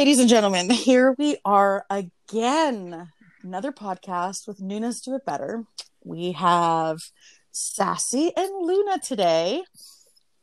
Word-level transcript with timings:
ladies 0.00 0.18
and 0.18 0.30
gentlemen, 0.30 0.70
here 0.70 1.14
we 1.18 1.36
are 1.44 1.84
again. 1.90 3.10
Another 3.42 3.70
podcast 3.70 4.48
with 4.48 4.58
Nuna's 4.58 5.02
Do 5.02 5.14
It 5.14 5.26
Better. 5.26 5.64
We 6.02 6.32
have 6.32 7.00
Sassy 7.50 8.32
and 8.34 8.66
Luna 8.66 8.98
today. 9.00 9.62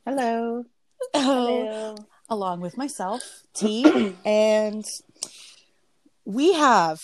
Hello. 0.06 0.66
Oh, 1.16 1.98
along 2.30 2.62
with 2.62 2.78
myself, 2.78 3.24
T, 3.56 4.14
and 4.25 4.86
we 6.24 6.54
have, 6.54 7.02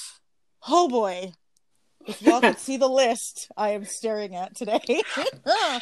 oh 0.67 0.88
boy, 0.88 1.33
if 2.05 2.21
y'all 2.21 2.39
could 2.39 2.59
see 2.59 2.77
the 2.77 2.88
list 2.88 3.51
I 3.57 3.70
am 3.70 3.83
staring 3.83 4.35
at 4.35 4.55
today. 4.55 4.79
it 4.85 5.81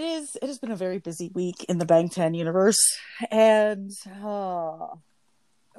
is 0.00 0.34
it 0.40 0.46
has 0.46 0.58
been 0.58 0.70
a 0.70 0.76
very 0.76 0.98
busy 0.98 1.30
week 1.34 1.62
in 1.68 1.76
the 1.76 1.84
Bangtan 1.84 2.34
universe. 2.34 2.80
And 3.30 3.92
uh, 4.24 4.86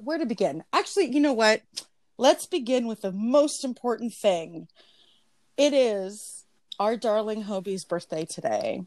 where 0.03 0.17
to 0.17 0.25
begin? 0.25 0.63
Actually, 0.73 1.13
you 1.13 1.19
know 1.19 1.33
what? 1.33 1.61
Let's 2.17 2.45
begin 2.45 2.87
with 2.87 3.01
the 3.01 3.11
most 3.11 3.63
important 3.63 4.13
thing. 4.13 4.67
It 5.57 5.73
is 5.73 6.45
our 6.79 6.95
darling 6.97 7.43
Hobie's 7.43 7.85
birthday 7.85 8.25
today. 8.25 8.81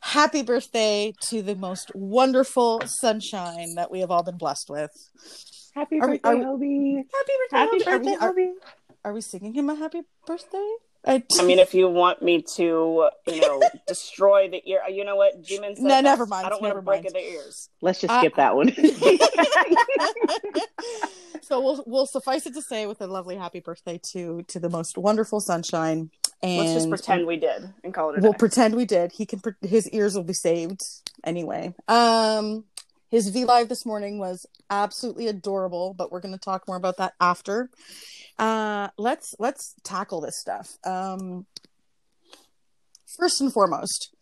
Happy 0.00 0.42
birthday 0.42 1.14
to 1.28 1.40
the 1.42 1.54
most 1.54 1.90
wonderful 1.94 2.82
sunshine 2.86 3.74
that 3.76 3.90
we 3.90 4.00
have 4.00 4.10
all 4.10 4.22
been 4.22 4.36
blessed 4.36 4.68
with. 4.68 4.90
Happy 5.74 5.98
Are 6.00 6.08
we- 6.10 6.18
birthday, 6.18 6.34
we- 6.34 6.44
Hobie. 6.44 6.96
Happy 7.12 7.32
birthday, 7.50 7.56
Happy 7.56 7.78
Hobie. 7.78 7.86
Are 7.86 7.98
we- 7.98 8.16
are- 8.16 8.32
Hobie. 8.32 8.52
Are 9.06 9.12
we 9.12 9.20
singing 9.20 9.52
him 9.54 9.68
a 9.70 9.74
happy 9.74 10.02
birthday? 10.26 10.74
I, 11.06 11.22
I 11.38 11.44
mean, 11.44 11.58
if 11.58 11.74
you 11.74 11.88
want 11.88 12.22
me 12.22 12.42
to, 12.56 13.08
you 13.26 13.40
know, 13.40 13.62
destroy 13.86 14.48
the 14.48 14.62
ear, 14.68 14.80
you 14.90 15.04
know 15.04 15.16
what? 15.16 15.42
Jimin 15.42 15.76
said 15.76 15.84
No, 15.84 16.00
never 16.00 16.24
mind, 16.24 16.46
I 16.46 16.48
don't 16.48 16.62
want 16.62 16.74
to 16.76 16.82
break 16.82 17.02
mind. 17.04 17.14
their 17.14 17.22
ears. 17.22 17.68
Let's 17.82 18.00
just 18.00 18.10
I- 18.12 18.20
skip 18.20 18.36
that 18.36 18.56
one. 18.56 18.72
so 21.42 21.60
we'll 21.60 21.82
we'll 21.86 22.06
suffice 22.06 22.46
it 22.46 22.54
to 22.54 22.62
say 22.62 22.86
with 22.86 23.00
a 23.00 23.06
lovely 23.06 23.36
happy 23.36 23.60
birthday 23.60 24.00
to 24.12 24.42
to 24.48 24.58
the 24.60 24.70
most 24.70 24.96
wonderful 24.98 25.40
sunshine. 25.40 26.10
And 26.42 26.58
Let's 26.58 26.74
just 26.74 26.88
pretend 26.90 27.26
we 27.26 27.36
did 27.36 27.72
and 27.82 27.94
call 27.94 28.10
it 28.10 28.18
a 28.18 28.20
we'll 28.20 28.32
day. 28.32 28.38
pretend 28.38 28.74
we 28.74 28.84
did. 28.84 29.12
He 29.12 29.24
can 29.24 29.40
pre- 29.40 29.52
his 29.66 29.88
ears 29.90 30.14
will 30.14 30.24
be 30.24 30.34
saved 30.34 30.80
anyway. 31.22 31.74
Um, 31.88 32.64
his 33.14 33.28
V 33.28 33.44
live 33.44 33.68
this 33.68 33.86
morning 33.86 34.18
was 34.18 34.44
absolutely 34.70 35.28
adorable, 35.28 35.94
but 35.94 36.10
we're 36.10 36.18
going 36.20 36.34
to 36.34 36.40
talk 36.40 36.66
more 36.66 36.76
about 36.76 36.96
that 36.96 37.12
after. 37.20 37.70
Uh, 38.40 38.88
let's 38.98 39.36
let's 39.38 39.76
tackle 39.84 40.20
this 40.20 40.40
stuff. 40.40 40.76
Um, 40.84 41.46
first 43.16 43.40
and 43.40 43.52
foremost, 43.52 44.12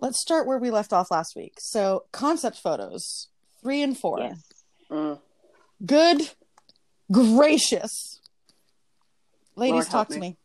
let's 0.00 0.20
start 0.20 0.44
where 0.48 0.58
we 0.58 0.72
left 0.72 0.92
off 0.92 1.08
last 1.12 1.36
week. 1.36 1.54
So 1.60 2.06
concept 2.10 2.56
photos 2.58 3.28
three 3.62 3.80
and 3.80 3.96
four. 3.96 4.18
yes. 4.18 4.42
Mm. 4.90 5.20
Good 5.86 6.30
gracious. 7.12 8.20
Ladies, 9.54 9.72
Lord 9.72 9.84
talk 9.86 9.92
help 9.92 10.08
to 10.08 10.14
me. 10.14 10.30
me. 10.30 10.36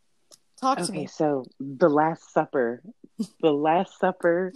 Talk 0.62 0.78
to 0.78 0.84
Okay, 0.84 0.92
me. 1.02 1.08
so 1.08 1.46
the 1.60 1.90
Last 1.90 2.32
Supper, 2.32 2.84
the 3.42 3.52
Last 3.52 3.98
Supper, 4.00 4.54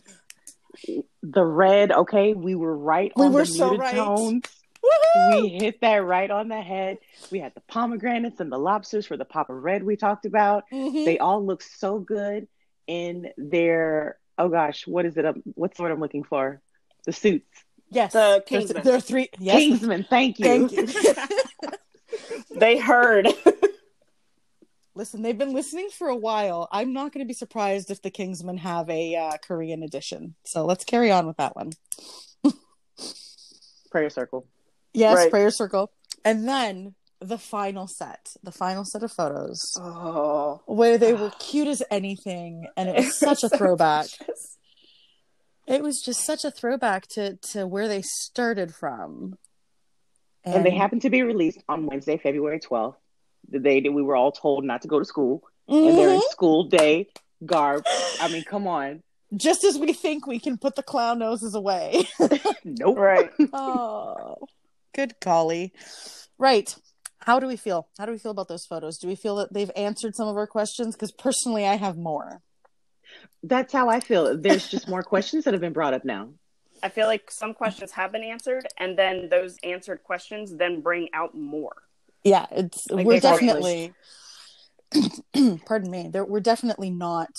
the 1.22 1.44
red. 1.46 1.92
Okay, 1.92 2.34
we 2.34 2.56
were 2.56 2.76
right 2.78 3.12
We 3.16 3.26
on 3.26 3.34
were 3.34 3.42
the 3.42 3.46
so 3.48 3.76
right. 3.78 3.96
tones. 3.96 4.44
Woohoo! 4.84 5.42
We 5.44 5.50
hit 5.50 5.80
that 5.82 6.04
right 6.04 6.30
on 6.30 6.50
the 6.50 6.62
head. 6.62 6.98
We 7.32 7.40
had 7.40 7.54
the 7.56 7.62
pomegranates 7.70 8.40
and 8.42 8.52
the 8.52 8.58
lobsters 8.58 9.06
for 9.06 9.16
the 9.16 9.24
Papa 9.26 9.54
Red 9.54 9.84
we 9.84 9.96
talked 9.96 10.26
about. 10.26 10.66
Mhm. 10.74 11.06
They 11.06 11.20
all 11.20 11.46
look 11.46 11.62
so 11.62 12.00
good 12.00 12.48
in 12.88 13.30
their. 13.38 14.18
Oh 14.38 14.50
gosh, 14.50 14.86
what 14.88 15.06
is 15.06 15.16
it? 15.16 15.26
Um, 15.26 15.42
What's 15.56 15.78
the 15.78 15.84
word 15.84 15.92
I'm 15.94 16.00
looking 16.02 16.24
for? 16.24 16.62
The 17.06 17.14
suits. 17.14 17.48
yes. 17.90 18.12
The 18.14 18.20
There- 18.20 18.42
Kingsman. 18.42 18.84
There 18.84 18.96
are 18.96 19.00
three. 19.00 19.30
Yes. 19.40 19.58
Kingsman, 19.58 20.06
thank 20.10 20.40
you. 20.40 20.46
Thank 20.46 20.72
you. 20.74 20.88
They 22.56 22.78
heard. 22.78 23.28
Listen, 24.96 25.22
they've 25.24 25.38
been 25.38 25.54
listening 25.54 25.90
for 25.90 26.08
a 26.08 26.16
while. 26.16 26.68
I'm 26.72 26.94
not 26.94 27.12
going 27.14 27.26
to 27.26 27.28
be 27.28 27.34
surprised 27.34 27.90
if 27.90 28.02
the 28.02 28.12
Kingsmen 28.12 28.60
have 28.60 28.90
a 28.90 29.16
uh, 29.16 29.38
Korean 29.46 29.82
edition. 29.84 30.36
So 30.46 30.66
let's 30.66 30.84
carry 30.86 31.12
on 31.12 31.26
with 31.26 31.38
that 31.38 31.56
one. 31.56 31.72
Prayer 33.92 34.10
circle. 34.10 34.46
Yes, 34.94 35.16
Right. 35.16 35.32
prayer 35.32 35.50
circle, 35.50 35.92
and 36.24 36.48
then 36.48 36.94
the 37.20 37.40
final 37.40 37.88
set, 37.88 38.30
the 38.44 38.52
final 38.52 38.86
set 38.86 39.02
of 39.02 39.12
photos 39.12 39.60
Oh. 39.80 40.62
where 40.68 41.00
they 41.00 41.14
were 41.16 41.32
cute 41.40 41.68
as 41.68 41.82
anything, 41.90 42.68
and 42.78 42.90
it 42.90 42.96
was 42.98 43.18
such 43.18 43.44
a 43.44 43.50
throwback. 43.50 44.06
It 45.66 45.82
was 45.82 46.00
just 46.06 46.24
such 46.24 46.44
a 46.46 46.52
throwback 46.52 47.08
to 47.14 47.38
to 47.54 47.66
where 47.66 47.88
they 47.88 48.04
started 48.04 48.76
from. 48.76 49.38
and 50.44 50.64
they 50.66 50.72
happen 50.72 51.00
to 51.00 51.10
be 51.10 51.24
released 51.24 51.64
on 51.68 51.88
Wednesday, 51.88 52.18
February 52.18 52.60
12th, 52.60 52.96
the 53.54 53.60
day 53.60 53.80
that 53.80 53.92
we 53.92 54.02
were 54.02 54.16
all 54.18 54.32
told 54.34 54.66
not 54.66 54.82
to 54.82 54.88
go 54.90 55.00
to 55.00 55.06
school, 55.06 55.44
and 55.70 55.98
they're 55.98 56.10
in 56.10 56.20
Mhm. 56.20 56.30
school 56.32 56.64
day 56.66 57.08
garb. 57.46 57.86
I 58.20 58.28
mean, 58.28 58.44
come 58.44 58.68
on. 58.68 59.04
just 59.36 59.64
as 59.64 59.80
we 59.80 59.94
think 59.94 60.28
we 60.28 60.40
can 60.40 60.58
put 60.60 60.76
the 60.76 60.84
clown 60.84 61.18
noses 61.20 61.56
away. 61.56 62.08
Nope. 62.66 62.98
Right. 62.98 63.30
oh, 63.54 64.38
good 64.94 65.16
golly. 65.22 65.74
Right. 66.38 66.76
How 67.20 67.40
do 67.40 67.48
we 67.48 67.56
feel? 67.56 67.88
How 67.98 68.06
do 68.06 68.12
we 68.12 68.18
feel 68.20 68.32
about 68.32 68.48
those 68.50 68.66
photos? 68.66 68.98
Do 68.98 69.08
we 69.08 69.16
feel 69.16 69.36
that 69.38 69.54
they've 69.54 69.72
answered 69.76 70.16
some 70.16 70.28
of 70.28 70.36
our 70.38 70.46
questions? 70.48 70.96
Because 70.96 71.12
personally, 71.12 71.66
I 71.66 71.76
have 71.76 71.98
more. 71.98 72.42
That's 73.44 73.72
how 73.74 73.90
I 73.90 74.00
feel. 74.02 74.38
There's 74.38 74.68
just 74.68 74.88
more 74.88 75.04
questions 75.14 75.46
that 75.46 75.54
have 75.54 75.62
been 75.62 75.74
brought 75.74 75.94
up 75.94 76.04
now. 76.06 76.30
I 76.82 76.90
feel 76.90 77.08
like 77.08 77.32
some 77.32 77.54
questions 77.54 77.92
have 77.92 78.12
been 78.12 78.24
answered, 78.24 78.68
and 78.78 78.98
then 78.98 79.30
those 79.30 79.58
answered 79.64 80.04
questions 80.04 80.56
then 80.58 80.82
bring 80.82 81.08
out 81.14 81.34
more. 81.34 81.83
Yeah, 82.24 82.46
it's 82.52 82.90
Like 82.90 83.06
we're 83.06 83.20
definitely. 83.20 83.94
pardon 85.66 85.92
me. 85.92 86.10
There, 86.12 86.26
we're 86.26 86.40
definitely 86.40 86.90
not. 86.92 87.30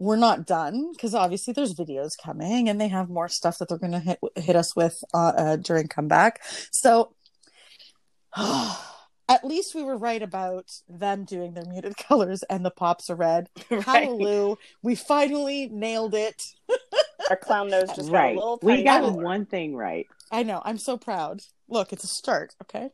We're 0.00 0.16
not 0.16 0.46
done 0.46 0.92
because 0.92 1.14
obviously 1.14 1.52
there's 1.52 1.74
videos 1.74 2.12
coming 2.16 2.68
and 2.68 2.80
they 2.80 2.88
have 2.88 3.08
more 3.08 3.28
stuff 3.28 3.58
that 3.58 3.68
they're 3.68 3.78
going 3.78 3.92
to 3.92 3.98
hit 3.98 4.18
hit 4.36 4.54
us 4.54 4.76
with 4.76 5.02
uh, 5.12 5.32
uh, 5.36 5.56
during 5.56 5.88
comeback. 5.88 6.40
So 6.70 7.14
at 8.36 9.44
least 9.44 9.74
we 9.74 9.82
were 9.82 9.96
right 9.96 10.22
about 10.22 10.70
them 10.88 11.24
doing 11.24 11.54
their 11.54 11.64
muted 11.66 11.96
colors 12.08 12.44
and 12.48 12.64
the 12.64 12.70
pops 12.70 13.10
are 13.10 13.16
red. 13.16 13.48
Right. 13.70 13.84
Hallelujah! 13.84 14.56
We 14.82 14.94
finally 14.94 15.68
nailed 15.68 16.14
it. 16.14 16.44
Our 17.30 17.36
clown 17.36 17.68
nose 17.68 17.88
just 17.94 18.10
got 18.10 18.12
right. 18.12 18.36
a 18.36 18.38
little 18.38 18.58
We 18.62 18.82
got 18.84 19.02
cooler. 19.02 19.22
one 19.22 19.46
thing 19.46 19.74
right. 19.76 20.06
I 20.30 20.42
know. 20.42 20.60
I'm 20.64 20.78
so 20.78 20.96
proud. 20.96 21.40
Look, 21.68 21.92
it's 21.92 22.04
a 22.04 22.08
start. 22.08 22.54
Okay. 22.62 22.90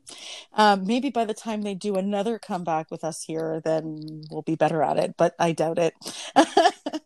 Um, 0.52 0.86
maybe 0.86 1.10
by 1.10 1.24
the 1.24 1.34
time 1.34 1.62
they 1.62 1.74
do 1.74 1.96
another 1.96 2.38
comeback 2.38 2.90
with 2.90 3.04
us 3.04 3.22
here, 3.26 3.60
then 3.64 4.22
we'll 4.30 4.42
be 4.42 4.56
better 4.56 4.82
at 4.82 4.98
it, 4.98 5.14
but 5.16 5.34
I 5.38 5.52
doubt 5.52 5.78
it. 5.78 5.94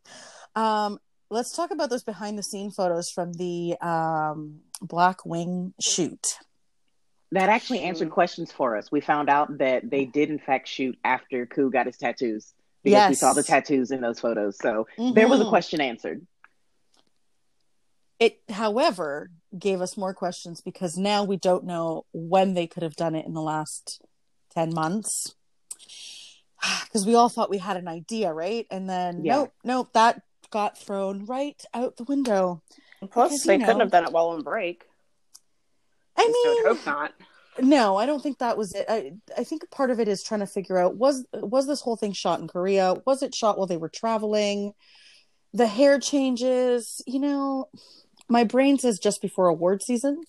um, 0.54 0.98
let's 1.30 1.54
talk 1.54 1.70
about 1.70 1.90
those 1.90 2.04
behind 2.04 2.38
the 2.38 2.42
scene 2.42 2.70
photos 2.70 3.10
from 3.10 3.32
the 3.34 3.76
um, 3.80 4.60
Black 4.80 5.24
Wing 5.24 5.74
shoot. 5.80 6.38
That 7.32 7.50
actually 7.50 7.80
answered 7.80 8.10
questions 8.10 8.50
for 8.50 8.76
us. 8.76 8.90
We 8.90 9.02
found 9.02 9.28
out 9.28 9.58
that 9.58 9.90
they 9.90 10.06
did, 10.06 10.30
in 10.30 10.38
fact, 10.38 10.66
shoot 10.68 10.98
after 11.04 11.44
Koo 11.44 11.70
got 11.70 11.84
his 11.84 11.98
tattoos 11.98 12.54
because 12.82 13.08
we 13.10 13.14
saw 13.14 13.34
the 13.34 13.42
tattoos 13.42 13.90
in 13.90 14.00
those 14.00 14.18
photos. 14.18 14.56
So 14.56 14.86
there 14.96 15.28
was 15.28 15.40
a 15.40 15.44
Mhm. 15.44 15.50
question 15.50 15.80
answered. 15.82 16.26
It, 18.18 18.40
however, 18.48 19.30
gave 19.56 19.80
us 19.80 19.96
more 19.96 20.12
questions 20.14 20.60
because 20.60 20.96
now 20.96 21.24
we 21.24 21.36
don't 21.36 21.64
know 21.64 22.04
when 22.12 22.54
they 22.54 22.66
could 22.66 22.82
have 22.82 22.96
done 22.96 23.14
it 23.14 23.26
in 23.26 23.34
the 23.34 23.42
last 23.42 24.02
10 24.54 24.72
months. 24.74 25.34
Because 26.84 27.06
we 27.06 27.14
all 27.14 27.28
thought 27.28 27.50
we 27.50 27.58
had 27.58 27.76
an 27.76 27.86
idea, 27.86 28.32
right? 28.32 28.66
And 28.70 28.88
then, 28.90 29.24
Yeah. 29.24 29.36
nope, 29.36 29.52
nope, 29.62 29.92
that 29.92 30.22
got 30.50 30.76
thrown 30.76 31.24
right 31.26 31.62
out 31.72 31.96
the 31.96 32.04
window. 32.04 32.62
Plus, 33.00 33.10
Because, 33.30 33.42
they 33.44 33.54
you 33.54 33.60
couldn't 33.60 33.80
have 33.80 33.90
done 33.92 34.04
it 34.04 34.12
while 34.12 34.28
on 34.30 34.42
break. 34.42 34.84
I 36.16 36.22
At 36.22 36.26
least 36.26 36.38
I 36.44 36.48
would 36.48 36.56
mean, 36.56 36.66
hope 36.76 36.86
not. 36.86 37.14
no, 37.60 37.96
I 37.96 38.06
don't 38.06 38.20
think 38.22 38.38
that 38.38 38.56
was 38.58 38.74
it. 38.74 38.86
I, 38.88 39.12
I 39.36 39.44
think 39.44 39.70
part 39.70 39.90
of 39.92 40.00
it 40.00 40.08
is 40.08 40.24
trying 40.24 40.40
to 40.40 40.46
figure 40.46 40.78
out 40.78 40.96
was 40.96 41.24
was 41.32 41.66
this 41.68 41.80
whole 41.80 41.96
thing 41.96 42.12
shot 42.12 42.40
in 42.40 42.48
Korea? 42.48 42.94
Was 43.06 43.22
it 43.22 43.34
shot 43.36 43.56
while 43.56 43.68
they 43.68 43.76
were 43.76 43.88
traveling? 43.88 44.72
The 45.52 45.66
hair 45.68 46.00
changes, 46.00 47.00
you 47.06 47.20
know, 47.20 47.68
my 48.28 48.44
brain 48.44 48.78
says 48.78 48.98
just 48.98 49.20
before 49.22 49.48
award 49.48 49.82
season, 49.82 50.22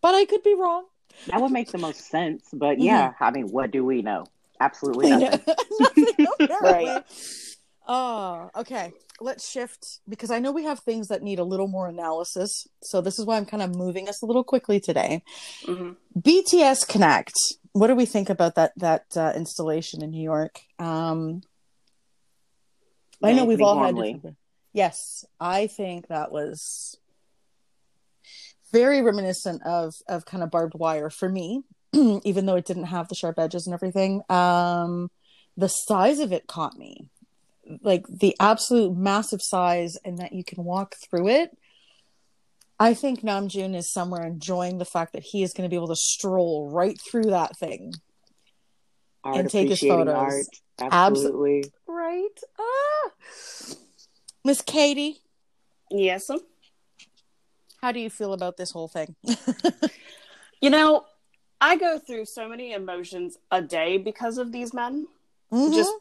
but 0.00 0.14
I 0.14 0.24
could 0.24 0.42
be 0.42 0.54
wrong. 0.54 0.84
That 1.28 1.40
would 1.40 1.52
make 1.52 1.72
the 1.72 1.78
most 1.78 2.10
sense. 2.10 2.44
But 2.52 2.78
yeah, 2.78 3.12
I 3.20 3.30
mean, 3.30 3.48
what 3.50 3.70
do 3.70 3.84
we 3.84 4.02
know? 4.02 4.26
Absolutely 4.60 5.10
nothing. 5.10 5.40
Nothing. 5.80 6.06
Right. 6.62 7.04
Oh, 7.88 8.50
okay. 8.56 8.92
Let's 9.20 9.48
shift 9.48 10.00
because 10.08 10.30
I 10.30 10.38
know 10.40 10.50
we 10.52 10.64
have 10.64 10.80
things 10.80 11.08
that 11.08 11.22
need 11.22 11.38
a 11.38 11.44
little 11.44 11.68
more 11.68 11.88
analysis. 11.88 12.66
So 12.82 13.00
this 13.00 13.18
is 13.18 13.24
why 13.24 13.36
I'm 13.36 13.46
kind 13.46 13.62
of 13.62 13.74
moving 13.74 14.08
us 14.08 14.22
a 14.22 14.26
little 14.26 14.44
quickly 14.44 14.80
today. 14.80 15.22
hmm 15.64 15.92
BTS 16.18 16.88
Connect. 16.88 17.32
What 17.72 17.88
do 17.88 17.94
we 17.94 18.06
think 18.06 18.30
about 18.30 18.54
that 18.54 18.72
that 18.76 19.04
uh, 19.16 19.32
installation 19.36 20.02
in 20.02 20.10
New 20.10 20.22
York? 20.22 20.60
Um, 20.78 21.42
I 23.22 23.32
know 23.32 23.44
we've 23.44 23.60
all 23.60 23.78
had. 23.78 23.94
Yes, 24.72 25.24
I 25.40 25.66
think 25.66 26.08
that 26.08 26.32
was 26.32 26.96
very 28.72 29.02
reminiscent 29.02 29.62
of 29.64 29.94
of 30.08 30.24
kind 30.24 30.42
of 30.42 30.50
barbed 30.50 30.74
wire 30.74 31.10
for 31.10 31.28
me, 31.28 31.62
even 31.92 32.46
though 32.46 32.56
it 32.56 32.66
didn't 32.66 32.84
have 32.84 33.08
the 33.08 33.14
sharp 33.14 33.38
edges 33.38 33.66
and 33.66 33.74
everything. 33.74 34.22
Um, 34.28 35.10
the 35.56 35.68
size 35.68 36.18
of 36.18 36.32
it 36.32 36.46
caught 36.46 36.76
me, 36.76 37.08
like 37.82 38.04
the 38.08 38.36
absolute 38.40 38.96
massive 38.96 39.40
size, 39.42 39.96
and 40.04 40.18
that 40.18 40.32
you 40.32 40.44
can 40.44 40.64
walk 40.64 40.94
through 41.08 41.28
it. 41.28 41.56
I 42.78 42.92
think 42.92 43.22
Namjoon 43.22 43.74
is 43.74 43.90
somewhere 43.90 44.26
enjoying 44.26 44.76
the 44.76 44.84
fact 44.84 45.14
that 45.14 45.22
he 45.24 45.42
is 45.42 45.54
going 45.54 45.66
to 45.66 45.70
be 45.70 45.76
able 45.76 45.88
to 45.88 45.96
stroll 45.96 46.70
right 46.70 46.98
through 47.10 47.30
that 47.30 47.56
thing 47.58 47.94
art, 49.24 49.36
and 49.36 49.50
take 49.50 49.68
his 49.70 49.80
photos. 49.80 50.14
Art. 50.14 50.46
Absolutely. 50.78 51.62
Absol- 51.62 51.70
right. 51.88 52.40
Ah. 52.58 53.10
Miss 54.44 54.60
Katie. 54.60 55.22
Yes. 55.90 56.28
How 57.86 57.92
do 57.92 58.00
you 58.00 58.10
feel 58.10 58.32
about 58.32 58.56
this 58.56 58.72
whole 58.72 58.88
thing? 58.88 59.14
you 60.60 60.70
know, 60.70 61.04
I 61.60 61.76
go 61.76 62.00
through 62.00 62.24
so 62.24 62.48
many 62.48 62.72
emotions 62.72 63.38
a 63.52 63.62
day 63.62 63.96
because 63.96 64.38
of 64.38 64.50
these 64.50 64.74
men. 64.74 65.06
Mm-hmm. 65.52 65.72
Just 65.72 65.92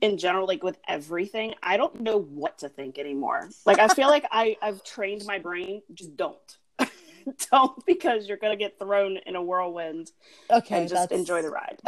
in 0.00 0.16
general, 0.16 0.46
like 0.46 0.62
with 0.62 0.78
everything, 0.88 1.52
I 1.62 1.76
don't 1.76 2.00
know 2.00 2.16
what 2.18 2.60
to 2.60 2.70
think 2.70 2.98
anymore. 2.98 3.50
Like 3.66 3.78
I 3.78 3.88
feel 3.88 4.08
like 4.08 4.24
I, 4.30 4.56
I've 4.62 4.82
trained 4.84 5.26
my 5.26 5.38
brain, 5.38 5.82
just 5.92 6.16
don't. 6.16 6.56
don't 7.50 7.84
because 7.84 8.26
you're 8.26 8.38
gonna 8.38 8.56
get 8.56 8.78
thrown 8.78 9.18
in 9.26 9.36
a 9.36 9.42
whirlwind. 9.42 10.12
Okay, 10.50 10.80
and 10.80 10.88
just 10.88 11.10
that's... 11.10 11.12
enjoy 11.12 11.42
the 11.42 11.50
ride. 11.50 11.78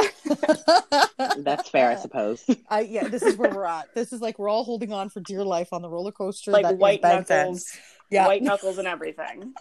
that's 1.45 1.71
fair, 1.71 1.91
I 1.91 1.97
suppose. 1.97 2.45
I 2.69 2.81
yeah, 2.81 3.09
this 3.09 3.23
is 3.23 3.37
where 3.37 3.51
we're 3.51 3.65
at. 3.65 3.95
This 3.95 4.13
is 4.13 4.21
like 4.21 4.39
we're 4.39 4.51
all 4.51 4.65
holding 4.65 4.93
on 4.93 5.09
for 5.09 5.21
dear 5.21 5.45
life 5.45 5.69
on 5.73 5.81
the 5.81 5.89
roller 5.89 6.13
coaster. 6.13 6.51
Like 6.51 6.77
white 6.77 7.03
knuckles, 7.03 7.75
yeah. 8.11 8.27
white 8.27 8.43
knuckles, 8.43 8.79
and 8.79 8.87
everything. 8.87 9.55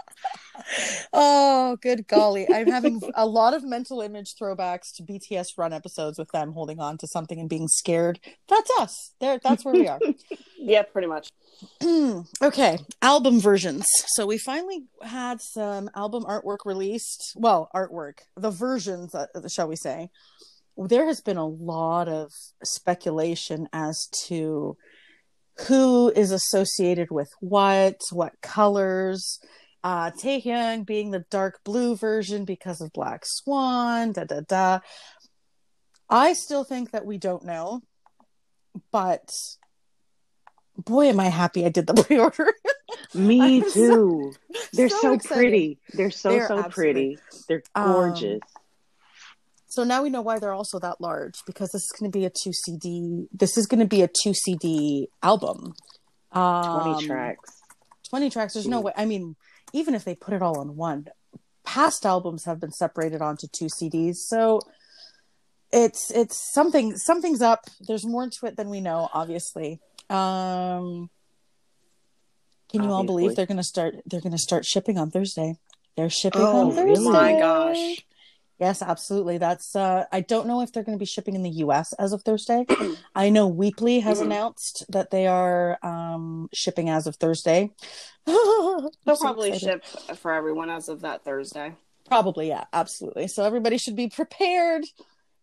oh, 1.14 1.78
good 1.82 2.08
golly! 2.08 2.48
I'm 2.52 2.68
having 2.68 3.02
a 3.16 3.26
lot 3.26 3.54
of 3.54 3.64
mental 3.64 4.02
image 4.02 4.36
throwbacks 4.40 4.94
to 4.96 5.04
BTS 5.04 5.48
Run 5.58 5.74
episodes 5.74 6.18
with 6.18 6.32
them 6.32 6.54
holding 6.54 6.80
on 6.80 6.98
to 7.00 7.08
something 7.08 7.40
and 7.40 7.50
being 7.50 7.68
scared. 7.68 8.20
That's 8.48 8.72
us. 8.80 9.14
There, 9.20 9.40
that's 9.44 9.66
where 9.66 9.74
we 9.74 9.88
are. 9.88 10.00
yeah, 10.58 10.84
pretty 10.84 11.08
much. 11.08 11.30
okay, 12.42 12.78
album 13.02 13.40
versions. 13.40 13.86
So 14.08 14.26
we 14.26 14.38
finally 14.38 14.86
had 15.02 15.42
some 15.42 15.90
album 15.96 16.24
artwork 16.24 16.60
released. 16.66 17.34
Well, 17.36 17.70
artwork, 17.74 18.20
the 18.36 18.52
versions, 18.52 19.16
uh, 19.16 19.28
shall 19.48 19.68
we 19.68 19.76
say? 19.76 20.10
There 20.78 21.06
has 21.06 21.22
been 21.22 21.38
a 21.38 21.48
lot 21.48 22.10
of 22.10 22.32
speculation 22.64 23.70
as 23.72 24.08
to 24.28 24.76
who 25.68 26.12
is 26.16 26.32
associated 26.32 27.12
with 27.12 27.30
what, 27.40 28.02
what 28.12 28.34
colors. 28.42 29.40
Uh, 29.84 30.12
Taehyung 30.12 30.86
being 30.86 31.12
the 31.12 31.26
dark 31.30 31.64
blue 31.64 31.96
version 31.96 32.44
because 32.44 32.82
of 32.82 32.92
Black 32.92 33.24
Swan, 33.24 34.14
da 34.14 34.24
da 34.24 34.42
da. 34.42 34.80
I 36.10 36.34
still 36.34 36.64
think 36.64 36.92
that 36.92 37.06
we 37.06 37.18
don't 37.18 37.46
know, 37.46 37.82
but 38.92 39.30
boy, 40.78 41.08
am 41.10 41.20
I 41.20 41.30
happy 41.30 41.66
I 41.66 41.70
did 41.70 41.88
the 41.88 41.94
pre-order. 42.04 42.54
Me 43.14 43.62
too. 43.62 44.34
So, 44.34 44.60
They're 44.74 44.90
so, 44.90 45.18
so 45.18 45.36
pretty. 45.36 45.80
They're 45.94 46.12
so 46.12 46.30
They're 46.30 46.48
so 46.48 46.64
pretty. 46.64 47.18
They're 47.48 47.64
gorgeous. 47.76 48.42
Um, 48.44 48.65
so 49.76 49.84
now 49.84 50.04
we 50.04 50.10
know 50.10 50.22
why 50.22 50.40
they're 50.40 50.54
also 50.54 50.80
that 50.80 51.02
large 51.02 51.36
because 51.46 51.70
this 51.72 51.84
is 51.84 51.92
going 51.92 52.10
to 52.10 52.18
be 52.18 52.24
a 52.24 52.30
two 52.30 52.54
CD. 52.54 53.28
This 53.34 53.58
is 53.58 53.68
going 53.68 53.82
to 53.82 53.86
be 53.86 54.04
a 54.04 54.08
two 54.08 54.34
CD 54.34 55.10
album. 55.22 55.74
Um, 56.32 56.82
Twenty 56.82 57.08
tracks. 57.08 57.62
Twenty 58.10 58.30
tracks. 58.30 58.54
There's 58.54 58.68
no 58.68 58.80
way. 58.80 58.94
I 58.96 59.04
mean, 59.04 59.36
even 59.74 59.94
if 59.94 60.06
they 60.06 60.16
put 60.16 60.34
it 60.34 60.42
all 60.42 60.60
on 60.60 60.78
one, 60.78 61.08
past 61.66 62.06
albums 62.06 62.46
have 62.46 62.62
been 62.62 62.72
separated 62.72 63.22
onto 63.22 63.48
two 63.52 63.66
CDs. 63.66 64.16
So 64.16 64.62
it's 65.74 66.10
it's 66.12 66.54
something 66.54 66.96
something's 66.96 67.42
up. 67.42 67.66
There's 67.82 68.06
more 68.06 68.30
to 68.30 68.46
it 68.46 68.56
than 68.56 68.70
we 68.70 68.80
know, 68.80 69.10
obviously. 69.14 69.82
Um, 70.10 71.10
can 72.72 72.82
you 72.82 72.90
Obviously. 72.90 72.94
all 72.94 73.04
believe 73.04 73.36
they're 73.36 73.46
going 73.46 73.58
to 73.58 73.64
start? 73.64 73.96
They're 74.06 74.22
going 74.22 74.32
to 74.32 74.38
start 74.38 74.66
shipping 74.66 74.98
on 74.98 75.12
Thursday. 75.12 75.56
They're 75.98 76.10
shipping 76.10 76.42
oh, 76.42 76.70
on 76.70 76.76
Thursday. 76.76 77.06
Oh 77.06 77.12
my 77.12 77.34
gosh! 77.34 78.06
Yes, 78.60 78.82
absolutely. 78.82 79.38
That's. 79.38 79.76
uh 79.76 80.06
I 80.12 80.22
don't 80.22 80.48
know 80.48 80.62
if 80.62 80.72
they're 80.72 80.84
going 80.84 80.98
to 80.98 81.02
be 81.02 81.06
shipping 81.06 81.36
in 81.36 81.44
the 81.44 81.50
U.S. 81.50 81.94
as 81.94 82.14
of 82.14 82.22
Thursday. 82.22 82.66
I 83.16 83.30
know 83.30 83.52
Weebly 83.52 84.02
has 84.02 84.20
mm-hmm. 84.20 84.32
announced 84.32 84.86
that 84.90 85.12
they 85.12 85.28
are 85.28 85.78
um 85.84 86.50
shipping 86.54 86.90
as 86.90 87.08
of 87.08 87.16
Thursday. 87.18 87.72
They'll 88.26 88.92
so 89.06 89.18
probably 89.18 89.50
excited. 89.50 89.84
ship 89.86 90.18
for 90.18 90.32
everyone 90.32 90.70
as 90.70 90.90
of 90.90 91.02
that 91.02 91.24
Thursday. 91.24 91.76
Probably, 92.08 92.50
yeah, 92.50 92.66
absolutely. 92.72 93.28
So 93.28 93.44
everybody 93.44 93.78
should 93.78 93.96
be 93.96 94.10
prepared 94.10 94.86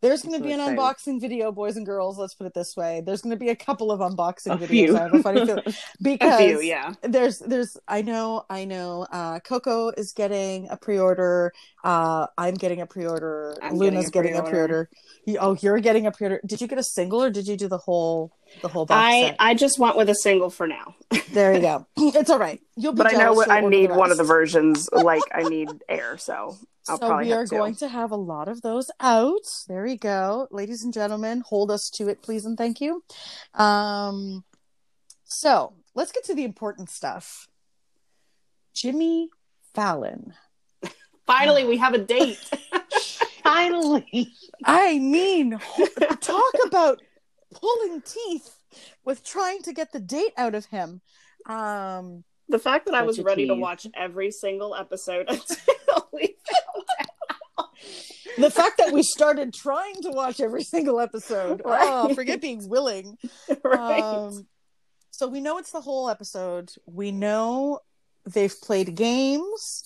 there's 0.03 0.23
going 0.23 0.37
to 0.37 0.45
be 0.45 0.53
an 0.53 0.61
excited. 0.61 0.79
unboxing 0.79 1.21
video, 1.21 1.53
boys 1.53 1.77
and 1.77 1.87
girls. 1.87 2.19
Let's 2.19 2.35
put 2.35 2.47
it 2.47 2.55
this 2.55 2.77
way. 2.77 3.03
There's 3.05 3.23
going 3.23 3.31
to 3.31 3.39
be 3.39 3.49
a 3.49 3.57
couple 3.57 3.91
of 3.91 4.01
unboxing 4.01 4.53
a 4.53 4.59
videos. 4.59 4.69
Few. 4.69 4.97
I 4.97 5.03
have 5.03 5.15
a 5.15 5.23
funny 5.23 5.47
feeling 5.47 5.65
because 6.03 6.41
few, 6.41 6.61
yeah. 6.61 6.93
There's, 7.03 7.39
there's. 7.39 7.77
I 7.87 8.03
know, 8.03 8.45
I 8.51 8.65
know. 8.65 9.07
Uh, 9.11 9.39
Coco 9.41 9.91
is 9.91 10.13
getting 10.13 10.69
a 10.69 10.77
pre-order. 10.77 11.53
Uh, 11.85 12.27
I'm 12.37 12.55
getting 12.55 12.81
a 12.81 12.87
pre-order. 12.87 13.57
I'm 13.63 13.77
Luna's 13.77 14.11
getting 14.11 14.37
a 14.37 14.43
pre-order. 14.43 14.91
Getting 15.25 15.35
a 15.35 15.35
pre-order. 15.39 15.41
Oh, 15.41 15.57
you're 15.61 15.79
getting 15.81 16.07
a 16.07 16.13
pre-order. 16.13 16.41
Did 16.45 16.61
you 16.61 16.67
get 16.67 16.79
a 16.79 16.83
single 16.83 17.23
or 17.23 17.31
did 17.31 17.47
you 17.47 17.57
do 17.57 17.69
the 17.69 17.79
whole 17.79 18.33
the 18.61 18.69
whole 18.69 18.87
box? 18.87 18.99
I 18.99 19.21
set? 19.29 19.37
I 19.39 19.55
just 19.55 19.79
went 19.79 19.97
with 19.97 20.11
a 20.11 20.15
single 20.15 20.51
for 20.51 20.67
now. 20.67 20.97
there 21.33 21.55
you 21.55 21.61
go. 21.61 21.87
It's 21.97 22.31
all 22.31 22.39
right. 22.39 22.61
You'll 22.77 22.93
be. 22.93 22.99
But 22.99 23.15
I 23.15 23.19
know 23.19 23.33
what 23.33 23.51
I 23.51 23.61
need. 23.61 23.91
One 23.91 24.11
of 24.11 24.17
the 24.17 24.25
versions, 24.25 24.89
like 24.93 25.23
I 25.33 25.43
need 25.45 25.69
air, 25.89 26.19
so 26.19 26.57
I'll 26.89 26.99
so 26.99 27.17
we 27.19 27.33
are 27.33 27.47
going 27.47 27.77
to 27.77 27.89
have 27.89 28.11
a 28.11 28.17
lot 28.17 28.49
of 28.49 28.63
those 28.63 28.91
out. 29.01 29.47
There 29.69 29.85
we 29.85 29.97
go, 29.97 30.49
ladies 30.51 30.83
and 30.83 30.93
gentlemen. 30.93 31.43
Hold 31.47 31.71
us 31.71 31.89
to 31.91 32.09
it, 32.09 32.23
please 32.23 32.45
and 32.45 32.59
thank 32.59 32.81
you. 32.81 33.05
Um, 33.55 34.45
so 35.25 35.75
let's 35.95 36.13
get 36.13 36.25
to 36.25 36.35
the 36.35 36.45
important 36.45 36.91
stuff. 36.91 37.49
Jimmy 38.75 39.31
Fallon. 39.75 40.35
Finally, 41.27 41.65
we 41.65 41.77
have 41.77 41.95
a 41.95 41.99
date. 41.99 42.51
Finally, 43.43 44.33
I 44.65 44.99
mean, 44.99 45.59
talk 46.21 46.55
about 46.67 47.01
pulling 47.55 48.03
teeth 48.03 48.57
with 49.05 49.25
trying 49.25 49.63
to 49.63 49.73
get 49.73 49.93
the 49.93 50.01
date 50.01 50.33
out 50.37 50.55
of 50.55 50.67
him. 50.67 51.01
Um, 51.47 52.25
the 52.49 52.59
fact 52.59 52.87
that 52.87 52.95
I 52.95 53.03
was 53.03 53.21
ready 53.21 53.43
tease. 53.43 53.51
to 53.51 53.55
watch 53.55 53.87
every 53.95 54.31
single 54.31 54.75
episode 54.75 55.27
until 55.29 55.72
we 56.13 56.37
the 58.39 58.51
fact 58.51 58.79
that 58.79 58.93
we 58.93 59.03
started 59.03 59.53
trying 59.53 60.03
to 60.03 60.11
watch 60.11 60.41
every 60.41 60.65
single 60.65 61.01
episode. 61.01 61.63
Right. 61.73 61.89
Oh, 61.89 62.15
forget 62.15 62.41
being 62.41 62.69
willing. 62.69 63.19
Right. 63.65 64.03
Um, 64.03 64.47
so 65.11 65.29
we 65.29 65.41
know 65.41 65.59
it's 65.59 65.73
the 65.73 65.81
whole 65.81 66.09
episode. 66.09 66.71
We 66.87 67.13
know 67.13 67.81
they've 68.25 68.55
played 68.63 68.95
games. 68.95 69.85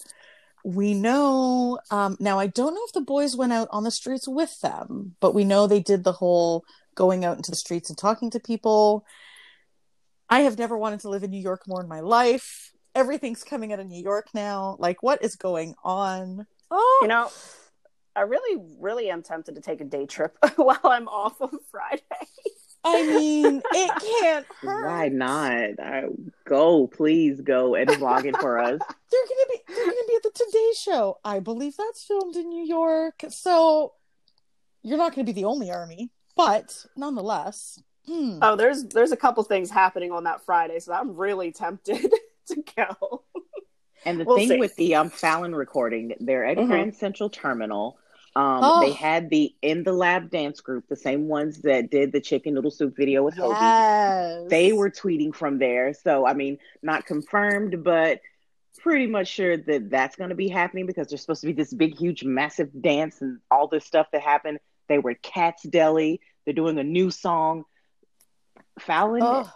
We 0.65 0.95
know 0.95 1.79
um, 1.91 2.17
now. 2.19 2.39
I 2.39 2.47
don't 2.47 2.75
know 2.75 2.81
if 2.87 2.93
the 2.93 3.01
boys 3.01 3.37
went 3.37 3.53
out 3.53 3.69
on 3.71 3.85
the 3.85 3.91
streets 3.91 4.27
with 4.27 4.59
them, 4.61 5.17
but 5.21 5.35
we 5.35 5.45
know 5.45 5.67
they 5.67 5.81
did 5.81 6.05
the 6.05 6.13
whole 6.13 6.65
going 6.95 7.25
out 7.25 7.37
into 7.37 7.51
the 7.51 7.57
streets 7.57 7.89
and 7.89 7.99
talking 7.99 8.31
to 8.31 8.41
people. 8.41 9.05
I 10.29 10.41
have 10.41 10.59
never 10.59 10.77
wanted 10.77 11.01
to 11.01 11.09
live 11.09 11.23
in 11.23 11.31
New 11.31 11.43
York 11.43 11.63
more 11.69 11.83
in 11.83 11.89
my 11.89 12.01
life. 12.01 12.73
Everything's 12.97 13.45
coming 13.45 13.75
out 13.75 13.79
of 13.79 13.87
New 13.87 14.03
York 14.03 14.29
now. 14.33 14.76
Like, 14.79 15.03
what 15.03 15.23
is 15.23 15.37
going 15.37 15.75
on? 15.85 16.47
Oh, 16.71 16.99
you 17.03 17.09
know, 17.09 17.31
I 18.17 18.23
really, 18.23 18.65
really 18.81 19.11
am 19.11 19.23
tempted 19.23 19.55
to 19.55 19.61
take 19.61 19.83
a 19.83 19.85
day 19.85 20.07
trip 20.07 20.35
while 20.57 20.81
I'm 20.83 21.07
off 21.07 21.38
on 21.43 21.59
Friday. 21.71 22.03
I 22.83 23.07
mean, 23.07 23.61
it 23.73 24.21
can't 24.23 24.47
hurt. 24.62 24.87
Why 24.87 25.09
not? 25.09 25.79
I, 25.79 26.05
go, 26.47 26.87
please 26.87 27.43
go 27.43 27.75
and 27.75 27.91
vlog 27.91 28.25
it 28.25 28.37
for 28.38 28.59
us. 28.59 28.81
They're 29.11 29.21
gonna 29.29 29.47
be 29.50 29.59
they're 29.69 29.85
gonna 29.85 30.09
be 30.09 30.15
at 30.17 30.23
the 30.23 30.31
Today 30.35 30.73
Show. 30.79 31.19
I 31.23 31.41
believe 31.41 31.76
that's 31.76 32.05
filmed 32.05 32.37
in 32.37 32.49
New 32.49 32.65
York. 32.65 33.25
So 33.29 33.93
you're 34.83 34.99
not 34.99 35.15
gonna 35.15 35.26
be 35.26 35.33
the 35.33 35.45
only 35.45 35.71
army, 35.71 36.11
but 36.35 36.87
nonetheless. 36.97 37.81
Hmm. 38.07 38.38
Oh, 38.41 38.57
there's 38.57 38.85
there's 38.85 39.12
a 39.12 39.17
couple 39.17 39.43
things 39.43 39.71
happening 39.71 40.12
on 40.12 40.25
that 40.25 40.45
Friday, 40.47 40.81
so 40.81 40.93
I'm 40.93 41.15
really 41.15 41.53
tempted 41.53 42.11
to 42.55 42.62
go. 42.76 43.23
And 44.05 44.21
the 44.21 44.25
we'll 44.25 44.37
thing 44.37 44.49
see. 44.49 44.59
with 44.59 44.76
the 44.76 44.95
um, 44.95 45.11
Fallon 45.11 45.55
recording, 45.55 46.15
they're 46.21 46.45
at 46.45 46.59
mm-hmm. 46.59 46.69
Grand 46.69 46.95
Central 46.95 47.29
Terminal. 47.29 47.99
Um, 48.37 48.61
oh. 48.62 48.81
They 48.81 48.93
had 48.93 49.31
the 49.31 49.55
in 49.62 49.83
the 49.83 49.95
lab 49.95 50.31
dance 50.31 50.61
group, 50.61 50.87
the 50.88 50.97
same 50.97 51.26
ones 51.26 51.62
that 51.62 51.91
did 51.91 52.12
the 52.12 52.21
chicken 52.21 52.55
noodle 52.55 52.71
soup 52.71 52.95
video 52.95 53.23
with 53.23 53.37
yes. 53.37 53.47
Hobi. 53.47 54.49
They 54.50 54.73
were 54.75 54.91
tweeting 54.91 55.35
from 55.35 55.59
there. 55.59 55.95
So, 55.95 56.26
I 56.26 56.35
mean, 56.35 56.59
not 56.83 57.07
confirmed, 57.07 57.83
but 57.83 58.21
pretty 58.79 59.07
much 59.07 59.29
sure 59.29 59.57
that 59.57 59.88
that's 59.88 60.17
going 60.17 60.29
to 60.29 60.37
be 60.37 60.49
happening 60.49 60.85
because 60.85 61.09
there's 61.09 61.23
supposed 61.23 61.41
to 61.41 61.47
be 61.47 61.55
this 61.55 61.73
big, 61.73 61.97
huge, 61.97 62.25
massive 62.25 62.69
dance 62.81 63.23
and 63.23 63.38
all 63.50 63.69
this 63.69 63.87
stuff 63.87 64.07
that 64.12 64.21
happened. 64.21 64.59
They 64.88 64.99
were 64.99 65.15
Cats 65.15 65.62
Deli. 65.62 66.21
They're 66.45 66.55
doing 66.55 66.79
a 66.79 66.85
new 66.85 67.11
song. 67.11 67.65
Fallon 68.79 69.23
oh. 69.23 69.50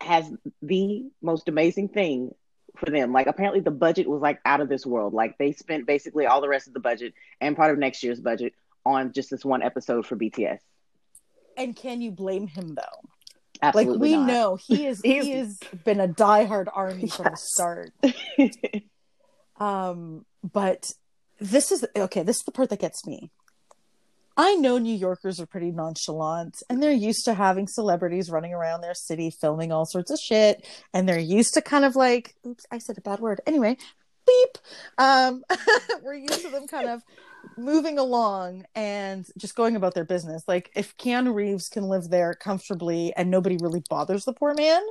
Has 0.00 0.30
the 0.62 1.04
most 1.22 1.48
amazing 1.48 1.88
thing 1.88 2.34
for 2.76 2.90
them. 2.90 3.12
Like 3.12 3.26
apparently 3.26 3.60
the 3.60 3.70
budget 3.70 4.08
was 4.08 4.20
like 4.20 4.40
out 4.44 4.60
of 4.60 4.68
this 4.68 4.84
world. 4.86 5.14
Like 5.14 5.38
they 5.38 5.52
spent 5.52 5.86
basically 5.86 6.26
all 6.26 6.40
the 6.40 6.48
rest 6.48 6.68
of 6.68 6.74
the 6.74 6.80
budget 6.80 7.14
and 7.40 7.56
part 7.56 7.72
of 7.72 7.78
next 7.78 8.02
year's 8.02 8.20
budget 8.20 8.54
on 8.84 9.12
just 9.12 9.30
this 9.30 9.44
one 9.44 9.62
episode 9.62 10.06
for 10.06 10.16
BTS. 10.16 10.58
And 11.56 11.74
can 11.74 12.00
you 12.00 12.10
blame 12.10 12.46
him 12.46 12.74
though? 12.74 13.08
Absolutely 13.62 13.92
like 13.92 14.00
we 14.00 14.16
not. 14.16 14.26
know 14.26 14.56
he 14.56 14.86
is 14.88 15.00
he 15.02 15.30
has 15.30 15.58
been 15.84 16.00
a 16.00 16.08
diehard 16.08 16.66
army 16.72 17.02
yes. 17.02 17.16
from 17.16 17.24
the 17.24 17.36
start. 17.36 17.92
um, 19.56 20.26
but 20.42 20.92
this 21.40 21.72
is 21.72 21.84
okay, 21.96 22.22
this 22.22 22.36
is 22.36 22.42
the 22.42 22.52
part 22.52 22.70
that 22.70 22.80
gets 22.80 23.06
me. 23.06 23.30
I 24.36 24.54
know 24.56 24.76
New 24.78 24.94
Yorkers 24.94 25.40
are 25.40 25.46
pretty 25.46 25.70
nonchalant 25.70 26.62
and 26.68 26.82
they're 26.82 26.92
used 26.92 27.24
to 27.24 27.34
having 27.34 27.66
celebrities 27.66 28.30
running 28.30 28.52
around 28.52 28.82
their 28.82 28.94
city 28.94 29.30
filming 29.30 29.72
all 29.72 29.86
sorts 29.86 30.10
of 30.10 30.18
shit. 30.18 30.66
And 30.92 31.08
they're 31.08 31.18
used 31.18 31.54
to 31.54 31.62
kind 31.62 31.84
of 31.84 31.96
like, 31.96 32.34
oops, 32.46 32.66
I 32.70 32.78
said 32.78 32.98
a 32.98 33.00
bad 33.00 33.20
word. 33.20 33.40
Anyway, 33.46 33.78
beep. 34.26 34.58
Um, 34.98 35.42
we're 36.02 36.14
used 36.14 36.42
to 36.42 36.50
them 36.50 36.66
kind 36.66 36.88
of 36.88 37.02
moving 37.56 37.98
along 37.98 38.66
and 38.74 39.26
just 39.38 39.54
going 39.54 39.74
about 39.74 39.94
their 39.94 40.04
business. 40.04 40.42
Like 40.46 40.70
if 40.76 40.96
Keanu 40.98 41.34
Reeves 41.34 41.68
can 41.68 41.84
live 41.84 42.10
there 42.10 42.34
comfortably 42.34 43.14
and 43.16 43.30
nobody 43.30 43.56
really 43.60 43.82
bothers 43.88 44.24
the 44.24 44.34
poor 44.34 44.52
man, 44.52 44.82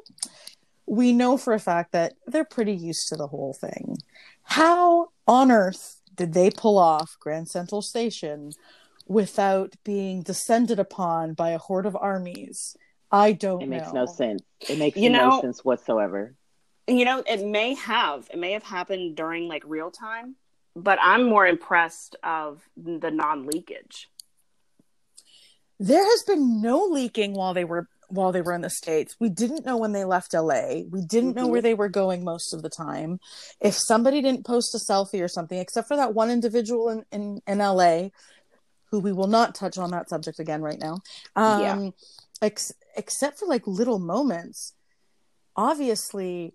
we 0.87 1.13
know 1.13 1.37
for 1.37 1.53
a 1.53 1.59
fact 1.59 1.91
that 1.91 2.13
they're 2.25 2.45
pretty 2.45 2.73
used 2.73 3.07
to 3.09 3.15
the 3.15 3.27
whole 3.27 3.53
thing. 3.53 3.97
How 4.43 5.09
on 5.27 5.51
earth 5.51 6.01
did 6.15 6.33
they 6.33 6.49
pull 6.49 6.77
off 6.77 7.17
Grand 7.19 7.49
Central 7.49 7.81
Station 7.81 8.51
without 9.07 9.75
being 9.83 10.21
descended 10.21 10.79
upon 10.79 11.33
by 11.33 11.51
a 11.51 11.57
horde 11.57 11.85
of 11.85 11.95
armies. 11.95 12.75
I 13.11 13.33
don't 13.33 13.59
know. 13.59 13.65
It 13.65 13.69
makes 13.69 13.93
know. 13.93 14.05
no 14.05 14.05
sense. 14.05 14.41
It 14.67 14.77
makes 14.77 14.97
you 14.97 15.09
no 15.09 15.29
know, 15.29 15.41
sense 15.41 15.63
whatsoever. 15.63 16.35
You 16.87 17.05
know, 17.05 17.23
it 17.25 17.45
may 17.45 17.75
have. 17.75 18.27
It 18.31 18.39
may 18.39 18.51
have 18.53 18.63
happened 18.63 19.15
during 19.15 19.47
like 19.47 19.63
real 19.65 19.91
time, 19.91 20.35
but 20.75 20.99
I'm 21.01 21.23
more 21.23 21.45
impressed 21.45 22.15
of 22.23 22.61
the 22.75 23.11
non-leakage. 23.11 24.07
There 25.79 26.03
has 26.03 26.23
been 26.23 26.61
no 26.61 26.85
leaking 26.85 27.33
while 27.33 27.53
they 27.53 27.65
were 27.65 27.87
while 28.07 28.31
they 28.31 28.41
were 28.41 28.53
in 28.53 28.61
the 28.61 28.69
states. 28.69 29.15
We 29.19 29.29
didn't 29.29 29.65
know 29.65 29.77
when 29.77 29.91
they 29.91 30.05
left 30.05 30.33
LA. 30.33 30.83
We 30.89 31.01
didn't 31.01 31.31
mm-hmm. 31.31 31.39
know 31.39 31.47
where 31.47 31.61
they 31.61 31.73
were 31.73 31.89
going 31.89 32.23
most 32.23 32.53
of 32.53 32.61
the 32.61 32.69
time. 32.69 33.19
If 33.59 33.75
somebody 33.75 34.21
didn't 34.21 34.45
post 34.45 34.75
a 34.75 34.77
selfie 34.77 35.23
or 35.23 35.27
something, 35.27 35.57
except 35.57 35.87
for 35.87 35.97
that 35.97 36.13
one 36.13 36.29
individual 36.29 36.89
in 36.89 37.03
in, 37.11 37.41
in 37.47 37.57
LA 37.59 38.09
who 38.95 39.01
we 39.01 39.11
will 39.11 39.27
not 39.27 39.53
touch 39.53 39.77
on 39.77 39.91
that 39.91 40.09
subject 40.09 40.39
again 40.39 40.61
right 40.61 40.79
now. 40.79 40.99
Um, 41.35 41.61
yeah. 41.61 41.89
Ex- 42.41 42.73
except 42.95 43.39
for 43.39 43.45
like 43.45 43.67
little 43.67 43.99
moments, 43.99 44.73
obviously 45.57 46.53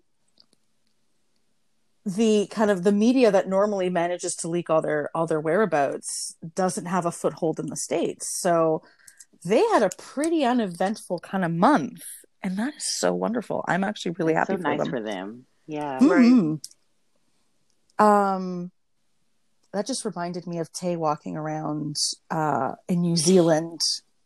the 2.03 2.47
kind 2.49 2.71
of 2.71 2.83
the 2.83 2.91
media 2.91 3.29
that 3.29 3.47
normally 3.47 3.89
manages 3.89 4.35
to 4.37 4.47
leak 4.47 4.71
all 4.71 4.81
their 4.81 5.11
all 5.13 5.27
their 5.27 5.39
whereabouts 5.39 6.35
doesn't 6.55 6.87
have 6.87 7.05
a 7.05 7.11
foothold 7.11 7.59
in 7.59 7.67
the 7.67 7.75
states 7.75 8.41
so 8.41 8.81
they 9.45 9.59
had 9.71 9.83
a 9.83 9.89
pretty 9.99 10.43
uneventful 10.43 11.19
kind 11.19 11.45
of 11.45 11.51
month 11.51 12.01
and 12.41 12.57
that 12.57 12.73
is 12.73 12.83
so 12.83 13.13
wonderful 13.13 13.63
i'm 13.67 13.83
actually 13.83 14.15
really 14.17 14.33
happy 14.33 14.53
so 14.53 14.57
for 14.57 14.63
nice 14.63 14.79
them 14.79 14.89
for 14.89 14.99
them 14.99 15.45
yeah 15.67 15.99
mm-hmm. 15.99 16.55
right 17.99 18.33
um 18.33 18.71
that 19.73 19.87
just 19.87 20.05
reminded 20.05 20.47
me 20.47 20.59
of 20.59 20.71
Tay 20.71 20.95
walking 20.95 21.37
around 21.37 21.95
uh, 22.29 22.73
in 22.87 23.01
New 23.01 23.15
Zealand 23.15 23.81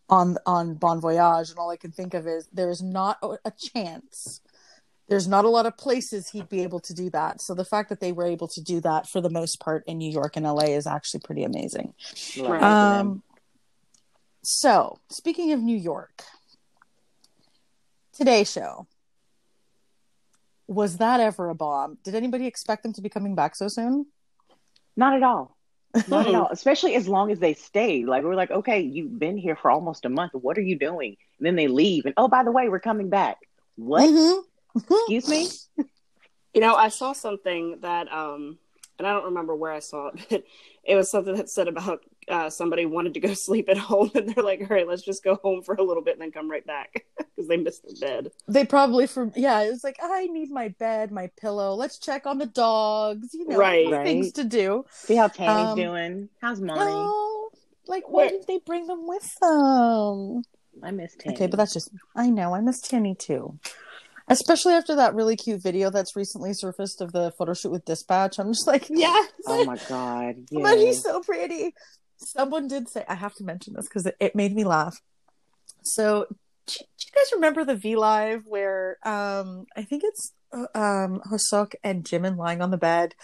on 0.10 0.38
on 0.46 0.76
Bon 0.76 1.00
Voyage, 1.00 1.50
and 1.50 1.60
all 1.60 1.70
I 1.70 1.78
can 1.78 1.92
think 1.92 2.14
of 2.14 2.28
is 2.28 2.48
there 2.52 2.70
is 2.70 2.82
not 2.82 3.18
a 3.24 3.52
chance. 3.52 4.42
There's 5.08 5.28
not 5.28 5.46
a 5.46 5.50
lot 5.50 5.68
of 5.68 5.78
places 5.78 6.30
he'd 6.30 6.50
be 6.50 6.64
able 6.64 6.80
to 6.80 6.94
do 6.94 7.12
that. 7.12 7.40
So 7.40 7.54
the 7.54 7.66
fact 7.66 7.90
that 7.90 8.00
they 8.00 8.12
were 8.12 8.26
able 8.26 8.48
to 8.48 8.62
do 8.62 8.82
that 8.82 9.08
for 9.08 9.22
the 9.22 9.30
most 9.30 9.60
part 9.60 9.84
in 9.86 10.00
New 10.00 10.12
York 10.12 10.36
and 10.36 10.46
LA 10.46 10.66
is 10.66 10.88
actually 10.88 11.20
pretty 11.20 11.44
amazing. 11.44 11.94
Right. 12.40 12.64
Um, 12.64 13.22
so 14.42 14.98
speaking 15.12 15.52
of 15.52 15.62
New 15.62 15.78
York, 15.78 16.24
Today 18.14 18.44
Show 18.44 18.88
was 20.68 20.98
that 20.98 21.20
ever 21.20 21.50
a 21.50 21.56
bomb? 21.56 21.98
Did 22.04 22.16
anybody 22.16 22.48
expect 22.48 22.84
them 22.84 22.94
to 22.94 23.02
be 23.02 23.10
coming 23.10 23.36
back 23.36 23.56
so 23.56 23.68
soon? 23.68 24.08
Not 24.96 25.16
at 25.16 25.24
all. 25.24 25.56
Not 26.08 26.28
at 26.28 26.36
all. 26.36 26.50
Especially 26.52 26.96
as 26.96 27.08
long 27.08 27.32
as 27.32 27.40
they 27.40 27.54
stay. 27.54 28.06
Like 28.06 28.24
we're 28.24 28.36
like, 28.36 28.52
okay, 28.52 28.82
you've 28.82 29.18
been 29.18 29.38
here 29.38 29.56
for 29.56 29.72
almost 29.72 30.06
a 30.06 30.10
month. 30.10 30.34
What 30.34 30.58
are 30.58 30.62
you 30.62 30.78
doing? 30.78 31.16
And 31.40 31.46
then 31.46 31.56
they 31.56 31.68
leave, 31.68 32.06
and 32.06 32.14
oh, 32.18 32.28
by 32.28 32.44
the 32.44 32.52
way, 32.52 32.70
we're 32.70 32.80
coming 32.80 33.10
back. 33.10 33.38
What? 33.76 34.10
Mm-hmm. 34.10 34.94
Excuse 34.94 35.30
me. 35.30 35.48
You 36.54 36.62
know, 36.62 36.76
I 36.76 36.88
saw 36.88 37.12
something 37.14 37.80
that, 37.82 38.12
um, 38.12 38.58
and 38.98 39.06
I 39.06 39.12
don't 39.12 39.26
remember 39.26 39.54
where 39.56 39.72
I 39.72 39.80
saw 39.80 40.08
it, 40.08 40.26
but 40.30 40.44
it 40.84 40.96
was 40.96 41.12
something 41.12 41.36
that 41.36 41.50
said 41.50 41.68
about 41.68 42.04
uh, 42.28 42.50
somebody 42.50 42.86
wanted 42.86 43.14
to 43.14 43.20
go 43.20 43.34
sleep 43.34 43.70
at 43.70 43.78
home, 43.78 44.12
and 44.16 44.30
they're 44.30 44.44
like, 44.44 44.62
"All 44.62 44.68
right, 44.68 44.88
let's 44.88 45.02
just 45.02 45.24
go 45.24 45.36
home 45.36 45.62
for 45.62 45.76
a 45.76 45.84
little 45.84 46.04
bit 46.04 46.14
and 46.14 46.22
then 46.22 46.32
come 46.32 46.50
right 46.50 46.66
back," 46.66 47.06
because 47.18 47.48
they 47.48 47.58
missed 47.58 47.84
the 47.84 47.96
bed. 48.00 48.32
They 48.48 48.66
probably 48.66 49.08
from 49.08 49.32
yeah, 49.36 49.62
it 49.62 49.70
was 49.70 49.84
like 49.84 49.98
I 50.02 50.28
need 50.28 50.52
my 50.52 50.70
bed, 50.70 51.12
my 51.12 51.30
pillow. 51.40 51.76
Let's 51.76 51.98
check 51.98 52.26
on 52.26 52.38
the 52.38 52.46
dogs. 52.46 53.34
You 53.34 53.48
know, 53.48 53.58
right, 53.58 53.90
right. 53.90 54.06
things 54.06 54.32
to 54.34 54.44
do. 54.44 54.86
See 54.90 55.16
how 55.16 55.28
Tammy's 55.28 55.72
um, 55.72 55.78
doing. 55.78 56.30
How's 56.42 56.62
mommy? 56.62 56.82
Oh, 56.84 57.50
like 57.88 58.10
why 58.10 58.30
didn't 58.30 58.48
they 58.48 58.60
bring 58.60 58.88
them 58.88 59.08
with 59.08 59.38
them? 59.40 60.44
I 60.84 60.92
miss 60.92 61.16
Tanny. 61.16 61.36
Okay, 61.36 61.48
but 61.48 61.58
that's 61.58 61.74
just 61.74 61.90
I 62.16 62.30
know 62.30 62.54
I 62.54 62.62
miss 62.62 62.82
Tanny 62.82 63.16
too. 63.16 63.60
Especially 64.28 64.74
after 64.74 64.96
that 64.96 65.14
really 65.14 65.36
cute 65.36 65.62
video 65.62 65.92
that's 65.92 66.16
recently 66.16 66.52
surfaced 66.54 67.00
of 67.00 67.12
the 67.12 67.32
photo 67.38 67.54
shoot 67.54 67.70
with 67.70 67.86
Dispatch. 67.86 68.40
I'm 68.40 68.54
just 68.54 68.66
like, 68.66 68.88
yeah. 68.90 69.24
Oh 69.46 69.66
my 69.66 69.78
god. 69.88 70.38
Yes. 70.50 70.64
But 70.64 70.80
he's 70.80 71.04
so 71.04 71.22
pretty. 71.22 71.76
Someone 72.18 72.68
did 72.68 72.90
say 72.90 73.06
I 73.08 73.16
have 73.16 73.34
to 73.36 73.44
mention 73.44 73.74
this 73.74 73.88
because 73.88 74.06
it, 74.06 74.16
it, 74.20 74.36
made 74.36 74.56
me 74.56 74.64
laugh. 74.64 75.02
So 75.84 76.28
do 76.68 76.76
you 76.80 77.12
guys 77.14 77.32
remember 77.34 77.64
the 77.64 77.76
V 77.76 77.96
Live 77.96 78.46
where 78.46 78.98
um 79.04 79.66
I 79.76 79.84
think 79.84 80.04
it's 80.04 80.34
uh, 80.52 80.68
um 80.74 81.22
Hoseok 81.30 81.76
and 81.84 82.04
Jimin 82.04 82.38
lying 82.38 82.62
on 82.62 82.72
the 82.72 82.78
bed 82.78 83.16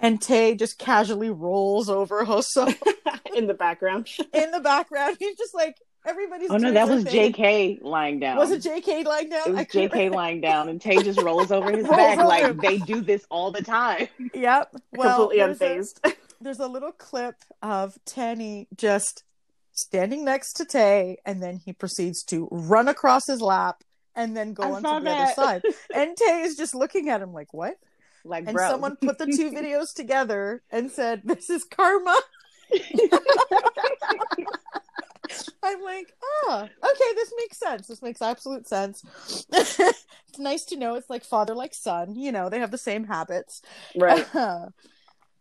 and 0.00 0.20
Tay 0.20 0.54
just 0.54 0.78
casually 0.78 1.30
rolls 1.30 1.88
over 1.88 2.24
Hoseok 2.24 2.76
in 3.36 3.46
the 3.46 3.54
background. 3.54 4.08
in 4.32 4.50
the 4.50 4.60
background. 4.60 5.16
He's 5.18 5.36
just 5.36 5.54
like 5.54 5.76
everybody's. 6.06 6.50
Oh 6.50 6.56
no, 6.56 6.72
that 6.72 6.88
was 6.88 7.04
thing. 7.04 7.12
J.K. 7.12 7.78
lying 7.82 8.18
down. 8.18 8.38
Was 8.38 8.50
it 8.50 8.62
J.K. 8.62 9.04
lying 9.04 9.28
down? 9.28 9.48
It 9.48 9.54
was 9.54 9.66
J.K. 9.66 10.08
lying 10.08 10.40
down, 10.40 10.68
and 10.68 10.80
Tay 10.80 11.02
just 11.02 11.20
rolls 11.20 11.52
over 11.52 11.70
his 11.70 11.86
back 11.88 12.18
like 12.18 12.56
they 12.60 12.78
do 12.78 13.00
this 13.00 13.24
all 13.30 13.50
the 13.50 13.62
time. 13.62 14.08
Yep, 14.34 14.74
well, 14.92 15.28
completely 15.28 15.54
unfazed. 15.54 16.00
A, 16.04 16.12
there's 16.40 16.58
a 16.58 16.66
little 16.66 16.92
clip 16.92 17.36
of 17.62 17.98
Tanny 18.04 18.68
just 18.76 19.24
standing 19.72 20.24
next 20.24 20.54
to 20.54 20.64
Tay, 20.64 21.18
and 21.24 21.42
then 21.42 21.60
he 21.64 21.72
proceeds 21.72 22.22
to 22.24 22.48
run 22.50 22.88
across 22.88 23.26
his 23.26 23.40
lap 23.40 23.84
and 24.16 24.36
then 24.36 24.52
go 24.52 24.62
onto 24.62 24.88
the 24.88 25.00
that. 25.00 25.20
other 25.20 25.32
side. 25.34 25.62
And 25.94 26.16
Tay 26.16 26.42
is 26.42 26.56
just 26.56 26.74
looking 26.74 27.08
at 27.08 27.22
him 27.22 27.32
like, 27.32 27.52
"What?" 27.52 27.76
Like, 28.24 28.46
and 28.46 28.54
bro. 28.54 28.68
someone 28.68 28.96
put 28.96 29.18
the 29.18 29.26
two 29.26 29.50
videos 29.54 29.94
together 29.94 30.62
and 30.70 30.90
said, 30.90 31.22
"This 31.24 31.50
is 31.50 31.64
karma." 31.64 32.18
I'm 35.62 35.82
like, 35.82 36.12
oh, 36.22 36.62
okay, 36.62 37.14
this 37.14 37.32
makes 37.36 37.58
sense. 37.58 37.86
This 37.86 38.02
makes 38.02 38.22
absolute 38.22 38.66
sense. 38.66 39.04
it's 39.52 40.38
nice 40.38 40.64
to 40.66 40.76
know 40.76 40.94
it's 40.94 41.10
like 41.10 41.24
father 41.24 41.54
like 41.54 41.74
son. 41.74 42.14
You 42.14 42.32
know, 42.32 42.48
they 42.48 42.58
have 42.58 42.70
the 42.70 42.78
same 42.78 43.04
habits. 43.04 43.62
Right. 43.96 44.26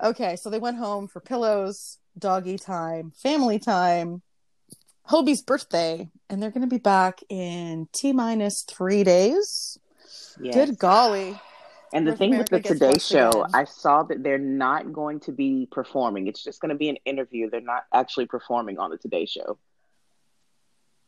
Okay, 0.03 0.35
so 0.35 0.49
they 0.49 0.59
went 0.59 0.77
home 0.77 1.07
for 1.07 1.19
pillows, 1.19 1.97
doggy 2.17 2.57
time, 2.57 3.11
family 3.11 3.59
time, 3.59 4.21
Hobie's 5.03 5.41
birthday, 5.41 6.09
and 6.29 6.41
they're 6.41 6.51
going 6.51 6.61
to 6.61 6.67
be 6.67 6.77
back 6.77 7.21
in 7.29 7.87
T 7.93 8.13
minus 8.13 8.61
three 8.61 9.03
days. 9.03 9.77
Yes. 10.39 10.53
Good 10.53 10.77
golly. 10.77 11.39
And 11.91 12.05
the 12.05 12.11
North 12.11 12.19
thing 12.19 12.33
America 12.33 12.55
with 12.57 12.63
the 12.63 12.73
Today 12.73 12.99
Show. 12.99 13.47
I 13.51 13.63
saw 13.63 14.03
that 14.03 14.21
they're 14.23 14.37
not 14.37 14.93
going 14.93 15.19
to 15.21 15.31
be 15.31 15.67
performing. 15.71 16.27
It's 16.27 16.43
just 16.43 16.61
going 16.61 16.69
to 16.69 16.75
be 16.75 16.89
an 16.89 16.97
interview. 17.05 17.49
They're 17.49 17.61
not 17.61 17.85
actually 17.91 18.27
performing 18.27 18.77
on 18.77 18.91
the 18.91 18.97
Today 18.97 19.25
Show. 19.25 19.57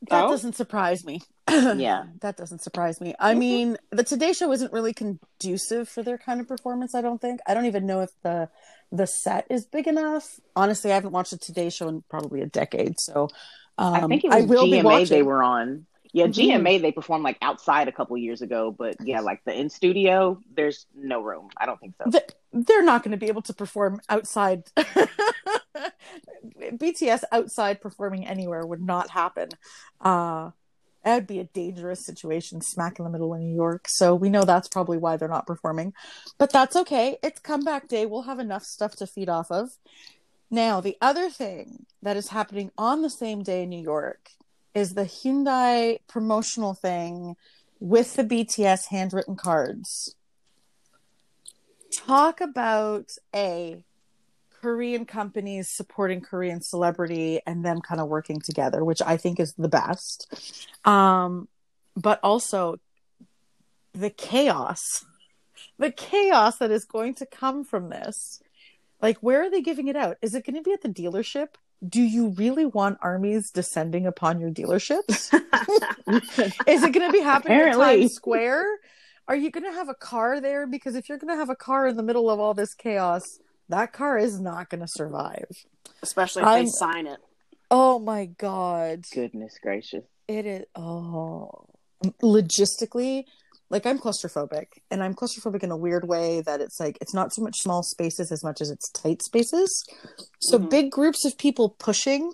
That 0.10 0.25
oh? 0.25 0.29
doesn't 0.29 0.55
surprise 0.55 1.05
me. 1.05 1.22
yeah. 1.50 2.05
That 2.22 2.38
doesn't 2.38 2.62
surprise 2.62 3.00
me. 3.00 3.13
I 3.20 3.34
mean, 3.34 3.77
the 3.91 4.03
Today 4.03 4.34
Show 4.34 4.51
isn't 4.51 4.74
really 4.74 4.93
conducive 4.93 5.89
for 5.89 6.01
their 6.01 6.17
kind 6.17 6.41
of 6.41 6.48
performance, 6.48 6.96
I 6.96 7.01
don't 7.01 7.22
think. 7.22 7.39
I 7.48 7.53
don't 7.53 7.65
even 7.65 7.86
know 7.86 8.01
if 8.01 8.10
the 8.24 8.50
the 8.91 9.05
set 9.05 9.48
is 9.50 9.65
big 9.65 9.88
enough. 9.88 10.27
Honestly, 10.55 10.91
I 10.91 10.96
haven't 10.96 11.12
watched 11.12 11.31
the 11.31 11.38
Today 11.38 11.70
Show 11.70 11.88
in 11.88 12.03
probably 12.10 12.41
a 12.41 12.48
decade, 12.48 13.00
so 13.00 13.29
um, 13.77 13.93
I 13.93 14.08
think 14.08 14.24
it 14.24 14.29
was 14.29 14.38
I 14.38 14.41
will 14.41 14.65
GMA 14.65 15.08
they 15.08 15.24
were 15.24 15.43
on. 15.43 15.86
Yeah, 16.13 16.25
mm-hmm. 16.25 16.65
GMA 16.65 16.82
they 16.82 16.91
performed 16.91 17.24
like 17.24 17.38
outside 17.41 17.88
a 17.88 17.91
couple 17.91 18.18
years 18.18 18.41
ago, 18.41 18.72
but 18.72 18.96
yeah, 19.03 19.22
like 19.22 19.44
the 19.46 19.58
in 19.58 19.70
studio, 19.70 20.39
there's 20.56 20.86
no 20.96 21.22
room. 21.22 21.50
I 21.58 21.65
don't 21.65 21.80
think 21.80 21.96
so. 21.98 22.20
They're 22.53 22.84
not 22.84 23.03
going 23.03 23.12
to 23.12 23.18
be 23.18 23.27
able 23.27 23.44
to 23.44 23.53
perform 23.53 24.01
outside. 24.10 24.63
BTS 26.58 27.24
outside 27.32 27.82
performing 27.82 28.27
anywhere 28.27 28.65
would 28.65 28.82
not 28.82 29.10
happen. 29.10 29.50
Uh, 30.00 30.51
That'd 31.03 31.27
be 31.27 31.39
a 31.39 31.46
dangerous 31.46 32.06
situation, 32.06 32.62
smack 32.62 33.00
in 33.00 33.06
the 33.06 33.12
middle 33.12 33.34
of 33.34 33.39
New 33.39 33.56
York. 33.56 33.88
So 33.88 34.13
we 34.13 34.30
know 34.30 34.44
that's 34.44 34.68
probably 34.68 34.98
why 34.98 35.18
they're 35.18 35.27
not 35.27 35.48
performing. 35.48 35.94
But 36.38 36.51
that's 36.51 36.75
okay. 36.75 37.18
It's 37.24 37.39
comeback 37.39 37.88
day. 37.88 38.06
We'll 38.06 38.24
have 38.24 38.39
enough 38.39 38.63
stuff 38.63 38.96
to 38.98 39.08
feed 39.08 39.27
off 39.27 39.50
of. 39.50 39.72
Now, 40.51 40.80
the 40.80 40.98
other 41.01 41.30
thing 41.30 41.86
that 42.03 42.18
is 42.18 42.27
happening 42.27 42.72
on 42.77 43.01
the 43.01 43.10
same 43.10 43.41
day 43.41 43.63
in 43.63 43.70
New 43.70 43.82
York 43.82 44.30
is 44.74 44.94
the 44.94 45.04
Hyundai 45.04 46.00
promotional 46.08 46.74
thing 46.74 47.36
with 47.80 48.16
the 48.16 48.24
BTS 48.24 48.88
handwritten 48.88 49.36
cards. 49.36 50.16
Talk 51.92 52.40
about 52.40 53.12
a 53.36 53.84
Korean 54.62 55.06
companies 55.06 55.70
supporting 55.70 56.22
Korean 56.22 56.62
celebrity 56.62 57.42
and 57.46 57.66
them 57.66 57.82
kind 57.82 58.00
of 58.00 58.08
working 58.08 58.40
together, 58.40 58.86
which 58.86 59.01
I 59.01 59.18
think 59.18 59.40
is 59.40 59.54
the 59.54 59.68
best. 59.68 60.68
Um, 60.86 61.48
but 61.96 62.20
also 62.24 62.78
the 63.94 64.12
chaos, 64.12 65.04
the 65.78 65.92
chaos 65.92 66.58
that 66.58 66.72
is 66.72 66.86
going 66.86 67.16
to 67.16 67.25
come 67.25 67.63
from 67.63 67.90
this. 67.90 68.42
Like, 69.01 69.18
where 69.18 69.44
are 69.44 69.50
they 69.50 69.62
giving 69.62 69.88
it 69.88 69.96
out? 69.96 70.18
Is 70.22 70.36
it 70.36 70.46
going 70.46 70.56
to 70.56 70.62
be 70.62 70.74
at 70.74 70.82
the 70.82 70.90
dealership? 70.90 71.50
Do 71.88 72.01
you 72.01 72.29
really 72.29 72.65
want 72.65 73.00
armies 73.01 73.50
descending 73.50 74.05
upon 74.05 74.39
your 74.39 74.51
dealerships? 74.51 75.33
is 76.67 76.83
it 76.83 76.93
going 76.93 77.07
to 77.07 77.11
be 77.11 77.21
happening 77.21 77.57
Apparently. 77.57 77.85
at 77.85 77.97
Times 78.00 78.13
Square? 78.13 78.65
Are 79.27 79.35
you 79.35 79.50
going 79.50 79.63
to 79.63 79.71
have 79.71 79.89
a 79.89 79.95
car 79.95 80.39
there? 80.41 80.67
Because 80.67 80.95
if 80.95 81.09
you're 81.09 81.17
going 81.17 81.33
to 81.33 81.38
have 81.38 81.50
a 81.50 81.55
car 81.55 81.88
in 81.88 81.97
the 81.97 82.03
middle 82.03 82.29
of 82.29 82.39
all 82.39 82.53
this 82.53 82.73
chaos, 82.73 83.39
that 83.69 83.93
car 83.93 84.17
is 84.17 84.39
not 84.39 84.69
going 84.69 84.81
to 84.81 84.88
survive. 84.88 85.45
Especially 86.03 86.43
if 86.43 86.47
I'm, 86.47 86.65
they 86.65 86.69
sign 86.69 87.07
it. 87.07 87.19
Oh 87.71 87.97
my 88.00 88.25
god. 88.25 89.05
Goodness 89.13 89.57
gracious. 89.61 90.03
It 90.27 90.45
is 90.45 90.65
oh 90.75 91.65
logistically 92.21 93.25
like 93.72 93.86
I'm 93.86 93.98
claustrophobic 93.98 94.68
and 94.92 95.01
I'm 95.01 95.16
claustrophobic 95.16 95.63
in 95.63 95.72
a 95.72 95.78
weird 95.78 96.08
way 96.08 96.42
that 96.42 96.62
it's 96.62 96.80
like 96.80 96.98
it's 97.01 97.13
not 97.13 97.34
so 97.34 97.42
much 97.42 97.60
small 97.60 97.82
spaces 97.82 98.32
as 98.32 98.44
much 98.44 98.62
as 98.62 98.70
it's 98.70 98.90
tight 98.90 99.24
spaces. 99.24 99.84
So 100.40 100.60
mm-hmm. 100.60 100.68
big 100.68 100.92
groups 100.92 101.25
of 101.25 101.38
people 101.38 101.70
pushing 101.70 102.34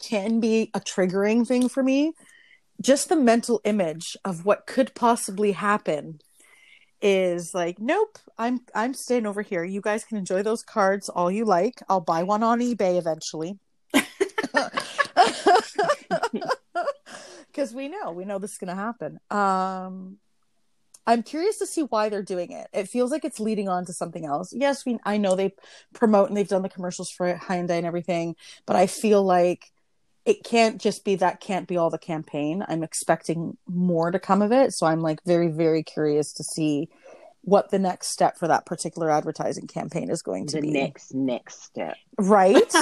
can 0.00 0.40
be 0.40 0.70
a 0.74 0.80
triggering 0.80 1.46
thing 1.46 1.68
for 1.68 1.82
me. 1.82 2.12
Just 2.82 3.08
the 3.08 3.16
mental 3.16 3.60
image 3.64 4.16
of 4.24 4.44
what 4.44 4.66
could 4.66 4.94
possibly 4.94 5.52
happen 5.52 6.18
is 7.02 7.52
like 7.54 7.78
nope 7.78 8.18
i'm 8.36 8.60
i'm 8.74 8.92
staying 8.92 9.24
over 9.24 9.40
here 9.40 9.64
you 9.64 9.80
guys 9.80 10.04
can 10.04 10.18
enjoy 10.18 10.42
those 10.42 10.62
cards 10.62 11.08
all 11.08 11.30
you 11.30 11.46
like 11.46 11.80
i'll 11.88 11.98
buy 11.98 12.22
one 12.22 12.42
on 12.42 12.60
ebay 12.60 12.98
eventually 12.98 13.58
because 17.46 17.72
we 17.72 17.88
know 17.88 18.12
we 18.12 18.26
know 18.26 18.38
this 18.38 18.52
is 18.52 18.58
going 18.58 18.68
to 18.68 18.74
happen 18.74 19.18
um 19.30 20.18
i'm 21.06 21.22
curious 21.22 21.58
to 21.58 21.66
see 21.66 21.82
why 21.82 22.08
they're 22.08 22.22
doing 22.22 22.52
it 22.52 22.68
it 22.72 22.88
feels 22.88 23.10
like 23.10 23.24
it's 23.24 23.40
leading 23.40 23.68
on 23.68 23.84
to 23.84 23.92
something 23.92 24.24
else 24.24 24.52
yes 24.52 24.84
we 24.84 24.98
i 25.04 25.16
know 25.16 25.34
they 25.34 25.52
promote 25.94 26.28
and 26.28 26.36
they've 26.36 26.48
done 26.48 26.62
the 26.62 26.68
commercials 26.68 27.10
for 27.10 27.34
hyundai 27.34 27.78
and 27.78 27.86
everything 27.86 28.34
but 28.66 28.76
i 28.76 28.86
feel 28.86 29.22
like 29.22 29.70
it 30.26 30.44
can't 30.44 30.80
just 30.80 31.04
be 31.04 31.16
that 31.16 31.40
can't 31.40 31.66
be 31.66 31.76
all 31.76 31.90
the 31.90 31.98
campaign. 31.98 32.64
I'm 32.68 32.82
expecting 32.82 33.56
more 33.66 34.10
to 34.10 34.18
come 34.18 34.42
of 34.42 34.52
it. 34.52 34.72
So 34.72 34.86
I'm 34.86 35.00
like 35.00 35.18
very, 35.24 35.48
very 35.48 35.82
curious 35.82 36.32
to 36.34 36.44
see 36.44 36.88
what 37.42 37.70
the 37.70 37.78
next 37.78 38.08
step 38.12 38.36
for 38.38 38.46
that 38.48 38.66
particular 38.66 39.10
advertising 39.10 39.66
campaign 39.66 40.10
is 40.10 40.20
going 40.22 40.46
to 40.48 40.56
the 40.56 40.62
be. 40.62 40.72
The 40.72 40.80
next 40.80 41.14
next 41.14 41.64
step. 41.64 41.96
Right? 42.18 42.72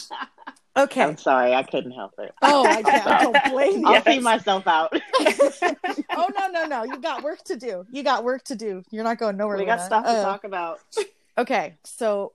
okay. 0.78 1.02
I'm 1.02 1.18
sorry, 1.18 1.54
I 1.54 1.62
couldn't 1.62 1.92
help 1.92 2.12
it. 2.18 2.32
Oh, 2.42 2.66
I 2.66 2.82
can't. 2.82 3.22
don't 3.22 3.52
blame 3.52 3.80
you. 3.80 3.86
I'll 3.86 4.02
see 4.02 4.20
myself 4.20 4.66
out. 4.66 4.92
oh 5.20 6.28
no, 6.38 6.48
no, 6.50 6.64
no. 6.66 6.84
You 6.84 6.98
got 6.98 7.22
work 7.22 7.42
to 7.44 7.56
do. 7.56 7.86
You 7.90 8.02
got 8.02 8.24
work 8.24 8.44
to 8.44 8.54
do. 8.54 8.82
You're 8.90 9.04
not 9.04 9.18
going 9.18 9.36
nowhere. 9.36 9.56
We 9.56 9.64
got 9.64 9.80
stuff 9.80 10.04
to 10.04 10.10
uh, 10.10 10.22
talk 10.22 10.44
about. 10.44 10.80
okay, 11.38 11.74
so 11.84 12.32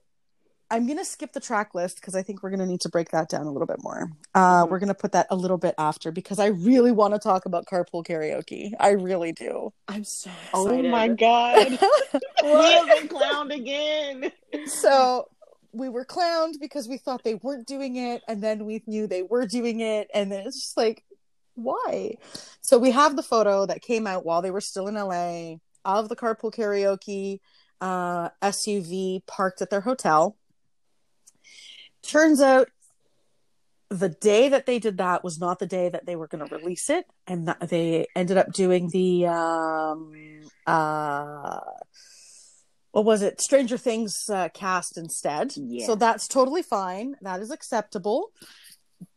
I'm 0.70 0.86
going 0.86 0.98
to 0.98 1.04
skip 1.04 1.32
the 1.32 1.40
track 1.40 1.74
list 1.74 2.00
because 2.00 2.16
I 2.16 2.22
think 2.22 2.42
we're 2.42 2.50
going 2.50 2.60
to 2.60 2.66
need 2.66 2.80
to 2.80 2.88
break 2.88 3.10
that 3.10 3.28
down 3.28 3.46
a 3.46 3.52
little 3.52 3.66
bit 3.66 3.82
more. 3.82 4.10
Uh, 4.34 4.62
mm-hmm. 4.62 4.70
We're 4.70 4.78
going 4.78 4.88
to 4.88 4.94
put 4.94 5.12
that 5.12 5.26
a 5.30 5.36
little 5.36 5.58
bit 5.58 5.74
after 5.78 6.10
because 6.10 6.38
I 6.38 6.46
really 6.46 6.90
want 6.90 7.14
to 7.14 7.20
talk 7.20 7.46
about 7.46 7.66
carpool 7.66 8.04
karaoke. 8.04 8.72
I 8.80 8.90
really 8.90 9.32
do. 9.32 9.72
I'm 9.86 10.04
so 10.04 10.30
oh 10.52 10.66
excited. 10.66 10.86
Oh 10.86 10.90
my 10.90 11.08
god, 11.08 11.70
we 12.42 12.72
have 12.72 12.86
been 12.88 13.08
clowned 13.08 13.54
again. 13.54 14.32
So 14.66 15.28
we 15.74 15.88
were 15.88 16.04
clowned 16.04 16.60
because 16.60 16.88
we 16.88 16.98
thought 16.98 17.24
they 17.24 17.34
weren't 17.34 17.66
doing 17.66 17.96
it, 17.96 18.22
and 18.28 18.42
then 18.42 18.64
we 18.64 18.82
knew 18.86 19.06
they 19.06 19.22
were 19.22 19.46
doing 19.46 19.80
it, 19.80 20.08
and 20.14 20.30
then 20.30 20.46
it's 20.46 20.60
just 20.60 20.76
like, 20.76 21.04
why? 21.54 22.16
So 22.60 22.78
we 22.78 22.90
have 22.90 23.16
the 23.16 23.22
photo 23.22 23.66
that 23.66 23.82
came 23.82 24.06
out 24.06 24.24
while 24.24 24.42
they 24.42 24.50
were 24.50 24.60
still 24.60 24.88
in 24.88 24.94
LA 24.94 25.56
of 25.84 26.08
the 26.08 26.16
carpool 26.16 26.52
karaoke 26.52 27.40
uh, 27.80 28.30
SUV 28.42 29.26
parked 29.26 29.60
at 29.62 29.70
their 29.70 29.82
hotel 29.82 30.36
Turns 32.04 32.42
out 32.42 32.68
the 33.88 34.10
day 34.10 34.48
that 34.50 34.66
they 34.66 34.78
did 34.78 34.98
that 34.98 35.24
was 35.24 35.38
not 35.38 35.58
the 35.58 35.66
day 35.66 35.88
that 35.88 36.04
they 36.04 36.16
were 36.16 36.26
going 36.26 36.46
to 36.46 36.54
release 36.54 36.90
it 36.90 37.06
and 37.26 37.54
they 37.62 38.06
ended 38.14 38.36
up 38.36 38.52
doing 38.52 38.88
the 38.90 39.26
um 39.26 40.12
uh 40.66 41.60
what 42.94 43.04
was 43.04 43.22
it 43.22 43.40
stranger 43.40 43.76
things 43.76 44.14
uh, 44.30 44.48
cast 44.54 44.96
instead 44.96 45.52
yeah. 45.56 45.86
so 45.86 45.94
that's 45.94 46.28
totally 46.28 46.62
fine 46.62 47.16
that 47.22 47.40
is 47.40 47.50
acceptable 47.50 48.30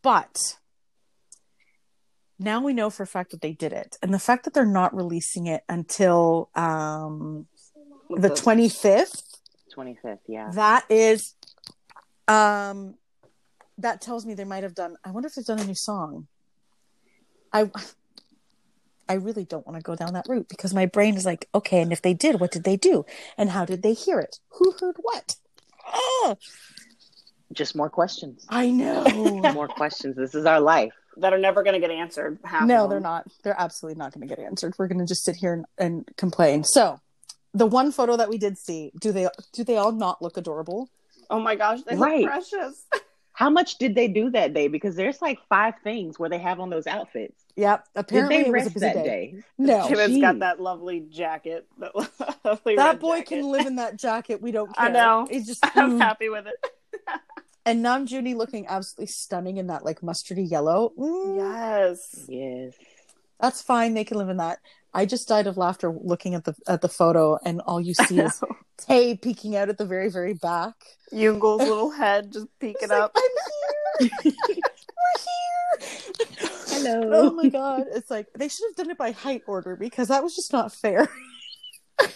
but 0.02 0.58
now 2.40 2.62
we 2.62 2.74
know 2.74 2.90
for 2.90 3.04
a 3.04 3.08
fact 3.08 3.32
that 3.32 3.42
they 3.42 3.54
did 3.54 3.74
it 3.74 3.98
and 4.02 4.14
the 4.14 4.20
fact 4.20 4.46
that 4.46 4.54
they're 4.54 4.66
not 4.66 4.96
releasing 4.96 5.48
it 5.48 5.64
until 5.70 6.50
um 6.56 7.46
the 8.10 8.30
25th 8.30 9.24
25th 9.76 10.20
yeah 10.28 10.50
that 10.54 10.84
is 10.90 11.36
um, 12.28 12.96
that 13.78 14.02
tells 14.02 14.26
me 14.26 14.34
they 14.34 14.44
might 14.44 14.64
have 14.64 14.76
done. 14.76 14.96
I 15.04 15.12
wonder 15.12 15.28
if 15.28 15.36
they've 15.36 15.46
done 15.46 15.60
a 15.60 15.66
new 15.66 15.76
song. 15.76 16.28
I 17.54 17.72
I 19.10 19.14
really 19.14 19.46
don't 19.46 19.66
want 19.66 19.78
to 19.78 19.84
go 19.84 19.96
down 19.96 20.14
that 20.14 20.28
route 20.28 20.48
because 20.50 20.74
my 20.74 20.86
brain 20.86 21.16
is 21.16 21.26
like, 21.26 21.48
okay, 21.54 21.82
and 21.82 21.92
if 21.92 22.02
they 22.02 22.14
did, 22.14 22.40
what 22.40 22.52
did 22.52 22.64
they 22.64 22.78
do, 22.78 23.06
and 23.38 23.50
how 23.50 23.66
did 23.66 23.84
they 23.84 23.94
hear 23.94 24.20
it? 24.20 24.40
Who 24.50 24.74
heard 24.80 24.96
what? 25.02 25.36
Oh, 25.94 26.38
just 27.54 27.76
more 27.76 27.90
questions. 27.90 28.46
I 28.50 28.70
know 28.72 29.04
more 29.54 29.68
questions. 29.68 30.16
This 30.16 30.36
is 30.36 30.46
our 30.46 30.60
life 30.60 30.94
that 31.18 31.34
are 31.34 31.38
never 31.38 31.64
going 31.64 31.74
to 31.74 31.80
get 31.80 31.92
answered. 31.92 32.40
no, 32.64 32.88
they're 32.88 33.00
not. 33.00 33.28
They're 33.44 33.60
absolutely 33.60 33.98
not 33.98 34.14
going 34.14 34.28
to 34.28 34.36
get 34.36 34.44
answered. 34.44 34.76
We're 34.78 34.88
going 34.88 35.00
to 35.00 35.06
just 35.06 35.24
sit 35.24 35.36
here 35.36 35.54
and, 35.54 35.66
and 35.78 36.10
complain. 36.18 36.64
So, 36.64 37.00
the 37.54 37.66
one 37.66 37.92
photo 37.92 38.18
that 38.18 38.30
we 38.30 38.38
did 38.38 38.58
see, 38.58 38.92
do 39.00 39.12
they 39.12 39.28
do 39.54 39.64
they 39.64 39.78
all 39.78 39.92
not 39.92 40.22
look 40.22 40.38
adorable? 40.38 40.90
Oh 41.30 41.40
my 41.40 41.56
gosh, 41.56 41.82
they 41.84 41.96
right. 41.96 42.22
look 42.22 42.30
precious. 42.30 42.86
How 43.34 43.50
much 43.50 43.78
did 43.78 43.94
they 43.94 44.08
do 44.08 44.32
that 44.32 44.54
day? 44.54 44.68
Because 44.68 44.96
there's 44.96 45.22
like 45.22 45.40
five 45.48 45.76
things 45.84 46.18
where 46.18 46.30
they 46.30 46.40
have 46.40 46.60
on 46.60 46.70
those 46.70 46.88
outfits. 46.88 47.44
Yep. 47.58 47.88
Apparently, 47.96 48.36
it 48.38 48.52
was 48.52 48.68
a 48.68 48.70
busy 48.70 48.80
that 48.80 48.96
day. 48.96 49.04
day. 49.04 49.44
No, 49.58 49.88
Kimmy's 49.88 50.22
got 50.22 50.40
that 50.40 50.62
lovely 50.62 51.02
jacket. 51.02 51.68
That, 51.80 51.94
lovely 52.46 52.76
that 52.76 53.00
boy 53.00 53.18
jacket. 53.18 53.28
can 53.28 53.52
live 53.52 53.66
in 53.66 53.76
that 53.76 53.98
jacket. 53.98 54.42
We 54.42 54.52
don't 54.52 54.68
care. 54.78 54.86
I 54.86 54.90
know. 54.90 55.28
He's 55.30 55.48
just. 55.48 55.66
I'm 55.76 55.98
mm. 55.98 56.02
happy 56.02 56.30
with 56.30 56.46
it. 56.48 56.56
and 57.66 57.84
Namjoon 57.84 58.36
looking 58.36 58.68
absolutely 58.68 59.08
stunning 59.08 59.58
in 59.58 59.68
that 59.68 59.84
like 59.84 60.02
mustardy 60.02 60.50
yellow. 60.50 60.94
Mm. 60.98 61.38
Yes. 61.38 62.26
Yes. 62.30 62.74
That's 63.40 63.62
fine. 63.62 63.96
They 63.96 64.04
can 64.04 64.18
live 64.18 64.30
in 64.30 64.38
that. 64.38 64.60
I 64.94 65.06
just 65.06 65.28
died 65.28 65.48
of 65.48 65.58
laughter 65.58 65.92
looking 65.92 66.36
at 66.36 66.44
the 66.46 66.56
at 66.68 66.82
the 66.82 66.90
photo, 66.90 67.40
and 67.44 67.62
all 67.62 67.82
you 67.82 67.96
see 67.96 68.20
is 68.20 68.42
Tay 68.78 69.18
peeking 69.18 69.56
out 69.56 69.70
at 69.70 69.80
the 69.80 69.86
very 69.86 70.10
very 70.10 70.34
back. 70.34 70.76
Yoongal's 71.12 71.68
little 71.68 71.90
head 71.90 72.32
just 72.32 72.48
peeking 72.60 72.92
up. 72.92 73.16
Like, 73.16 73.24
I'm 74.02 74.10
here. 74.10 74.42
We're 74.46 75.22
here. 75.82 76.07
Hello. 76.78 77.10
Oh 77.12 77.32
my 77.32 77.50
god! 77.50 77.86
It's 77.92 78.12
like 78.12 78.28
they 78.34 78.48
should 78.48 78.68
have 78.70 78.76
done 78.76 78.92
it 78.92 78.98
by 78.98 79.12
height 79.12 79.42
order 79.48 79.76
because 79.76 80.10
that 80.10 80.24
was 80.24 80.36
just 80.36 80.54
not 80.54 80.72
fair. 80.74 81.10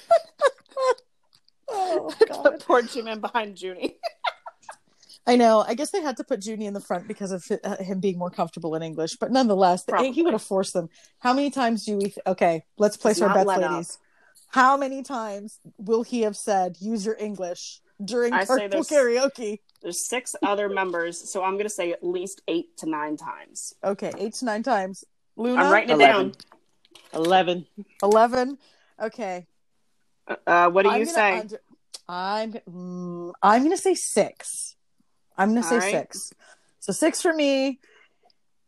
oh 1.70 2.14
god! 2.28 2.44
Put 2.44 2.66
poor 2.66 2.82
Jimin 2.84 3.22
behind 3.22 3.62
Junie. 3.62 3.96
I 5.28 5.36
know. 5.36 5.64
I 5.68 5.76
guess 5.76 5.92
they 5.92 6.02
had 6.02 6.18
to 6.18 6.24
put 6.24 6.46
Junie 6.46 6.66
in 6.66 6.74
the 6.74 6.80
front 6.80 7.08
because 7.08 7.32
of 7.32 7.46
uh, 7.64 7.78
him 7.78 8.00
being 8.00 8.18
more 8.18 8.32
comfortable 8.32 8.74
in 8.76 8.82
English, 8.82 9.18
but 9.18 9.32
nonetheless, 9.32 9.84
Probably. 9.84 10.12
he 10.12 10.24
would 10.24 10.34
have 10.34 10.42
forced 10.42 10.74
them. 10.74 10.90
How 11.20 11.34
many 11.34 11.52
times 11.52 11.86
do 11.86 11.98
we? 11.98 12.06
Th- 12.06 12.20
okay, 12.26 12.64
let's 12.78 12.98
place 12.98 13.22
our 13.22 13.34
bets, 13.34 13.48
ladies. 13.48 13.96
Up. 13.96 14.02
How 14.50 14.78
many 14.78 15.04
times 15.04 15.60
will 15.78 16.04
he 16.04 16.22
have 16.22 16.36
said 16.36 16.78
"use 16.80 17.06
your 17.06 17.18
English" 17.20 17.82
during 18.04 18.34
I 18.34 18.46
carpool 18.46 18.88
karaoke? 18.90 19.60
There's 19.82 20.08
six 20.08 20.36
other 20.44 20.70
members, 20.70 21.32
so 21.32 21.44
I'm 21.44 21.54
going 21.54 21.64
to 21.64 21.70
say 21.70 21.92
at 21.92 22.04
least 22.04 22.42
eight 22.48 22.78
to 22.78 22.90
nine 22.90 23.18
times. 23.18 23.74
Okay, 23.84 24.12
eight 24.18 24.34
to 24.36 24.46
nine 24.46 24.64
times. 24.64 25.04
Luna, 25.36 25.64
I'm 25.64 25.72
writing 25.72 25.90
it 25.90 25.94
11. 25.94 26.16
down. 26.16 26.34
Eleven. 27.14 27.66
Eleven. 28.04 28.58
Okay. 29.02 29.48
Uh, 30.46 30.70
what 30.70 30.84
do 30.84 30.90
I'm 30.90 31.00
you 31.00 31.06
say? 31.06 31.40
Under- 31.40 31.62
I'm 32.08 32.54
mm, 32.54 33.34
I'm 33.42 33.64
going 33.64 33.76
to 33.76 33.82
say 33.82 33.96
six. 33.96 34.76
I'm 35.38 35.50
gonna 35.50 35.64
say 35.64 35.78
right. 35.78 35.92
six. 35.92 36.34
So 36.80 36.94
six 36.94 37.22
for 37.22 37.34
me. 37.34 37.80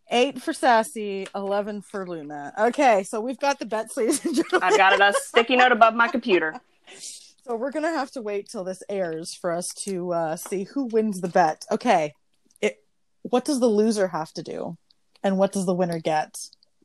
Eight 0.09 0.41
for 0.41 0.53
Sassy, 0.53 1.27
eleven 1.33 1.81
for 1.81 2.07
Luna. 2.07 2.53
Okay, 2.59 3.03
so 3.03 3.21
we've 3.21 3.39
got 3.39 3.57
the 3.59 3.65
bets, 3.65 3.95
ladies 3.97 4.23
and 4.25 4.35
gentlemen. 4.35 4.61
I've 4.63 4.77
got 4.77 4.93
it 4.93 4.99
a 4.99 5.13
sticky 5.17 5.55
note 5.55 5.71
above 5.71 5.95
my 5.95 6.07
computer. 6.07 6.53
So 7.45 7.55
we're 7.57 7.71
gonna 7.71 7.91
have 7.91 8.11
to 8.11 8.21
wait 8.21 8.47
till 8.49 8.63
this 8.63 8.81
airs 8.87 9.33
for 9.33 9.51
us 9.51 9.73
to 9.83 10.13
uh, 10.13 10.35
see 10.37 10.63
who 10.63 10.85
wins 10.85 11.19
the 11.19 11.27
bet. 11.27 11.65
Okay, 11.69 12.13
it. 12.61 12.77
What 13.23 13.43
does 13.43 13.59
the 13.59 13.67
loser 13.67 14.07
have 14.07 14.31
to 14.33 14.43
do, 14.43 14.77
and 15.23 15.37
what 15.37 15.51
does 15.51 15.65
the 15.65 15.73
winner 15.73 15.99
get? 15.99 16.37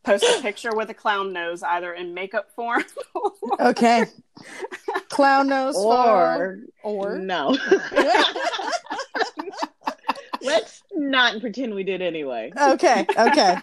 Post 0.03 0.25
a 0.25 0.43
picture 0.43 0.75
with 0.75 0.91
a 0.91 0.95
clown 0.95 1.33
nose, 1.33 1.63
either 1.63 1.93
in 1.93 2.13
makeup 2.13 2.51
form. 2.57 2.83
okay, 3.61 4.07
clown 5.09 5.47
nose, 5.49 5.77
or 5.77 6.59
or 6.83 7.19
no. 7.19 7.57
Let's 10.43 10.83
not 10.93 11.41
pretend 11.41 11.73
we 11.75 11.85
did 11.85 12.03
anyway. 12.03 12.51
Okay, 12.61 13.07
okay. 13.17 13.59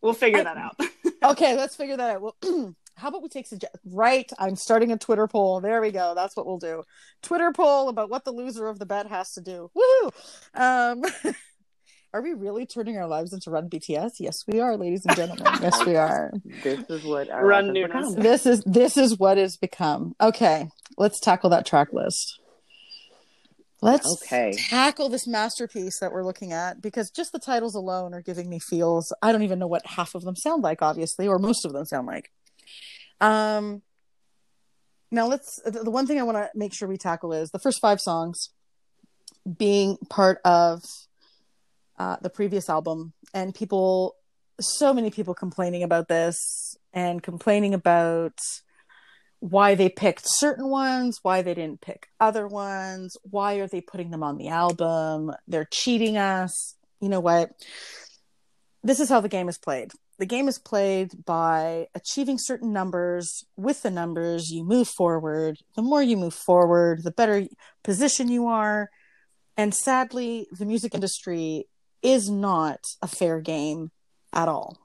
we'll 0.00 0.12
figure 0.12 0.42
that 0.42 0.56
out. 0.56 0.76
okay, 1.22 1.56
let's 1.56 1.76
figure 1.76 1.96
that 1.96 2.16
out. 2.16 2.22
Well, 2.22 2.74
how 2.98 3.08
about 3.08 3.22
we 3.22 3.28
take 3.28 3.46
suggest 3.46 3.74
right 3.84 4.30
i'm 4.38 4.56
starting 4.56 4.92
a 4.92 4.98
twitter 4.98 5.26
poll. 5.26 5.60
There 5.60 5.80
we 5.80 5.90
go. 5.90 6.14
That's 6.14 6.36
what 6.36 6.46
we'll 6.46 6.58
do. 6.58 6.82
Twitter 7.22 7.52
poll 7.52 7.88
about 7.88 8.10
what 8.10 8.24
the 8.24 8.32
loser 8.32 8.68
of 8.68 8.78
the 8.78 8.86
bet 8.86 9.06
has 9.06 9.32
to 9.32 9.40
do. 9.40 9.70
Woohoo! 9.76 10.10
um 10.54 11.34
are 12.14 12.22
we 12.22 12.32
really 12.32 12.66
turning 12.66 12.96
our 12.96 13.06
lives 13.06 13.32
into 13.32 13.50
run 13.50 13.68
bts 13.68 14.12
yes 14.18 14.36
we 14.46 14.60
are 14.60 14.76
ladies 14.76 15.04
and 15.06 15.16
gentlemen. 15.16 15.46
Yes 15.62 15.86
we 15.86 15.96
are. 15.96 16.32
This 16.62 16.88
is 16.90 17.04
what 17.04 17.30
our 17.30 17.46
run 17.46 17.72
newness 17.72 18.14
this 18.14 18.46
is 18.46 18.62
this 18.66 18.96
is 18.96 19.18
what 19.18 19.38
has 19.38 19.56
become. 19.56 20.14
Okay 20.20 20.68
let's 20.96 21.20
tackle 21.20 21.50
that 21.50 21.66
track 21.66 21.92
list. 21.92 22.40
Let's 23.80 24.10
okay. 24.24 24.54
tackle 24.56 25.08
this 25.08 25.26
masterpiece 25.28 26.00
that 26.00 26.10
we're 26.10 26.24
looking 26.24 26.52
at 26.52 26.82
because 26.82 27.10
just 27.10 27.30
the 27.30 27.38
titles 27.38 27.76
alone 27.76 28.12
are 28.12 28.22
giving 28.22 28.50
me 28.50 28.58
feels. 28.58 29.14
I 29.22 29.30
don't 29.30 29.44
even 29.44 29.60
know 29.60 29.68
what 29.68 29.86
half 29.86 30.16
of 30.16 30.22
them 30.22 30.34
sound 30.34 30.64
like, 30.64 30.82
obviously, 30.82 31.28
or 31.28 31.38
most 31.38 31.64
of 31.64 31.72
them 31.72 31.84
sound 31.84 32.08
like. 32.08 32.32
Um, 33.20 33.82
now 35.10 35.26
let's. 35.26 35.60
The 35.64 35.90
one 35.90 36.06
thing 36.06 36.18
I 36.18 36.24
want 36.24 36.36
to 36.36 36.50
make 36.54 36.74
sure 36.74 36.88
we 36.88 36.96
tackle 36.96 37.32
is 37.32 37.50
the 37.50 37.58
first 37.58 37.80
five 37.80 38.00
songs 38.00 38.50
being 39.56 39.96
part 40.10 40.40
of 40.44 40.82
uh, 41.98 42.16
the 42.20 42.30
previous 42.30 42.68
album, 42.68 43.12
and 43.32 43.54
people, 43.54 44.16
so 44.60 44.92
many 44.92 45.10
people 45.10 45.34
complaining 45.34 45.82
about 45.82 46.08
this 46.08 46.76
and 46.92 47.22
complaining 47.22 47.74
about 47.74 48.38
why 49.40 49.74
they 49.74 49.88
picked 49.88 50.24
certain 50.24 50.68
ones, 50.68 51.20
why 51.22 51.42
they 51.42 51.54
didn't 51.54 51.80
pick 51.80 52.08
other 52.18 52.46
ones, 52.46 53.16
why 53.22 53.54
are 53.54 53.68
they 53.68 53.80
putting 53.80 54.10
them 54.10 54.22
on 54.22 54.36
the 54.36 54.48
album? 54.48 55.32
They're 55.46 55.68
cheating 55.70 56.16
us. 56.16 56.74
You 57.00 57.08
know 57.08 57.20
what? 57.20 57.50
This 58.82 59.00
is 59.00 59.08
how 59.08 59.20
the 59.20 59.28
game 59.28 59.48
is 59.48 59.58
played 59.58 59.92
the 60.18 60.26
game 60.26 60.48
is 60.48 60.58
played 60.58 61.24
by 61.24 61.86
achieving 61.94 62.38
certain 62.38 62.72
numbers. 62.72 63.44
With 63.56 63.82
the 63.82 63.90
numbers, 63.90 64.50
you 64.50 64.64
move 64.64 64.88
forward. 64.88 65.58
The 65.76 65.82
more 65.82 66.02
you 66.02 66.16
move 66.16 66.34
forward, 66.34 67.04
the 67.04 67.12
better 67.12 67.46
position 67.84 68.28
you 68.28 68.48
are. 68.48 68.90
And 69.56 69.72
sadly, 69.72 70.48
the 70.50 70.66
music 70.66 70.94
industry 70.94 71.66
is 72.02 72.28
not 72.28 72.80
a 73.00 73.06
fair 73.06 73.40
game 73.40 73.90
at 74.32 74.48
all. 74.48 74.76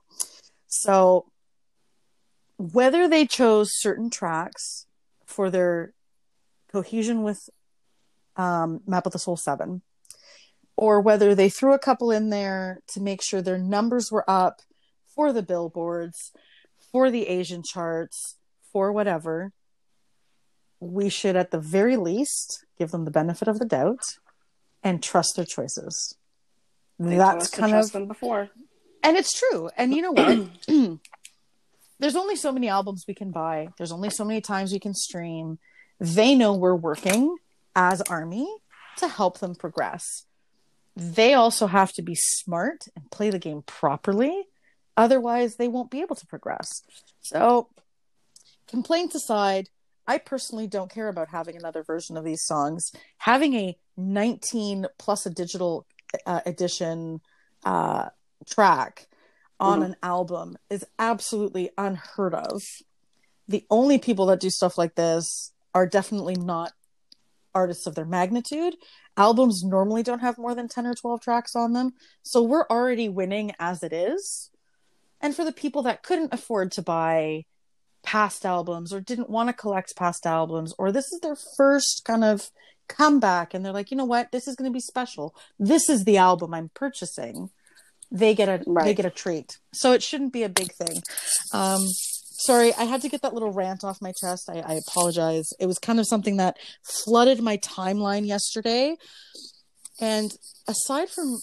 So, 0.67 1.25
whether 2.57 3.07
they 3.07 3.25
chose 3.25 3.69
certain 3.73 4.09
tracks 4.09 4.85
for 5.25 5.49
their 5.49 5.93
cohesion 6.71 7.23
with 7.23 7.49
um, 8.35 8.81
Map 8.87 9.05
of 9.05 9.13
the 9.13 9.19
Soul 9.19 9.37
7, 9.37 9.81
or 10.75 11.01
whether 11.01 11.35
they 11.35 11.49
threw 11.49 11.73
a 11.73 11.79
couple 11.79 12.11
in 12.11 12.29
there 12.29 12.81
to 12.89 13.01
make 13.01 13.21
sure 13.23 13.41
their 13.41 13.57
numbers 13.57 14.11
were 14.11 14.27
up 14.29 14.61
for 15.15 15.34
the 15.34 15.43
billboards, 15.43 16.32
for 16.91 17.10
the 17.10 17.28
Asian 17.28 17.63
charts, 17.63 18.38
for 18.71 18.91
whatever, 18.91 19.52
we 20.80 21.10
should 21.10 21.36
at 21.36 21.52
the 21.52 21.60
very 21.60 21.97
least 21.97 22.65
give 22.78 22.91
them 22.91 23.06
the 23.06 23.12
benefit 23.12 23.47
of 23.47 23.60
the 23.60 23.65
doubt 23.65 24.04
and 24.84 25.02
trust 25.02 25.36
their 25.36 25.45
choices. 25.45 26.15
They 26.99 27.17
That's 27.17 27.49
kind 27.49 27.76
of 27.76 27.91
them 27.91 28.08
before. 28.08 28.49
And 29.02 29.17
it's 29.17 29.38
true. 29.38 29.69
And 29.78 29.93
you 29.93 30.02
know 30.02 30.12
what? 30.12 30.49
There's 31.99 32.15
only 32.15 32.36
so 32.36 32.52
many 32.52 32.67
albums 32.67 33.06
we 33.08 33.13
can 33.13 33.32
buy. 33.32 33.69
There's 33.78 33.91
only 33.91 34.10
so 34.10 34.26
many 34.26 34.41
times 34.41 34.71
we 34.71 34.80
can 34.80 34.93
stream. 34.93 35.60
They 35.99 36.36
know 36.36 36.54
we're 36.54 36.76
working 36.76 37.38
as 37.76 38.02
Army 38.02 38.47
to 38.97 39.08
help 39.08 39.39
them 39.39 39.56
progress. 39.56 40.26
They 40.95 41.34
also 41.34 41.67
have 41.67 41.91
to 41.93 42.02
be 42.02 42.15
smart 42.15 42.86
and 42.95 43.10
play 43.10 43.30
the 43.30 43.39
game 43.39 43.63
properly 43.65 44.47
Otherwise, 44.95 45.56
they 45.56 45.67
won't 45.67 45.91
be 45.91 46.01
able 46.01 46.15
to 46.15 46.27
progress. 46.27 46.84
So, 47.21 47.69
complaints 48.67 49.15
aside, 49.15 49.69
I 50.06 50.17
personally 50.17 50.67
don't 50.67 50.91
care 50.91 51.08
about 51.08 51.29
having 51.29 51.56
another 51.56 51.84
version 51.84 52.17
of 52.17 52.23
these 52.23 52.43
songs. 52.43 52.91
Having 53.17 53.53
a 53.56 53.77
19 53.97 54.88
plus 54.97 55.25
a 55.25 55.29
digital 55.29 55.86
uh, 56.25 56.41
edition 56.45 57.21
uh, 57.63 58.10
track 58.47 59.08
on 59.60 59.79
mm-hmm. 59.79 59.91
an 59.91 59.95
album 60.03 60.58
is 60.69 60.86
absolutely 60.99 61.69
unheard 61.77 62.34
of. 62.34 62.62
The 63.47 63.65
only 63.69 63.97
people 63.97 64.27
that 64.27 64.39
do 64.39 64.49
stuff 64.49 64.77
like 64.77 64.95
this 64.95 65.53
are 65.73 65.88
definitely 65.88 66.36
not 66.36 66.73
artists 67.56 67.88
of 67.88 67.95
their 67.95 68.06
magnitude. 68.06 68.75
Albums 69.15 69.63
normally 69.63 70.03
don't 70.03 70.19
have 70.19 70.38
more 70.38 70.56
than 70.56 70.67
10 70.67 70.88
or 70.88 70.95
12 70.95 71.21
tracks 71.21 71.56
on 71.56 71.73
them. 71.73 71.91
So 72.23 72.41
we're 72.41 72.67
already 72.67 73.10
winning 73.10 73.53
as 73.60 73.84
it 73.84 73.93
is 73.93 74.49
and 75.23 75.33
for 75.36 75.45
the 75.45 75.53
people 75.53 75.81
that 75.83 76.03
couldn't 76.03 76.33
afford 76.33 76.71
to 76.73 76.81
buy 76.83 77.45
past 78.03 78.45
albums 78.45 78.93
or 78.93 78.99
didn't 78.99 79.29
want 79.29 79.47
to 79.47 79.53
collect 79.53 79.95
past 79.95 80.27
albums 80.27 80.73
or 80.77 80.91
this 80.91 81.05
is 81.05 81.21
their 81.21 81.38
first 81.57 82.03
kind 82.05 82.23
of 82.23 82.51
comeback 82.89 83.53
and 83.53 83.65
they're 83.65 83.71
like 83.71 83.89
you 83.89 83.97
know 83.97 84.05
what? 84.05 84.31
This 84.31 84.47
is 84.47 84.57
going 84.57 84.69
to 84.69 84.73
be 84.73 84.81
special. 84.81 85.33
This 85.57 85.89
is 85.89 86.03
the 86.03 86.17
album 86.17 86.53
i'm 86.53 86.69
purchasing. 86.73 87.49
They 88.12 88.36
get 88.36 88.49
a 88.49 88.62
right. 88.67 88.86
they 88.86 88.93
get 88.93 89.05
a 89.05 89.09
treat. 89.09 89.57
So 89.73 89.93
it 89.93 90.03
shouldn't 90.03 90.33
be 90.33 90.43
a 90.43 90.49
big 90.49 90.71
thing. 90.73 91.01
Um 91.53 91.81
sorry 92.36 92.73
i 92.73 92.83
had 92.83 93.01
to 93.01 93.07
get 93.07 93.21
that 93.21 93.33
little 93.33 93.53
rant 93.53 93.86
off 93.86 94.01
my 94.01 94.12
chest. 94.12 94.49
I, 94.49 94.59
I 94.59 94.73
apologize. 94.73 95.47
It 95.59 95.65
was 95.65 95.79
kind 95.79 95.99
of 95.99 96.07
something 96.07 96.38
that 96.38 96.57
flooded 96.83 97.41
my 97.41 97.55
timeline 97.57 98.27
yesterday. 98.27 98.97
And 100.01 100.36
aside 100.67 101.09
from 101.09 101.39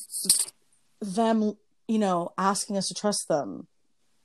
them 1.01 1.55
you 1.91 1.99
know 1.99 2.31
asking 2.39 2.77
us 2.77 2.87
to 2.89 2.95
trust 2.95 3.27
them. 3.29 3.67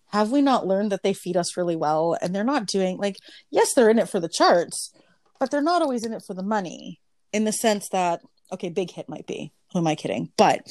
Have 0.09 0.31
we 0.31 0.41
not 0.41 0.67
learned 0.67 0.91
that 0.91 1.01
they 1.03 1.13
feed 1.13 1.35
us 1.35 1.57
really 1.57 1.75
well 1.75 2.15
and 2.21 2.33
they're 2.33 2.43
not 2.43 2.67
doing 2.67 2.97
like 2.97 3.17
yes 3.49 3.73
they're 3.73 3.89
in 3.89 3.99
it 3.99 4.07
for 4.07 4.19
the 4.19 4.29
charts 4.29 4.93
but 5.39 5.49
they're 5.49 5.61
not 5.61 5.81
always 5.81 6.05
in 6.05 6.13
it 6.13 6.23
for 6.25 6.33
the 6.33 6.43
money 6.43 7.01
in 7.33 7.43
the 7.43 7.51
sense 7.51 7.89
that 7.89 8.21
okay 8.51 8.69
big 8.69 8.91
hit 8.91 9.09
might 9.09 9.25
be. 9.25 9.51
Who 9.73 9.79
am 9.79 9.87
i 9.87 9.95
kidding? 9.95 10.31
But 10.37 10.61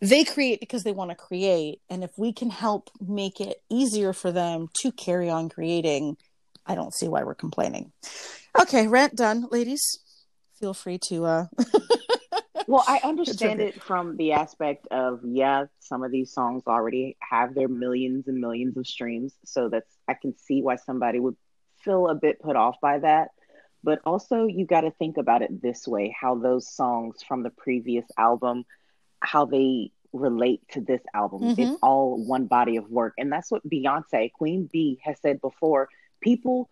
they 0.00 0.24
create 0.24 0.58
because 0.58 0.82
they 0.82 0.90
want 0.90 1.10
to 1.10 1.16
create. 1.16 1.80
And 1.88 2.02
if 2.02 2.10
we 2.16 2.32
can 2.32 2.50
help 2.50 2.90
make 3.00 3.40
it 3.40 3.62
easier 3.70 4.12
for 4.12 4.32
them 4.32 4.68
to 4.80 4.90
carry 4.90 5.30
on 5.30 5.48
creating 5.48 6.16
i 6.66 6.74
don't 6.74 6.94
see 6.94 7.08
why 7.08 7.22
we're 7.22 7.36
complaining. 7.36 7.92
Okay 8.60 8.88
rant 8.88 9.14
done. 9.14 9.46
Ladies 9.52 10.00
feel 10.58 10.74
free 10.74 10.98
to 10.98 11.24
uh 11.26 11.46
well, 12.72 12.84
I 12.88 13.00
understand 13.04 13.60
it 13.60 13.82
from 13.82 14.16
the 14.16 14.32
aspect 14.32 14.88
of 14.90 15.20
yeah, 15.24 15.66
some 15.80 16.02
of 16.02 16.10
these 16.10 16.32
songs 16.32 16.62
already 16.66 17.16
have 17.20 17.54
their 17.54 17.68
millions 17.68 18.28
and 18.28 18.40
millions 18.40 18.76
of 18.78 18.86
streams, 18.86 19.34
so 19.44 19.68
that's 19.68 19.94
I 20.08 20.14
can 20.14 20.36
see 20.38 20.62
why 20.62 20.76
somebody 20.76 21.20
would 21.20 21.36
feel 21.84 22.08
a 22.08 22.14
bit 22.14 22.40
put 22.40 22.56
off 22.56 22.76
by 22.80 22.98
that. 23.00 23.28
But 23.84 24.00
also, 24.06 24.46
you 24.46 24.64
got 24.64 24.82
to 24.82 24.90
think 24.92 25.18
about 25.18 25.42
it 25.42 25.60
this 25.60 25.86
way: 25.86 26.16
how 26.18 26.36
those 26.36 26.66
songs 26.66 27.22
from 27.22 27.42
the 27.42 27.50
previous 27.50 28.06
album, 28.16 28.64
how 29.20 29.44
they 29.44 29.90
relate 30.14 30.62
to 30.70 30.80
this 30.80 31.02
album. 31.12 31.42
Mm-hmm. 31.42 31.60
It's 31.60 31.78
all 31.82 32.24
one 32.24 32.46
body 32.46 32.76
of 32.76 32.88
work, 32.90 33.12
and 33.18 33.30
that's 33.30 33.50
what 33.50 33.68
Beyonce, 33.68 34.32
Queen 34.32 34.68
Bee, 34.72 34.98
has 35.04 35.20
said 35.20 35.42
before. 35.42 35.88
People 36.22 36.70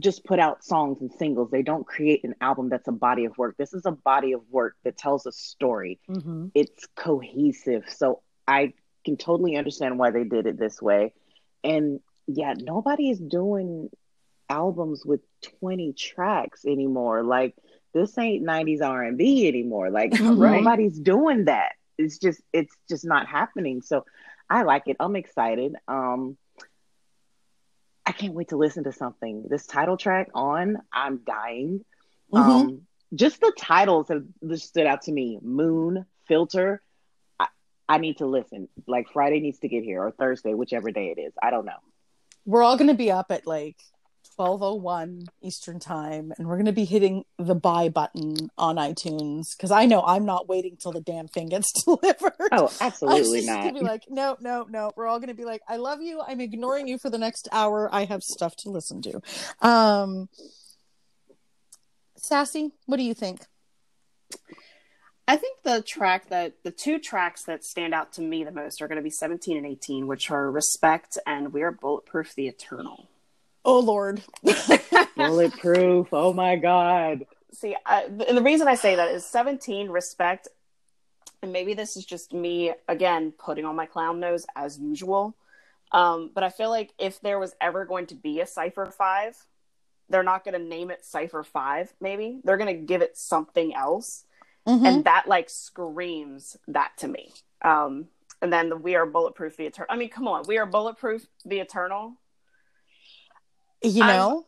just 0.00 0.24
put 0.24 0.38
out 0.38 0.64
songs 0.64 1.00
and 1.00 1.10
singles. 1.12 1.50
They 1.50 1.62
don't 1.62 1.86
create 1.86 2.24
an 2.24 2.34
album 2.40 2.68
that's 2.68 2.88
a 2.88 2.92
body 2.92 3.24
of 3.24 3.36
work. 3.38 3.56
This 3.56 3.72
is 3.72 3.86
a 3.86 3.92
body 3.92 4.32
of 4.32 4.42
work 4.50 4.76
that 4.84 4.96
tells 4.96 5.26
a 5.26 5.32
story. 5.32 5.98
Mm-hmm. 6.08 6.48
It's 6.54 6.86
cohesive. 6.96 7.84
So 7.88 8.20
I 8.46 8.74
can 9.04 9.16
totally 9.16 9.56
understand 9.56 9.98
why 9.98 10.10
they 10.10 10.24
did 10.24 10.46
it 10.46 10.58
this 10.58 10.82
way. 10.82 11.14
And 11.64 12.00
yeah, 12.26 12.54
nobody 12.58 13.10
is 13.10 13.18
doing 13.18 13.88
albums 14.48 15.04
with 15.04 15.20
20 15.60 15.94
tracks 15.94 16.64
anymore. 16.66 17.22
Like 17.22 17.54
this 17.94 18.16
ain't 18.18 18.46
90s 18.46 18.82
R&B 18.82 19.48
anymore. 19.48 19.90
Like 19.90 20.12
right. 20.20 20.62
nobody's 20.62 20.98
doing 20.98 21.46
that. 21.46 21.72
It's 21.96 22.18
just 22.18 22.42
it's 22.52 22.74
just 22.88 23.06
not 23.06 23.26
happening. 23.26 23.80
So 23.80 24.04
I 24.50 24.64
like 24.64 24.82
it. 24.86 24.96
I'm 25.00 25.16
excited. 25.16 25.74
Um 25.88 26.36
I 28.06 28.12
can't 28.12 28.34
wait 28.34 28.48
to 28.48 28.56
listen 28.56 28.84
to 28.84 28.92
something. 28.92 29.44
This 29.48 29.66
title 29.66 29.96
track 29.96 30.28
on 30.34 30.78
I'm 30.92 31.18
dying. 31.26 31.84
Mm-hmm. 32.32 32.50
Um, 32.50 32.80
just 33.14 33.40
the 33.40 33.52
titles 33.58 34.08
have 34.08 34.24
stood 34.60 34.86
out 34.86 35.02
to 35.02 35.12
me. 35.12 35.38
Moon, 35.42 36.06
Filter. 36.28 36.82
I, 37.40 37.48
I 37.88 37.98
need 37.98 38.18
to 38.18 38.26
listen. 38.26 38.68
Like 38.86 39.08
Friday 39.12 39.40
needs 39.40 39.58
to 39.60 39.68
get 39.68 39.82
here 39.82 40.02
or 40.02 40.12
Thursday, 40.12 40.54
whichever 40.54 40.90
day 40.92 41.14
it 41.16 41.20
is. 41.20 41.32
I 41.42 41.50
don't 41.50 41.66
know. 41.66 41.78
We're 42.44 42.62
all 42.62 42.76
going 42.76 42.88
to 42.88 42.94
be 42.94 43.10
up 43.10 43.30
at 43.30 43.46
like 43.46 43.76
1201 44.36 45.26
Eastern 45.42 45.80
time 45.80 46.32
and 46.38 46.46
we're 46.46 46.56
going 46.56 46.66
to 46.66 46.72
be 46.72 46.84
hitting 46.84 47.24
the 47.38 47.54
buy 47.54 47.88
button 47.88 48.50
on 48.58 48.76
iTunes 48.76 49.56
cuz 49.58 49.70
I 49.70 49.86
know 49.86 50.02
I'm 50.02 50.24
not 50.24 50.48
waiting 50.48 50.76
till 50.76 50.92
the 50.92 51.00
damn 51.00 51.28
thing 51.28 51.48
gets 51.48 51.72
delivered. 51.84 52.32
Oh, 52.52 52.72
absolutely 52.80 53.46
not. 53.46 53.64
Gonna 53.64 53.72
be 53.72 53.80
like, 53.80 54.04
no, 54.08 54.36
no, 54.40 54.66
no. 54.68 54.92
We're 54.96 55.06
all 55.06 55.18
going 55.18 55.28
to 55.28 55.34
be 55.34 55.44
like, 55.44 55.62
I 55.68 55.76
love 55.76 56.02
you. 56.02 56.22
I'm 56.26 56.40
ignoring 56.40 56.86
you 56.86 56.98
for 56.98 57.10
the 57.10 57.18
next 57.18 57.48
hour. 57.52 57.88
I 57.92 58.04
have 58.04 58.22
stuff 58.22 58.54
to 58.58 58.70
listen 58.70 59.02
to. 59.02 59.20
Um 59.60 60.28
Sassy, 62.16 62.72
what 62.86 62.96
do 62.96 63.02
you 63.02 63.14
think? 63.14 63.42
I 65.28 65.36
think 65.36 65.62
the 65.64 65.82
track 65.82 66.28
that 66.28 66.54
the 66.62 66.70
two 66.70 66.98
tracks 66.98 67.44
that 67.44 67.64
stand 67.64 67.94
out 67.94 68.12
to 68.14 68.22
me 68.22 68.44
the 68.44 68.52
most 68.52 68.80
are 68.80 68.86
going 68.86 68.96
to 68.96 69.02
be 69.02 69.10
17 69.10 69.56
and 69.56 69.66
18, 69.66 70.06
which 70.06 70.30
are 70.30 70.50
Respect 70.50 71.18
and 71.26 71.52
We 71.52 71.62
Are 71.62 71.72
Bulletproof 71.72 72.34
the 72.34 72.46
Eternal. 72.46 73.08
Oh 73.66 73.80
Lord. 73.80 74.22
Bulletproof. 75.16 76.08
Oh 76.12 76.32
my 76.32 76.54
God. 76.54 77.26
See, 77.52 77.74
I, 77.84 78.04
and 78.04 78.38
the 78.38 78.42
reason 78.42 78.68
I 78.68 78.76
say 78.76 78.94
that 78.94 79.10
is 79.10 79.26
17 79.26 79.88
respect, 79.88 80.46
and 81.42 81.52
maybe 81.52 81.74
this 81.74 81.96
is 81.96 82.04
just 82.04 82.32
me 82.32 82.72
again 82.88 83.32
putting 83.32 83.64
on 83.64 83.74
my 83.74 83.86
clown 83.86 84.20
nose 84.20 84.46
as 84.54 84.78
usual. 84.78 85.36
Um, 85.90 86.30
but 86.32 86.44
I 86.44 86.50
feel 86.50 86.70
like 86.70 86.92
if 86.98 87.20
there 87.20 87.40
was 87.40 87.54
ever 87.60 87.84
going 87.84 88.06
to 88.06 88.14
be 88.14 88.40
a 88.40 88.46
Cypher 88.46 88.86
Five, 88.86 89.36
they're 90.08 90.22
not 90.22 90.44
going 90.44 90.60
to 90.60 90.64
name 90.64 90.90
it 90.90 91.04
Cypher 91.04 91.42
Five. 91.42 91.92
Maybe 92.00 92.40
they're 92.44 92.56
going 92.56 92.74
to 92.74 92.86
give 92.86 93.02
it 93.02 93.18
something 93.18 93.74
else, 93.74 94.24
mm-hmm. 94.66 94.86
and 94.86 95.04
that 95.04 95.26
like 95.26 95.50
screams 95.50 96.56
that 96.68 96.92
to 96.98 97.08
me. 97.08 97.32
Um, 97.62 98.06
and 98.42 98.52
then 98.52 98.68
the 98.68 98.76
We 98.76 98.94
Are 98.94 99.06
Bulletproof 99.06 99.56
the 99.56 99.66
Eternal. 99.66 99.88
I 99.90 99.96
mean, 99.96 100.10
come 100.10 100.28
on, 100.28 100.44
We 100.46 100.58
Are 100.58 100.66
Bulletproof 100.66 101.26
the 101.44 101.58
Eternal 101.58 102.14
you 103.82 104.00
know? 104.00 104.38
I'm, 104.38 104.44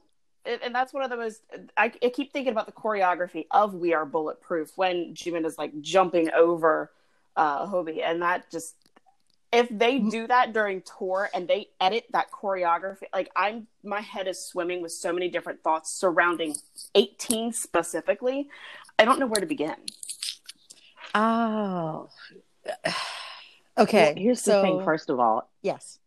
and 0.62 0.74
that's 0.74 0.92
one 0.92 1.02
of 1.02 1.10
the 1.10 1.16
most 1.16 1.42
I, 1.76 1.92
I, 2.02 2.08
keep 2.08 2.32
thinking 2.32 2.52
about 2.52 2.66
the 2.66 2.72
choreography 2.72 3.46
of 3.50 3.74
we 3.74 3.92
are 3.92 4.06
bulletproof 4.06 4.70
when 4.76 5.14
jimin 5.14 5.44
is 5.44 5.58
like 5.58 5.78
jumping 5.80 6.30
over 6.30 6.90
uh 7.36 7.66
Hobi 7.66 8.02
and 8.02 8.22
that 8.22 8.50
just 8.50 8.74
if 9.52 9.68
they 9.70 9.98
mm-hmm. 9.98 10.08
do 10.08 10.26
that 10.26 10.52
during 10.52 10.82
tour 10.82 11.28
and 11.34 11.48
they 11.48 11.68
edit 11.80 12.06
that 12.12 12.30
choreography 12.30 13.04
like 13.12 13.30
i'm 13.36 13.66
my 13.82 14.00
head 14.00 14.26
is 14.26 14.42
swimming 14.42 14.80
with 14.80 14.92
so 14.92 15.12
many 15.12 15.28
different 15.28 15.62
thoughts 15.62 15.92
surrounding 15.92 16.54
18 16.94 17.52
specifically. 17.52 18.48
I 18.98 19.04
don't 19.04 19.20
know 19.20 19.26
where 19.26 19.40
to 19.40 19.46
begin. 19.46 19.76
Oh. 21.14 22.08
Okay 23.76 24.12
here's 24.16 24.42
so, 24.42 24.56
the 24.56 24.62
thing 24.62 24.84
first 24.84 25.08
of 25.08 25.20
all. 25.20 25.48
Yes 25.62 26.00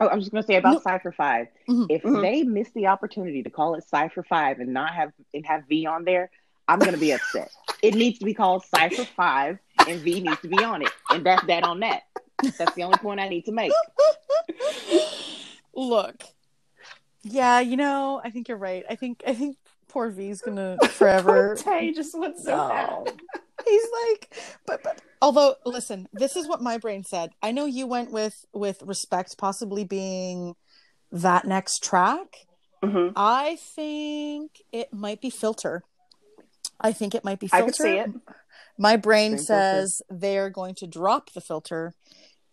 Oh, 0.00 0.08
I'm 0.08 0.18
just 0.18 0.32
going 0.32 0.42
to 0.42 0.46
say 0.46 0.56
about 0.56 0.74
no. 0.74 0.80
Cypher 0.80 1.12
5 1.12 1.46
mm-hmm. 1.68 1.84
If 1.90 2.02
mm-hmm. 2.02 2.22
they 2.22 2.42
miss 2.42 2.70
the 2.70 2.86
opportunity 2.86 3.42
to 3.42 3.50
call 3.50 3.74
it 3.74 3.84
Cypher 3.84 4.22
Five 4.22 4.58
and 4.58 4.72
not 4.72 4.94
have 4.94 5.12
and 5.34 5.44
have 5.44 5.64
V 5.68 5.86
on 5.86 6.04
there, 6.04 6.30
I'm 6.66 6.78
going 6.78 6.92
to 6.92 6.98
be 6.98 7.12
upset. 7.12 7.50
it 7.82 7.94
needs 7.94 8.18
to 8.20 8.24
be 8.24 8.34
called 8.34 8.64
Cypher 8.64 9.04
Five, 9.04 9.58
and 9.86 10.00
V 10.00 10.20
needs 10.20 10.40
to 10.40 10.48
be 10.48 10.64
on 10.64 10.82
it, 10.82 10.90
and 11.10 11.24
that's 11.24 11.46
that 11.46 11.64
on 11.64 11.80
that. 11.80 12.02
That's 12.42 12.74
the 12.74 12.82
only 12.84 12.96
point 12.98 13.20
I 13.20 13.28
need 13.28 13.44
to 13.44 13.52
make. 13.52 13.72
Look, 15.74 16.24
yeah, 17.22 17.60
you 17.60 17.76
know, 17.76 18.20
I 18.24 18.30
think 18.30 18.48
you're 18.48 18.56
right. 18.56 18.84
I 18.88 18.96
think 18.96 19.22
I 19.26 19.34
think 19.34 19.56
poor 19.88 20.10
V's 20.10 20.40
gonna 20.40 20.78
forever. 20.88 21.56
Tay 21.56 21.92
just 21.92 22.18
went 22.18 22.38
so 22.38 22.56
bad. 22.56 23.12
He's 23.66 23.86
like, 24.08 24.34
but 24.66 24.82
but 24.82 25.02
although 25.22 25.56
listen, 25.64 26.08
this 26.12 26.36
is 26.36 26.48
what 26.48 26.60
my 26.60 26.78
brain 26.78 27.04
said. 27.04 27.30
I 27.42 27.52
know 27.52 27.66
you 27.66 27.86
went 27.86 28.10
with 28.10 28.44
with 28.52 28.82
respect, 28.82 29.36
possibly 29.38 29.84
being 29.84 30.54
that 31.12 31.44
next 31.44 31.82
track. 31.82 32.46
Mm-hmm. 32.82 33.12
I 33.16 33.58
think 33.76 34.52
it 34.72 34.92
might 34.92 35.20
be 35.20 35.30
filter. 35.30 35.82
I 36.80 36.92
think 36.92 37.14
it 37.14 37.24
might 37.24 37.40
be 37.40 37.48
filter. 37.48 37.62
I 37.62 37.66
could 37.66 37.74
see 37.74 37.96
it. 37.98 38.10
My 38.78 38.96
brain 38.96 39.36
Same 39.36 39.44
says 39.44 40.02
filter. 40.08 40.20
they're 40.20 40.50
going 40.50 40.74
to 40.76 40.86
drop 40.86 41.32
the 41.32 41.40
filter 41.40 41.92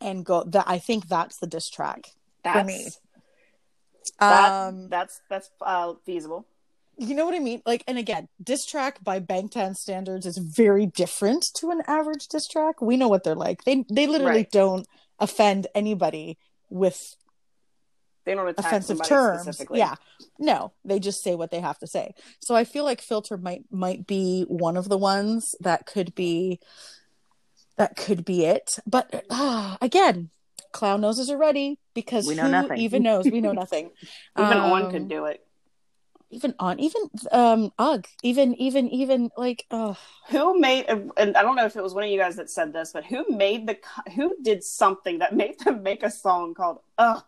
and 0.02 0.26
go. 0.26 0.44
That 0.44 0.66
I 0.68 0.80
think 0.80 1.08
that's 1.08 1.38
the 1.38 1.48
diss 1.48 1.70
track 1.70 2.08
that's, 2.44 2.60
for 2.60 2.66
me. 2.66 2.88
That, 4.20 4.52
um, 4.52 4.90
that's 4.90 5.22
that's 5.30 5.50
uh, 5.62 5.94
feasible 6.06 6.46
you 6.98 7.14
know 7.14 7.26
what 7.26 7.36
I 7.36 7.40
mean? 7.40 7.62
Like, 7.66 7.84
and 7.88 7.98
again, 7.98 8.28
diss 8.42 8.66
track 8.66 9.04
by 9.04 9.20
Bangtan 9.20 9.76
standards 9.76 10.26
is 10.26 10.38
very 10.38 10.88
different 10.88 11.46
to 11.58 11.70
an 11.70 11.82
average 11.88 12.28
diss 12.28 12.48
track. 12.48 12.82
We 12.82 12.98
know 12.98 13.08
what 13.08 13.24
they're 13.24 13.36
like. 13.36 13.64
They 13.64 13.86
they 13.92 14.08
literally 14.08 14.42
right. 14.42 14.52
don't 14.52 14.88
offend 15.20 15.68
anybody 15.76 16.38
with 16.70 17.16
they 18.26 18.34
don't 18.34 18.58
offensive 18.58 19.04
terms. 19.04 19.62
Yeah, 19.72 19.96
no, 20.40 20.74
they 20.84 21.00
just 21.00 21.24
say 21.24 21.36
what 21.36 21.52
they 21.52 21.60
have 21.60 21.78
to 21.80 21.88
say. 21.88 22.14
So 22.40 22.56
I 22.56 22.64
feel 22.64 22.84
like 22.84 23.02
filter 23.02 23.38
might 23.38 23.64
might 23.72 24.08
be 24.08 24.46
one 24.48 24.76
of 24.76 24.90
the 24.90 24.98
ones 24.98 25.56
that 25.60 25.86
could 25.86 26.16
be 26.16 26.60
that 27.78 27.96
could 27.96 28.26
be 28.26 28.44
it. 28.46 28.80
But 28.88 29.24
uh, 29.30 29.78
again, 29.82 30.32
clown 30.72 31.02
noses 31.02 31.30
are 31.30 31.38
ready 31.38 31.80
because 31.94 32.28
we 32.28 32.36
know 32.36 32.44
who 32.44 32.52
nothing. 32.52 32.78
even 32.80 33.04
knows? 33.04 33.26
We 33.26 33.40
know 33.40 33.54
nothing. 33.54 33.92
even 34.40 34.58
um, 34.58 34.72
on 34.72 34.92
could 34.92 35.08
do 35.08 35.26
it 35.26 35.47
even 36.30 36.54
on 36.60 36.80
even 36.80 37.02
um 37.32 37.72
ugh 37.80 38.06
even 38.24 38.54
even 38.56 38.90
even 38.90 39.30
like 39.38 39.66
oh 39.72 39.98
who 40.30 40.60
made 40.60 40.86
and 40.88 41.38
i 41.38 41.42
don't 41.42 41.56
know 41.56 41.66
if 41.66 41.76
it 41.76 41.84
was 41.84 41.94
one 41.94 42.04
of 42.04 42.10
you 42.10 42.18
guys 42.18 42.36
that 42.36 42.50
said 42.50 42.74
this 42.74 42.92
but 42.92 43.06
who 43.06 43.26
made 43.30 43.68
the 43.68 43.78
who 44.16 44.36
did 44.42 44.64
something 44.64 45.20
that 45.20 45.36
made 45.36 45.58
them 45.60 45.84
make 45.84 46.04
a 46.04 46.12
song 46.12 46.54
called 46.54 46.80
ugh 46.98 47.24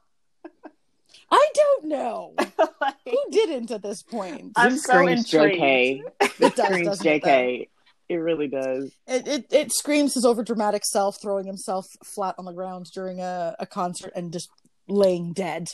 I 1.31 1.49
don't 1.53 1.85
know 1.85 2.33
like, 2.81 2.95
who 3.05 3.17
didn't 3.31 3.71
at 3.71 3.83
this 3.83 4.01
point. 4.01 4.51
I'm 4.55 4.73
it 4.73 4.79
so 4.79 5.05
intrigued. 5.05 5.59
JK. 5.59 6.01
It 6.21 6.55
does, 6.55 6.55
screams 6.55 6.99
JK. 6.99 7.67
It 8.09 8.15
really 8.15 8.47
does. 8.47 8.91
It, 9.07 9.27
it 9.27 9.45
it 9.51 9.71
screams 9.71 10.15
his 10.15 10.25
overdramatic 10.25 10.83
self 10.83 11.21
throwing 11.21 11.45
himself 11.45 11.85
flat 12.03 12.33
on 12.39 12.45
the 12.45 12.51
ground 12.51 12.87
during 12.91 13.19
a, 13.19 13.55
a 13.59 13.67
concert 13.67 14.11
and 14.15 14.33
just 14.33 14.49
laying 14.89 15.33
dead. 15.33 15.69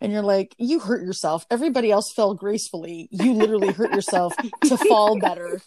And 0.00 0.12
you're 0.12 0.22
like 0.22 0.54
you 0.58 0.80
hurt 0.80 1.02
yourself. 1.02 1.46
Everybody 1.50 1.90
else 1.90 2.12
fell 2.14 2.34
gracefully. 2.34 3.08
You 3.10 3.34
literally 3.34 3.72
hurt 3.72 3.92
yourself 3.92 4.34
to 4.64 4.76
fall 4.76 5.18
better. 5.18 5.60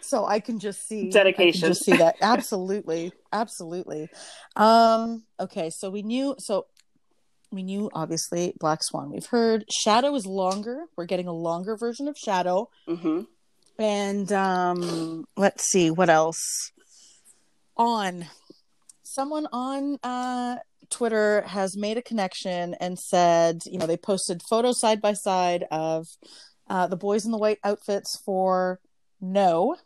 So 0.00 0.24
i 0.24 0.40
can 0.40 0.58
just 0.58 0.88
see 0.88 1.10
dedication 1.10 1.68
just 1.68 1.84
see 1.84 1.96
that. 1.96 2.16
Absolutely. 2.22 3.12
Absolutely. 3.32 4.08
Um 4.56 5.24
okay. 5.38 5.70
So 5.70 5.90
we 5.90 6.02
knew 6.02 6.34
so 6.38 6.66
we 7.50 7.62
knew 7.62 7.90
obviously 7.92 8.54
black 8.58 8.82
swan 8.82 9.10
we've 9.10 9.26
heard. 9.26 9.64
Shadow 9.70 10.14
is 10.14 10.26
longer. 10.26 10.84
We're 10.96 11.06
getting 11.06 11.28
a 11.28 11.32
longer 11.32 11.76
version 11.76 12.08
of 12.08 12.16
shadow. 12.16 12.70
Mm-hmm. 12.88 13.22
and 13.78 14.32
um 14.32 15.26
let's 15.36 15.64
see 15.64 15.90
what 15.90 16.08
else? 16.08 16.72
On 17.76 18.26
someone 19.02 19.46
on 19.52 19.98
uh 20.02 20.56
Twitter 20.90 21.42
has 21.42 21.76
made 21.76 21.98
a 21.98 22.02
connection 22.02 22.74
and 22.80 22.98
said, 22.98 23.60
you 23.66 23.78
know, 23.78 23.86
they 23.86 23.96
posted 23.96 24.42
photos 24.48 24.80
side 24.80 25.00
by 25.00 25.12
side 25.12 25.64
of 25.70 26.06
uh, 26.68 26.86
the 26.86 26.96
boys 26.96 27.24
in 27.24 27.30
the 27.30 27.38
white 27.38 27.58
outfits 27.64 28.20
for 28.24 28.80
No. 29.20 29.76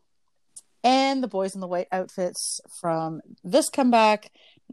And 0.84 1.22
the 1.22 1.28
boys 1.28 1.54
in 1.54 1.60
the 1.60 1.68
white 1.68 1.86
outfits 1.92 2.60
from 2.80 3.20
this 3.44 3.68
comeback 3.68 4.32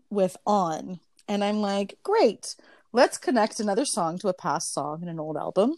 with 0.10 0.38
On. 0.46 1.00
And 1.28 1.44
I'm 1.44 1.62
like, 1.62 2.00
great, 2.04 2.56
let's 2.92 3.20
connect 3.20 3.60
another 3.60 3.86
song 3.86 4.18
to 4.20 4.28
a 4.28 4.34
past 4.34 4.74
song 4.74 5.04
in 5.04 5.10
an 5.10 5.20
old 5.20 5.38
album 5.38 5.76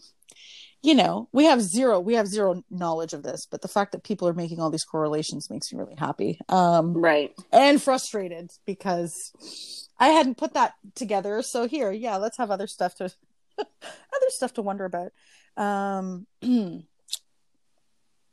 you 0.82 0.94
know 0.94 1.28
we 1.32 1.44
have 1.44 1.62
zero 1.62 2.00
we 2.00 2.14
have 2.14 2.26
zero 2.26 2.62
knowledge 2.70 3.12
of 3.12 3.22
this 3.22 3.46
but 3.46 3.62
the 3.62 3.68
fact 3.68 3.92
that 3.92 4.02
people 4.02 4.26
are 4.26 4.34
making 4.34 4.60
all 4.60 4.70
these 4.70 4.84
correlations 4.84 5.48
makes 5.48 5.72
me 5.72 5.78
really 5.78 5.94
happy. 5.94 6.38
Um 6.48 6.94
right. 6.94 7.32
and 7.52 7.80
frustrated 7.80 8.50
because 8.66 9.14
i 9.98 10.08
hadn't 10.08 10.36
put 10.36 10.54
that 10.54 10.74
together. 10.94 11.42
So 11.42 11.66
here 11.66 11.92
yeah 11.92 12.16
let's 12.16 12.38
have 12.38 12.50
other 12.50 12.66
stuff 12.66 12.94
to 12.96 13.04
other 13.58 14.28
stuff 14.28 14.54
to 14.54 14.62
wonder 14.62 14.84
about. 14.84 15.12
Um 15.56 16.26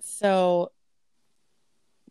so 0.01 0.71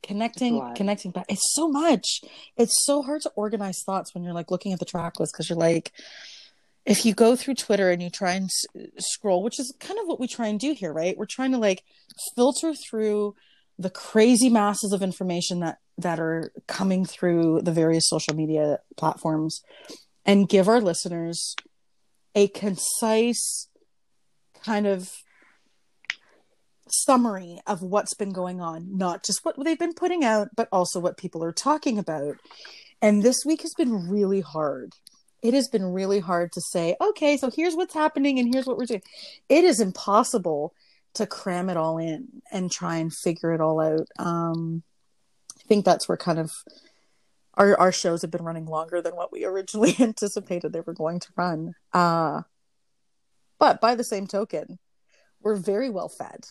connecting 0.03 0.75
connecting 0.77 1.11
back 1.11 1.27
it's 1.29 1.53
so 1.55 1.69
much. 1.69 2.21
It's 2.57 2.85
so 2.85 3.03
hard 3.03 3.23
to 3.23 3.31
organize 3.35 3.83
thoughts 3.85 4.15
when 4.15 4.23
you're 4.23 4.35
like 4.35 4.53
looking 4.53 4.73
at 4.73 4.79
the 4.79 4.85
track 4.85 5.19
list 5.19 5.33
because 5.33 5.51
you're 5.51 5.59
like 5.59 5.93
if 6.89 7.05
you 7.05 7.13
go 7.13 7.37
through 7.37 7.55
Twitter 7.55 7.91
and 7.91 8.03
you 8.03 8.09
try 8.09 8.33
and 8.33 8.47
s- 8.47 8.87
scroll, 8.99 9.43
which 9.43 9.61
is 9.61 9.75
kind 9.79 10.01
of 10.01 10.07
what 10.07 10.19
we 10.19 10.27
try 10.27 10.47
and 10.47 10.59
do 10.59 10.73
here, 10.73 10.93
right? 10.93 11.19
We're 11.19 11.27
trying 11.27 11.53
to 11.53 11.59
like 11.59 11.85
filter 12.35 12.73
through 12.75 13.35
the 13.79 13.91
crazy 13.91 14.49
masses 14.49 14.93
of 14.93 15.03
information 15.03 15.61
that 15.61 15.79
that 15.99 16.19
are 16.19 16.51
coming 16.67 17.05
through 17.05 17.61
the 17.63 17.73
various 17.73 18.09
social 18.09 18.35
media 18.35 18.79
platforms 18.97 19.61
and 20.25 20.49
give 20.49 20.67
our 20.67 20.81
listeners 20.81 21.55
a 22.35 22.49
concise 22.49 23.69
kind 24.65 24.87
of 24.87 25.11
summary 26.91 27.59
of 27.67 27.83
what's 27.83 28.15
been 28.15 28.33
going 28.33 28.61
on, 28.61 28.97
not 28.97 29.25
just 29.25 29.45
what 29.45 29.57
they've 29.63 29.79
been 29.79 29.93
putting 29.93 30.25
out, 30.25 30.49
but 30.57 30.69
also 30.73 31.01
what 31.01 31.19
people 31.19 31.45
are 31.45 31.53
talking 31.53 31.99
about. 31.99 32.37
And 33.03 33.23
this 33.23 33.45
week 33.45 33.63
has 33.63 33.75
been 33.77 34.09
really 34.09 34.41
hard. 34.41 34.95
It 35.43 35.55
has 35.55 35.69
been 35.69 35.93
really 35.93 36.19
hard 36.21 36.53
to 36.53 36.61
say, 36.61 36.97
okay, 37.01 37.37
so 37.37 37.51
here's 37.55 37.75
what's 37.75 37.95
happening 37.95 38.39
and 38.39 38.53
here's 38.53 38.67
what 38.67 38.77
we're 38.77 38.87
doing. 38.87 39.03
It 39.49 39.65
is 39.65 39.81
impossible 39.81 40.75
to 41.15 41.27
cram 41.27 41.71
it 41.71 41.77
all 41.77 41.99
in 41.99 42.43
and 42.51 42.71
try 42.71 42.97
and 42.97 43.13
figure 43.13 43.53
it 43.53 43.61
all 43.61 43.81
out. 43.81 44.09
Um, 44.19 44.83
I 45.57 45.63
think 45.69 45.85
that's 45.85 46.09
where 46.09 46.17
kind 46.17 46.39
of 46.39 46.53
our 47.55 47.79
our 47.79 47.93
shows 47.93 48.23
have 48.23 48.31
been 48.31 48.45
running 48.45 48.67
longer 48.67 49.03
than 49.03 49.17
what 49.17 49.33
we 49.33 49.45
originally 49.45 49.95
anticipated 49.99 50.73
they 50.73 50.81
were 50.81 50.95
going 50.95 51.21
to 51.21 51.29
run. 51.37 51.75
Uh, 51.93 52.43
but 53.59 53.81
by 53.81 53.95
the 53.95 54.05
same 54.05 54.27
token, 54.27 54.79
we're 55.41 55.57
very 55.57 55.91
well 55.91 56.09
fed. 56.09 56.47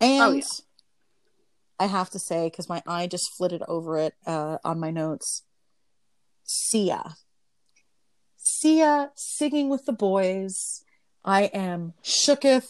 And 0.00 0.22
oh, 0.22 0.32
yeah. 0.32 0.42
I 1.78 1.86
have 1.86 2.10
to 2.10 2.18
say, 2.18 2.46
because 2.46 2.68
my 2.68 2.82
eye 2.86 3.06
just 3.06 3.30
flitted 3.36 3.62
over 3.68 3.98
it 3.98 4.14
uh, 4.26 4.58
on 4.64 4.80
my 4.80 4.90
notes, 4.90 5.44
Sia. 6.44 7.16
Sia 8.62 9.10
singing 9.16 9.68
with 9.68 9.86
the 9.86 9.92
boys. 9.92 10.84
I 11.24 11.44
am 11.46 11.94
shooketh 12.04 12.68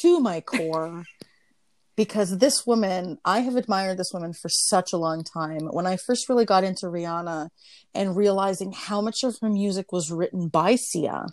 to 0.00 0.18
my 0.18 0.40
core 0.40 1.04
because 1.96 2.38
this 2.38 2.66
woman, 2.66 3.18
I 3.22 3.40
have 3.40 3.54
admired 3.54 3.98
this 3.98 4.14
woman 4.14 4.32
for 4.32 4.48
such 4.48 4.94
a 4.94 4.96
long 4.96 5.24
time. 5.24 5.66
When 5.66 5.86
I 5.86 5.98
first 5.98 6.30
really 6.30 6.46
got 6.46 6.64
into 6.64 6.86
Rihanna 6.86 7.50
and 7.94 8.16
realizing 8.16 8.72
how 8.72 9.02
much 9.02 9.22
of 9.24 9.36
her 9.42 9.50
music 9.50 9.92
was 9.92 10.10
written 10.10 10.48
by 10.48 10.76
Sia, 10.76 11.26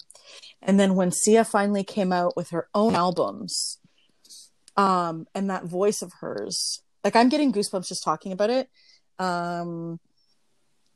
and 0.61 0.77
then 0.77 0.95
when 0.95 1.13
Sia 1.13 1.45
finally 1.45 1.85
came 1.85 2.11
out 2.11 2.35
with 2.35 2.49
her 2.49 2.67
own 2.75 2.95
albums, 2.95 3.79
um, 4.75 5.27
and 5.33 5.49
that 5.49 5.63
voice 5.63 6.01
of 6.01 6.11
hers, 6.19 6.81
like 7.05 7.15
I'm 7.15 7.29
getting 7.29 7.53
goosebumps 7.53 7.87
just 7.87 8.03
talking 8.03 8.33
about 8.33 8.49
it. 8.49 8.67
Um, 9.17 10.01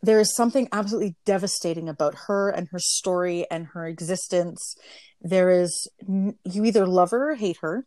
there 0.02 0.20
is 0.20 0.36
something 0.36 0.68
absolutely 0.72 1.16
devastating 1.26 1.90
about 1.90 2.16
her 2.28 2.50
and 2.50 2.68
her 2.72 2.80
story 2.80 3.46
and 3.50 3.68
her 3.68 3.86
existence. 3.88 4.76
There 5.22 5.50
is, 5.50 5.90
you 6.08 6.66
either 6.66 6.86
love 6.86 7.12
her 7.12 7.32
or 7.32 7.36
hate 7.36 7.58
her 7.62 7.86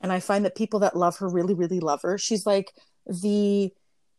and 0.00 0.12
I 0.12 0.20
find 0.20 0.44
that 0.44 0.54
people 0.54 0.80
that 0.80 0.96
love 0.96 1.18
her 1.18 1.28
really, 1.28 1.54
really 1.54 1.80
love 1.80 2.02
her. 2.02 2.18
She's 2.18 2.46
like 2.46 2.72
the 3.06 3.72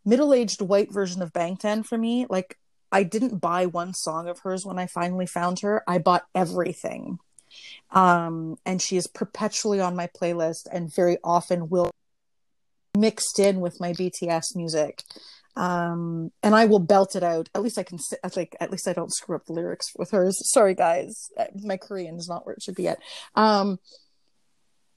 middle 0.06 0.34
aged 0.34 0.62
white 0.62 0.92
version 0.92 1.22
of 1.22 1.34
Bangtan 1.34 1.86
for 1.86 1.98
me. 1.98 2.26
Like, 2.30 2.58
I 2.92 3.04
didn't 3.04 3.40
buy 3.40 3.66
one 3.68 3.94
song 3.94 4.28
of 4.28 4.40
hers 4.40 4.66
when 4.66 4.80
I 4.80 4.88
finally 4.88 5.28
found 5.28 5.60
her, 5.60 5.84
I 5.88 6.00
bought 6.00 6.26
everything. 6.34 7.20
Um, 7.92 8.58
and 8.66 8.82
she 8.82 8.98
is 8.98 9.08
perpetually 9.08 9.80
on 9.80 9.96
my 9.96 10.08
playlist 10.08 10.68
and 10.72 10.94
very 10.94 11.18
often 11.24 11.70
will 11.70 11.92
mixed 12.98 13.40
in 13.40 13.60
with 13.60 13.80
my 13.80 13.94
BTS 13.94 14.56
music. 14.56 15.04
Um, 15.60 16.32
and 16.42 16.56
I 16.56 16.66
will 16.66 16.80
belt 16.80 17.18
it 17.18 17.24
out. 17.24 17.50
At 17.54 17.62
least 17.62 17.78
I 17.78 17.84
can, 17.84 18.00
like, 18.34 18.56
at 18.62 18.72
least 18.72 18.88
I 18.88 18.94
don't 18.94 19.14
screw 19.14 19.36
up 19.36 19.46
the 19.46 19.52
lyrics 19.52 19.92
with 19.98 20.12
hers. 20.12 20.40
Sorry, 20.50 20.74
guys. 20.74 21.30
My 21.62 21.76
Korean 21.76 22.16
is 22.16 22.30
not 22.30 22.46
where 22.46 22.56
it 22.56 22.64
should 22.64 22.76
be 22.76 22.84
yet. 22.84 23.00
Um, 23.36 23.78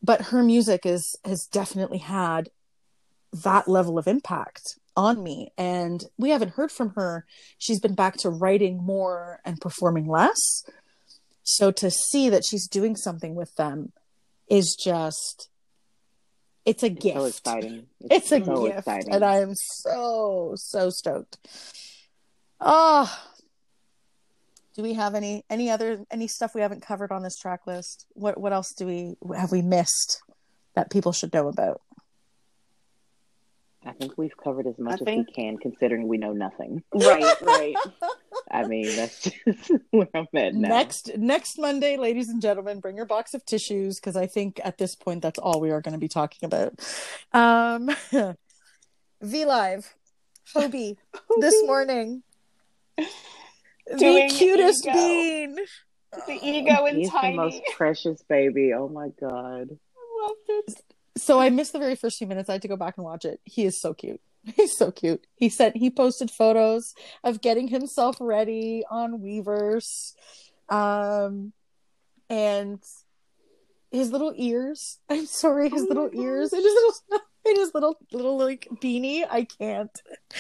but 0.03 0.22
her 0.27 0.42
music 0.42 0.87
is 0.87 1.16
has 1.25 1.46
definitely 1.46 1.98
had 1.98 2.51
that 3.33 3.66
level 3.66 3.98
of 3.98 4.07
impact 4.07 4.79
on 4.94 5.22
me 5.22 5.53
and 5.57 6.05
we 6.18 6.31
haven't 6.31 6.53
heard 6.53 6.70
from 6.70 6.90
her 6.90 7.25
she's 7.57 7.81
been 7.81 7.94
back 7.94 8.14
to 8.18 8.29
writing 8.29 8.77
more 8.77 9.40
and 9.44 9.59
performing 9.59 10.07
less 10.07 10.64
so 11.42 11.70
to 11.70 11.90
see 11.90 12.29
that 12.29 12.44
she's 12.44 12.68
doing 12.68 12.94
something 12.94 13.35
with 13.35 13.55
them 13.57 13.92
is 14.48 14.77
just 14.79 15.48
it's 16.64 16.83
a 16.83 16.87
it's 16.87 17.03
gift. 17.03 17.16
so 17.16 17.25
exciting. 17.25 17.87
It's, 18.01 18.33
it's 18.33 18.42
a 18.42 18.44
so 18.44 18.64
gift 18.66 18.79
exciting. 18.79 19.14
and 19.14 19.25
i 19.25 19.37
am 19.37 19.55
so 19.55 20.55
so 20.57 20.90
stoked. 20.90 21.38
Oh 22.61 23.11
do 24.75 24.83
we 24.83 24.94
have 24.94 25.14
any 25.14 25.44
any 25.51 25.70
other 25.70 26.05
any 26.11 26.27
stuff 26.27 26.55
we 26.55 26.61
haven't 26.61 26.83
covered 26.83 27.12
on 27.12 27.22
this 27.22 27.37
track 27.37 27.66
list? 27.66 28.07
What 28.14 28.38
what 28.38 28.53
else 28.53 28.72
do 28.72 28.87
we 28.87 29.14
have 29.37 29.53
we 29.53 29.62
missed 29.62 30.22
that 30.75 30.90
people 30.90 31.12
should 31.12 31.33
know 31.33 31.48
about 31.48 31.83
i 33.84 33.92
think 33.92 34.16
we've 34.16 34.36
covered 34.36 34.66
as 34.66 34.78
much 34.78 34.92
I 34.92 34.94
as 34.94 35.00
think... 35.00 35.28
we 35.28 35.34
can 35.34 35.58
considering 35.58 36.08
we 36.08 36.18
know 36.18 36.32
nothing 36.32 36.82
right 36.94 37.36
right 37.42 37.74
i 38.50 38.66
mean 38.66 38.94
that's 38.96 39.22
just 39.22 39.70
where 39.90 40.08
i'm 40.14 40.26
at 40.34 40.54
now 40.54 40.68
next 40.68 41.16
next 41.16 41.58
monday 41.58 41.96
ladies 41.96 42.28
and 42.28 42.40
gentlemen 42.40 42.80
bring 42.80 42.96
your 42.96 43.06
box 43.06 43.34
of 43.34 43.44
tissues 43.44 44.00
because 44.00 44.16
i 44.16 44.26
think 44.26 44.60
at 44.64 44.78
this 44.78 44.94
point 44.94 45.22
that's 45.22 45.38
all 45.38 45.60
we 45.60 45.70
are 45.70 45.80
going 45.80 45.92
to 45.92 45.98
be 45.98 46.08
talking 46.08 46.46
about 46.46 46.74
um 47.32 47.90
v 49.22 49.44
live 49.44 49.94
hobi 50.54 50.96
this 51.40 51.62
morning 51.66 52.22
the 53.86 54.30
cutest 54.30 54.86
ego. 54.86 54.94
bean. 54.94 55.56
The 56.26 56.38
ego 56.42 56.86
and 56.86 56.98
He's 56.98 57.10
tiny. 57.10 57.36
the 57.36 57.42
most 57.42 57.62
precious 57.74 58.22
baby. 58.28 58.72
Oh 58.74 58.88
my 58.88 59.08
god. 59.20 59.70
I 59.70 60.22
loved 60.22 60.38
it. 60.48 60.82
So 61.16 61.40
I 61.40 61.51
missed 61.51 61.72
the 61.72 61.79
very 61.79 61.94
first 61.94 62.18
few 62.18 62.27
minutes. 62.27 62.48
I 62.48 62.53
had 62.53 62.62
to 62.62 62.68
go 62.68 62.77
back 62.77 62.96
and 62.96 63.05
watch 63.05 63.25
it. 63.25 63.40
He 63.44 63.64
is 63.64 63.81
so 63.81 63.94
cute. 63.94 64.20
He's 64.57 64.77
so 64.77 64.90
cute. 64.90 65.27
He 65.37 65.48
said 65.48 65.75
he 65.75 65.90
posted 65.90 66.31
photos 66.31 66.94
of 67.22 67.40
getting 67.40 67.68
himself 67.68 68.16
ready 68.20 68.85
on 68.90 69.20
Weverse. 69.20 70.14
Um 70.68 71.53
and 72.31 72.83
his 73.90 74.11
little 74.11 74.33
ears. 74.37 74.98
I'm 75.09 75.27
sorry, 75.27 75.68
his 75.68 75.83
oh 75.83 75.87
little 75.87 76.11
ears 76.12 76.53
and 76.53 76.62
his 76.62 76.72
little 76.72 76.94
in 77.44 77.57
his 77.57 77.75
little 77.75 77.98
little 78.12 78.38
like 78.38 78.68
beanie. 78.83 79.25
I 79.29 79.44
can't. 79.44 79.90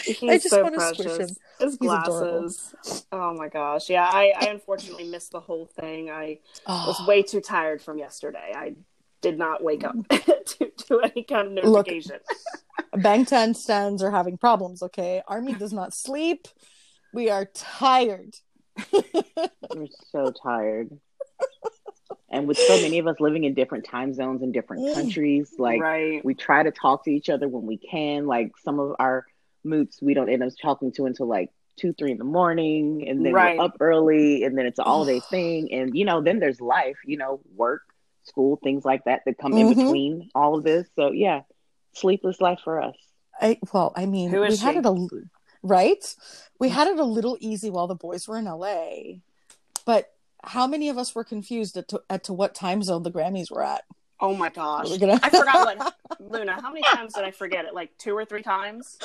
He's 0.04 0.22
I 0.22 0.38
just 0.38 0.50
so 0.50 0.62
want 0.62 0.74
to 0.74 0.94
squish 0.94 1.18
him. 1.18 1.36
His 1.60 1.76
glasses. 1.76 2.74
Oh 3.12 3.34
my 3.34 3.48
gosh. 3.48 3.90
Yeah, 3.90 4.08
I, 4.10 4.32
I 4.40 4.46
unfortunately 4.46 5.08
missed 5.08 5.32
the 5.32 5.40
whole 5.40 5.66
thing. 5.66 6.10
I 6.10 6.38
oh. 6.66 6.86
was 6.98 7.06
way 7.06 7.22
too 7.22 7.40
tired 7.40 7.82
from 7.82 7.98
yesterday. 7.98 8.52
I 8.54 8.74
did 9.22 9.38
not 9.38 9.62
wake 9.62 9.84
up 9.84 9.94
to, 10.08 10.70
to 10.76 11.00
any 11.00 11.22
kind 11.22 11.58
of 11.58 11.64
notification. 11.64 12.18
Look, 13.02 13.28
ten 13.28 13.54
stands 13.54 14.02
are 14.02 14.10
having 14.10 14.36
problems, 14.36 14.82
okay? 14.82 15.22
Army 15.26 15.54
does 15.54 15.72
not 15.72 15.94
sleep. 15.94 16.48
We 17.14 17.30
are 17.30 17.46
tired. 17.54 18.34
We're 18.92 19.86
so 20.10 20.32
tired 20.42 20.90
and 22.32 22.48
with 22.48 22.56
so 22.56 22.80
many 22.80 22.98
of 22.98 23.06
us 23.06 23.20
living 23.20 23.44
in 23.44 23.54
different 23.54 23.84
time 23.84 24.12
zones 24.14 24.42
in 24.42 24.50
different 24.50 24.82
mm. 24.82 24.94
countries 24.94 25.52
like 25.58 25.80
right. 25.80 26.24
we 26.24 26.34
try 26.34 26.62
to 26.62 26.70
talk 26.70 27.04
to 27.04 27.10
each 27.10 27.28
other 27.28 27.46
when 27.46 27.66
we 27.66 27.76
can 27.76 28.26
like 28.26 28.50
some 28.64 28.80
of 28.80 28.96
our 28.98 29.26
moots 29.62 30.00
we 30.02 30.14
don't 30.14 30.30
end 30.30 30.42
up 30.42 30.50
talking 30.60 30.90
to 30.90 31.06
until 31.06 31.26
like 31.26 31.50
two 31.76 31.92
three 31.92 32.10
in 32.10 32.18
the 32.18 32.24
morning 32.24 33.06
and 33.08 33.24
then 33.24 33.32
right. 33.32 33.58
we're 33.58 33.64
up 33.64 33.76
early 33.80 34.42
and 34.44 34.58
then 34.58 34.66
it's 34.66 34.78
a 34.78 34.82
all 34.82 35.04
day 35.04 35.20
thing 35.20 35.72
and 35.72 35.96
you 35.96 36.04
know 36.04 36.20
then 36.20 36.40
there's 36.40 36.60
life 36.60 36.96
you 37.06 37.16
know 37.16 37.40
work 37.54 37.82
school 38.24 38.58
things 38.62 38.84
like 38.84 39.04
that 39.04 39.22
that 39.26 39.38
come 39.38 39.52
mm-hmm. 39.52 39.72
in 39.72 39.86
between 39.86 40.30
all 40.34 40.56
of 40.56 40.64
this 40.64 40.86
so 40.96 41.12
yeah 41.12 41.40
sleepless 41.94 42.40
life 42.40 42.60
for 42.64 42.80
us 42.80 42.96
I, 43.40 43.58
well 43.72 43.92
i 43.96 44.06
mean 44.06 44.30
we 44.32 44.56
she? 44.56 44.64
had 44.64 44.76
it 44.76 44.86
a 44.86 45.08
right 45.62 46.14
we 46.58 46.68
had 46.68 46.88
it 46.88 46.98
a 46.98 47.04
little 47.04 47.36
easy 47.40 47.70
while 47.70 47.86
the 47.86 47.94
boys 47.94 48.28
were 48.28 48.38
in 48.38 48.44
la 48.44 48.84
but 49.84 50.12
how 50.44 50.66
many 50.66 50.88
of 50.88 50.98
us 50.98 51.14
were 51.14 51.24
confused 51.24 51.76
at 51.76 51.88
to, 51.88 52.02
at 52.10 52.24
to 52.24 52.32
what 52.32 52.54
time 52.54 52.82
zone 52.82 53.02
the 53.02 53.10
Grammys 53.10 53.50
were 53.50 53.64
at? 53.64 53.84
Oh 54.20 54.34
my 54.34 54.50
gosh. 54.50 54.96
Gonna... 54.98 55.18
I 55.22 55.30
forgot 55.30 55.78
what 55.78 55.94
Luna, 56.20 56.60
how 56.60 56.72
many 56.72 56.82
times 56.82 57.14
did 57.14 57.24
I 57.24 57.30
forget 57.30 57.64
it? 57.64 57.74
Like 57.74 57.96
two 57.98 58.16
or 58.16 58.24
three 58.24 58.42
times? 58.42 58.98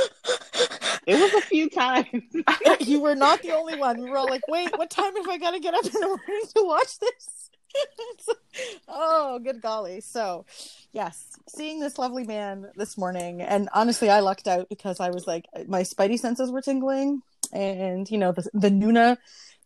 It 1.08 1.20
was 1.20 1.34
a 1.34 1.42
few 1.42 1.70
times. 1.70 2.08
you 2.80 3.00
were 3.00 3.16
not 3.16 3.42
the 3.42 3.52
only 3.52 3.78
one. 3.78 4.02
We 4.02 4.10
were 4.10 4.18
all 4.18 4.28
like, 4.28 4.48
wait, 4.48 4.78
what 4.78 4.90
time 4.90 5.16
have 5.16 5.28
I 5.28 5.38
got 5.38 5.52
to 5.52 5.60
get 5.60 5.74
up 5.74 5.86
in 5.86 5.92
the 5.92 6.08
morning 6.08 6.48
to 6.56 6.64
watch 6.64 7.00
this? 7.00 7.47
oh, 8.88 9.40
good 9.40 9.62
golly. 9.62 10.02
So, 10.02 10.46
yes, 10.92 11.24
seeing 11.48 11.80
this 11.80 11.98
lovely 11.98 12.26
man 12.26 12.68
this 12.76 12.98
morning, 12.98 13.42
and 13.42 13.70
honestly, 13.74 14.10
I 14.10 14.22
lucked 14.22 14.48
out 14.48 14.70
because 14.70 15.00
I 15.00 15.10
was 15.10 15.28
like, 15.28 15.46
my 15.68 15.84
spidey 15.84 16.20
senses 16.20 16.52
were 16.52 16.62
tingling, 16.62 17.22
and 17.54 18.10
you 18.10 18.18
know, 18.18 18.32
the, 18.32 18.50
the 18.54 18.70
Nuna 18.70 19.18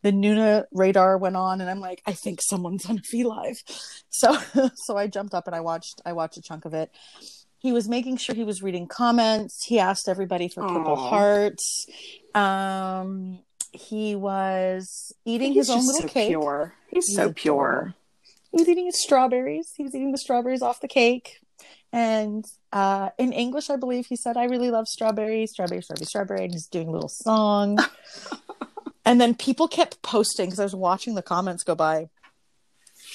the 0.01 0.11
Nuna 0.11 0.65
radar 0.71 1.17
went 1.17 1.35
on, 1.35 1.61
and 1.61 1.69
I'm 1.69 1.79
like, 1.79 2.01
I 2.05 2.13
think 2.13 2.39
someone's 2.41 2.85
on 2.85 3.01
V 3.09 3.23
Live. 3.23 3.57
So, 4.13 4.37
so 4.75 4.97
I 4.97 5.07
jumped 5.07 5.33
up 5.33 5.47
and 5.47 5.55
I 5.55 5.61
watched. 5.61 6.01
I 6.05 6.11
watched 6.11 6.35
a 6.35 6.41
chunk 6.41 6.65
of 6.65 6.73
it. 6.73 6.91
He 7.59 7.71
was 7.71 7.87
making 7.87 8.17
sure 8.17 8.35
he 8.35 8.43
was 8.43 8.61
reading 8.61 8.85
comments. 8.85 9.63
He 9.65 9.79
asked 9.79 10.09
everybody 10.09 10.49
for 10.49 10.67
purple 10.67 10.97
Aww. 10.97 11.09
hearts. 11.09 11.85
Um, 12.35 13.39
he 13.71 14.15
was 14.15 15.13
eating 15.25 15.53
his 15.53 15.69
own 15.69 15.85
little 15.85 16.01
so 16.01 16.07
cake. 16.07 16.29
Pure. 16.29 16.73
He's, 16.89 17.07
He's 17.07 17.15
so 17.15 17.31
pure. 17.31 17.93
He 18.51 18.57
was 18.61 18.67
eating 18.67 18.85
his 18.85 19.01
strawberries. 19.01 19.71
He 19.75 19.83
was 19.83 19.95
eating 19.95 20.11
the 20.11 20.17
strawberries 20.17 20.61
off 20.61 20.81
the 20.81 20.87
cake. 20.87 21.39
And 21.93 22.45
uh, 22.71 23.09
in 23.17 23.33
English, 23.33 23.69
I 23.69 23.75
believe 23.75 24.05
he 24.05 24.15
said, 24.15 24.37
I 24.37 24.45
really 24.45 24.71
love 24.71 24.87
strawberries, 24.87 25.51
strawberry, 25.51 25.81
strawberry, 25.81 26.05
strawberry. 26.05 26.43
And 26.45 26.53
he's 26.53 26.67
doing 26.67 26.87
a 26.87 26.91
little 26.91 27.09
song. 27.09 27.77
And 29.05 29.19
then 29.19 29.35
people 29.35 29.67
kept 29.67 30.01
posting 30.01 30.47
because 30.47 30.59
I 30.59 30.63
was 30.63 30.75
watching 30.75 31.15
the 31.15 31.21
comments 31.21 31.63
go 31.63 31.75
by. 31.75 32.09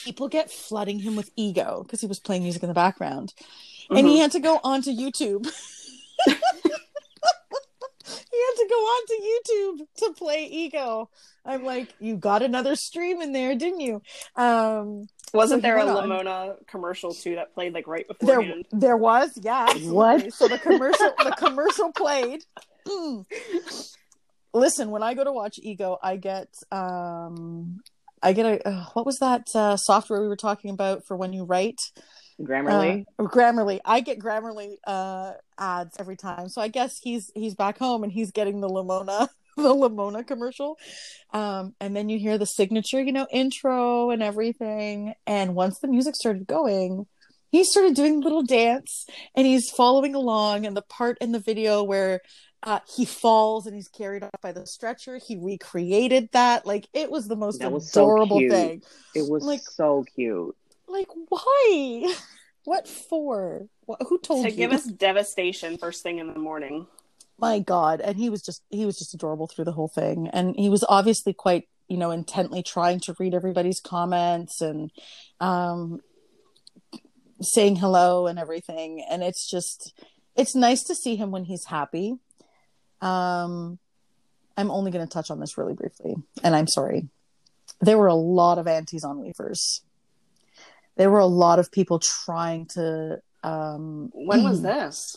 People 0.05 0.29
get 0.29 0.51
flooding 0.51 0.99
him 1.01 1.17
with 1.17 1.31
ego 1.37 1.83
because 1.83 2.01
he 2.01 2.07
was 2.07 2.21
playing 2.21 2.43
music 2.43 2.63
in 2.63 2.69
the 2.69 2.75
background. 2.75 3.33
Mm-hmm. 3.39 3.97
And 3.97 4.07
he 4.07 4.15
mm-hmm. 4.15 4.23
had 4.23 4.33
to 4.33 4.41
go 4.41 4.61
onto 4.63 4.91
YouTube. 4.91 5.47
he 6.27 6.33
had 6.33 6.41
to 8.57 8.67
go 8.69 8.77
onto 9.07 9.23
YouTube 9.23 9.87
to 9.99 10.13
play 10.15 10.45
Ego. 10.47 11.11
I'm 11.45 11.65
like, 11.65 11.95
you 12.01 12.17
got 12.17 12.43
another 12.43 12.77
stream 12.77 13.23
in 13.23 13.33
there, 13.33 13.55
didn't 13.55 13.81
you? 13.81 14.03
Um, 14.35 15.07
Wasn't 15.33 15.63
so 15.63 15.67
there 15.67 15.79
a 15.79 15.85
Lemona 15.85 16.57
commercial 16.67 17.13
too 17.13 17.37
that 17.37 17.55
played 17.55 17.75
like 17.75 17.87
right 17.87 18.07
before? 18.07 18.43
There, 18.43 18.55
there 18.73 18.97
was, 18.97 19.39
yeah. 19.43 19.73
What? 19.79 20.33
So 20.33 20.49
the 20.49 20.59
commercial, 20.59 21.13
the 21.19 21.35
commercial 21.39 21.93
played. 21.93 22.45
Listen, 24.53 24.91
when 24.91 25.03
I 25.03 25.15
go 25.15 25.25
to 25.25 25.33
watch 25.33 25.59
Ego, 25.63 25.99
I 26.03 26.17
get 26.17 26.49
um 26.73 27.81
I 28.23 28.33
get 28.33 28.47
a 28.47 28.69
uh, 28.69 28.85
what 28.95 29.05
was 29.05 29.19
that 29.19 29.49
uh, 29.55 29.77
software 29.77 30.23
we 30.23 30.29
were 30.29 30.37
talking 30.37 30.71
about 30.71 31.05
for 31.07 31.17
when 31.17 31.33
you 31.33 31.45
write? 31.45 31.81
Grammarly. 32.41 33.05
Uh, 33.19 33.25
Grammarly. 33.25 33.81
I 33.85 34.01
get 34.01 34.19
Grammarly 34.19 34.77
uh, 34.87 35.33
ads 35.59 35.97
every 35.99 36.17
time. 36.17 36.49
So 36.49 36.61
I 36.61 36.69
guess 36.69 36.99
he's 37.03 37.31
he's 37.35 37.55
back 37.55 37.79
home 37.79 38.03
and 38.03 38.13
he's 38.13 38.31
getting 38.31 38.61
the 38.61 38.69
Lemona 38.69 39.29
the 39.57 39.75
Lemona 39.75 40.27
commercial. 40.27 40.79
Um, 41.33 41.75
and 41.81 41.97
then 41.97 42.09
you 42.09 42.19
hear 42.19 42.39
the 42.39 42.47
signature, 42.47 43.01
you 43.01 43.13
know, 43.13 43.27
intro 43.33 44.11
and 44.11 44.23
everything. 44.23 45.15
And 45.27 45.55
once 45.55 45.79
the 45.81 45.89
music 45.89 46.15
started 46.15 46.47
going, 46.47 47.07
he 47.51 47.65
started 47.65 47.95
doing 47.95 48.17
a 48.17 48.19
little 48.19 48.43
dance 48.43 49.07
and 49.35 49.47
he's 49.47 49.71
following 49.71 50.15
along. 50.15 50.67
And 50.67 50.77
the 50.77 50.83
part 50.83 51.17
in 51.21 51.33
the 51.33 51.41
video 51.41 51.83
where 51.83 52.21
uh, 52.63 52.81
he 52.95 53.05
falls 53.05 53.67
and 53.67 53.75
he's 53.75 53.89
carried 53.89 54.23
off 54.25 54.41
by 54.43 54.53
the 54.53 54.67
stretcher. 54.67 55.19
He 55.25 55.37
recreated 55.37 56.29
that. 56.33 56.67
Like 56.67 56.89
it 56.93 57.11
was 57.11 57.27
the 57.27 57.37
most 57.37 57.63
was 57.65 57.91
adorable 57.91 58.41
so 58.41 58.49
thing. 58.49 58.83
It 59.15 59.31
was 59.31 59.45
like 59.45 59.61
so 59.61 60.05
cute. 60.15 60.57
Like 60.89 61.09
why? 61.29 62.15
What 62.65 62.89
for? 62.89 63.69
What, 63.85 64.03
who 64.09 64.19
told 64.19 64.45
to 64.45 64.51
you? 64.51 64.57
give 64.57 64.73
us 64.73 64.85
devastation 64.85 65.79
first 65.79 66.03
thing 66.03 66.19
in 66.19 66.33
the 66.33 66.39
morning. 66.39 66.87
My 67.39 67.59
God, 67.59 68.01
and 68.01 68.17
he 68.17 68.31
was 68.31 68.43
just 68.43 68.63
he 68.71 68.87
was 68.87 68.99
just 68.99 69.15
adorable 69.15 69.47
through 69.47 69.67
the 69.67 69.73
whole 69.73 69.89
thing, 69.89 70.29
and 70.33 70.55
he 70.57 70.69
was 70.69 70.85
obviously 70.89 71.33
quite 71.33 71.69
you 71.89 71.97
know 71.97 72.11
intently 72.11 72.63
trying 72.63 73.01
to 73.01 73.15
read 73.19 73.35
everybody's 73.35 73.81
comments 73.81 74.61
and 74.61 74.91
um 75.39 76.01
saying 77.41 77.77
hello 77.77 78.27
and 78.27 78.39
everything 78.39 79.05
and 79.09 79.23
it's 79.23 79.49
just 79.49 79.93
it's 80.35 80.57
nice 80.57 80.83
to 80.83 80.95
see 80.95 81.15
him 81.15 81.31
when 81.31 81.45
he's 81.45 81.67
happy 81.67 82.17
um, 83.01 83.79
I'm 84.57 84.71
only 84.71 84.91
going 84.91 85.07
to 85.07 85.13
touch 85.13 85.31
on 85.31 85.41
this 85.41 85.59
really 85.59 85.75
briefly, 85.75 86.15
and 86.43 86.57
I'm 86.57 86.67
sorry. 86.67 87.09
There 87.81 87.99
were 87.99 88.07
a 88.07 88.15
lot 88.15 88.59
of 88.59 88.67
antis 88.67 89.05
on 89.05 89.19
Weverse. 89.19 89.81
There 90.97 91.11
were 91.11 91.19
a 91.19 91.27
lot 91.27 91.59
of 91.59 91.71
people 91.71 91.99
trying 91.99 92.67
to. 92.75 93.19
Um, 93.43 94.11
when 94.15 94.43
was 94.43 94.63
this? 94.63 95.17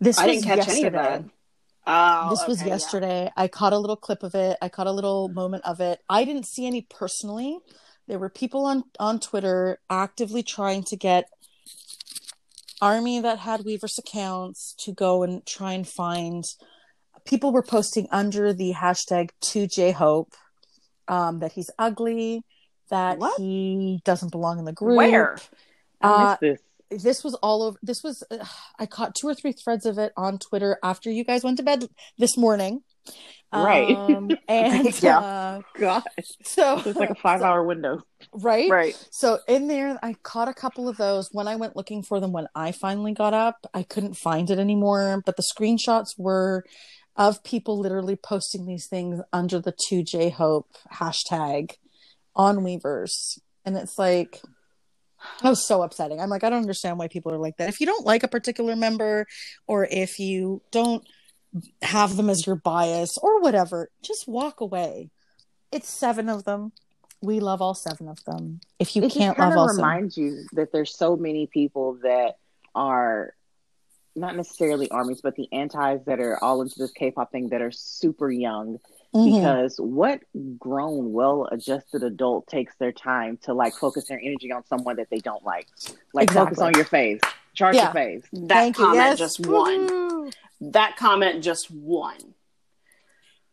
This 0.00 0.18
I 0.18 0.26
didn't 0.26 0.44
catch 0.44 0.58
yesterday. 0.58 0.78
any 0.78 0.86
of 0.86 0.92
that. 0.94 1.24
Oh, 1.86 2.30
this 2.30 2.46
was 2.46 2.62
yesterday. 2.62 3.24
Yeah. 3.24 3.30
I 3.36 3.48
caught 3.48 3.72
a 3.72 3.78
little 3.78 3.96
clip 3.96 4.22
of 4.22 4.34
it. 4.34 4.56
I 4.62 4.68
caught 4.68 4.86
a 4.86 4.92
little 4.92 5.28
moment 5.28 5.64
of 5.64 5.80
it. 5.80 6.00
I 6.08 6.24
didn't 6.24 6.46
see 6.46 6.66
any 6.66 6.86
personally. 6.88 7.58
There 8.06 8.18
were 8.18 8.30
people 8.30 8.66
on 8.66 8.84
on 8.98 9.20
Twitter 9.20 9.78
actively 9.88 10.42
trying 10.42 10.84
to 10.84 10.96
get 10.96 11.24
army 12.80 13.20
that 13.20 13.38
had 13.38 13.60
Weverse 13.60 13.98
accounts 13.98 14.74
to 14.80 14.92
go 14.92 15.22
and 15.22 15.44
try 15.46 15.72
and 15.72 15.86
find 15.86 16.44
people 17.24 17.52
were 17.52 17.62
posting 17.62 18.08
under 18.10 18.52
the 18.52 18.72
hashtag 18.72 19.30
2J 19.42 19.92
Hope 19.94 20.34
um, 21.08 21.40
that 21.40 21.52
he's 21.52 21.70
ugly, 21.78 22.42
that 22.90 23.18
what? 23.18 23.40
he 23.40 24.00
doesn't 24.04 24.30
belong 24.30 24.58
in 24.58 24.64
the 24.64 24.72
group. 24.72 24.96
Where? 24.96 25.36
Uh, 26.00 26.36
this. 26.40 26.60
this 26.90 27.24
was 27.24 27.34
all 27.34 27.62
over. 27.62 27.78
This 27.82 28.02
was, 28.02 28.22
uh, 28.30 28.44
I 28.78 28.86
caught 28.86 29.14
two 29.14 29.28
or 29.28 29.34
three 29.34 29.52
threads 29.52 29.86
of 29.86 29.98
it 29.98 30.12
on 30.16 30.38
Twitter 30.38 30.78
after 30.82 31.10
you 31.10 31.24
guys 31.24 31.44
went 31.44 31.58
to 31.58 31.62
bed 31.62 31.88
this 32.18 32.36
morning. 32.36 32.82
Right. 33.52 33.96
Um, 33.96 34.30
and 34.48 35.02
yeah. 35.02 35.18
Uh, 35.18 35.62
God. 35.74 36.02
So 36.44 36.80
it's 36.84 36.98
like 36.98 37.10
a 37.10 37.14
five 37.14 37.40
so, 37.40 37.46
hour 37.46 37.64
window. 37.64 38.02
Right. 38.32 38.70
Right. 38.70 39.08
So 39.10 39.38
in 39.48 39.68
there, 39.68 39.98
I 40.02 40.14
caught 40.22 40.48
a 40.48 40.54
couple 40.54 40.88
of 40.88 40.96
those. 40.96 41.28
When 41.32 41.48
I 41.48 41.56
went 41.56 41.76
looking 41.76 42.02
for 42.02 42.20
them, 42.20 42.32
when 42.32 42.46
I 42.54 42.72
finally 42.72 43.12
got 43.12 43.34
up, 43.34 43.66
I 43.74 43.82
couldn't 43.82 44.14
find 44.14 44.50
it 44.50 44.58
anymore. 44.58 45.22
But 45.24 45.36
the 45.36 45.44
screenshots 45.56 46.18
were 46.18 46.64
of 47.16 47.42
people 47.42 47.78
literally 47.78 48.16
posting 48.16 48.66
these 48.66 48.86
things 48.88 49.20
under 49.32 49.60
the 49.60 49.74
2J 49.90 50.32
Hope 50.32 50.68
hashtag 50.94 51.72
on 52.34 52.58
Weverse. 52.58 53.38
And 53.64 53.76
it's 53.76 53.98
like, 53.98 54.40
that 55.42 55.50
was 55.50 55.66
so 55.66 55.82
upsetting. 55.82 56.20
I'm 56.20 56.30
like, 56.30 56.44
I 56.44 56.50
don't 56.50 56.62
understand 56.62 56.98
why 56.98 57.08
people 57.08 57.32
are 57.32 57.38
like 57.38 57.56
that. 57.58 57.68
If 57.68 57.80
you 57.80 57.86
don't 57.86 58.06
like 58.06 58.22
a 58.22 58.28
particular 58.28 58.74
member 58.74 59.26
or 59.66 59.86
if 59.90 60.18
you 60.18 60.62
don't 60.70 61.06
have 61.82 62.16
them 62.16 62.30
as 62.30 62.46
your 62.46 62.56
bias 62.56 63.18
or 63.20 63.40
whatever, 63.40 63.90
just 64.02 64.26
walk 64.28 64.60
away. 64.60 65.10
It's 65.72 65.88
seven 65.88 66.28
of 66.28 66.44
them. 66.44 66.72
We 67.20 67.40
love 67.40 67.60
all 67.60 67.74
seven 67.74 68.08
of 68.08 68.24
them. 68.24 68.60
If 68.78 68.96
you 68.96 69.02
it 69.02 69.12
can't 69.12 69.38
love 69.38 69.56
all 69.56 69.68
reminds 69.68 70.16
you 70.16 70.46
that 70.52 70.72
there's 70.72 70.96
so 70.96 71.16
many 71.16 71.46
people 71.46 71.98
that 72.02 72.38
are 72.74 73.34
not 74.16 74.36
necessarily 74.36 74.90
armies, 74.90 75.20
but 75.22 75.34
the 75.36 75.48
antis 75.52 76.02
that 76.06 76.18
are 76.18 76.42
all 76.42 76.62
into 76.62 76.76
this 76.78 76.92
K-pop 76.92 77.30
thing 77.30 77.50
that 77.50 77.60
are 77.60 77.70
super 77.70 78.30
young. 78.30 78.78
Mm-hmm. 79.14 79.34
Because 79.34 79.76
what 79.78 80.20
grown, 80.58 81.12
well-adjusted 81.12 82.02
adult 82.04 82.46
takes 82.46 82.76
their 82.76 82.92
time 82.92 83.38
to 83.42 83.52
like 83.54 83.74
focus 83.74 84.06
their 84.08 84.20
energy 84.22 84.52
on 84.52 84.64
someone 84.66 84.96
that 84.96 85.10
they 85.10 85.18
don't 85.18 85.44
like? 85.44 85.66
Like 86.14 86.24
exactly. 86.24 86.54
focus 86.54 86.58
on 86.60 86.74
your 86.74 86.84
face, 86.84 87.20
chart 87.54 87.74
yeah. 87.74 87.84
your 87.84 87.92
face. 87.92 88.24
That 88.32 88.48
Thank 88.48 88.76
comment 88.76 88.96
yes. 88.96 89.18
just 89.18 89.44
won. 89.44 90.30
That 90.60 90.96
comment 90.96 91.42
just 91.42 91.70
won. 91.70 92.34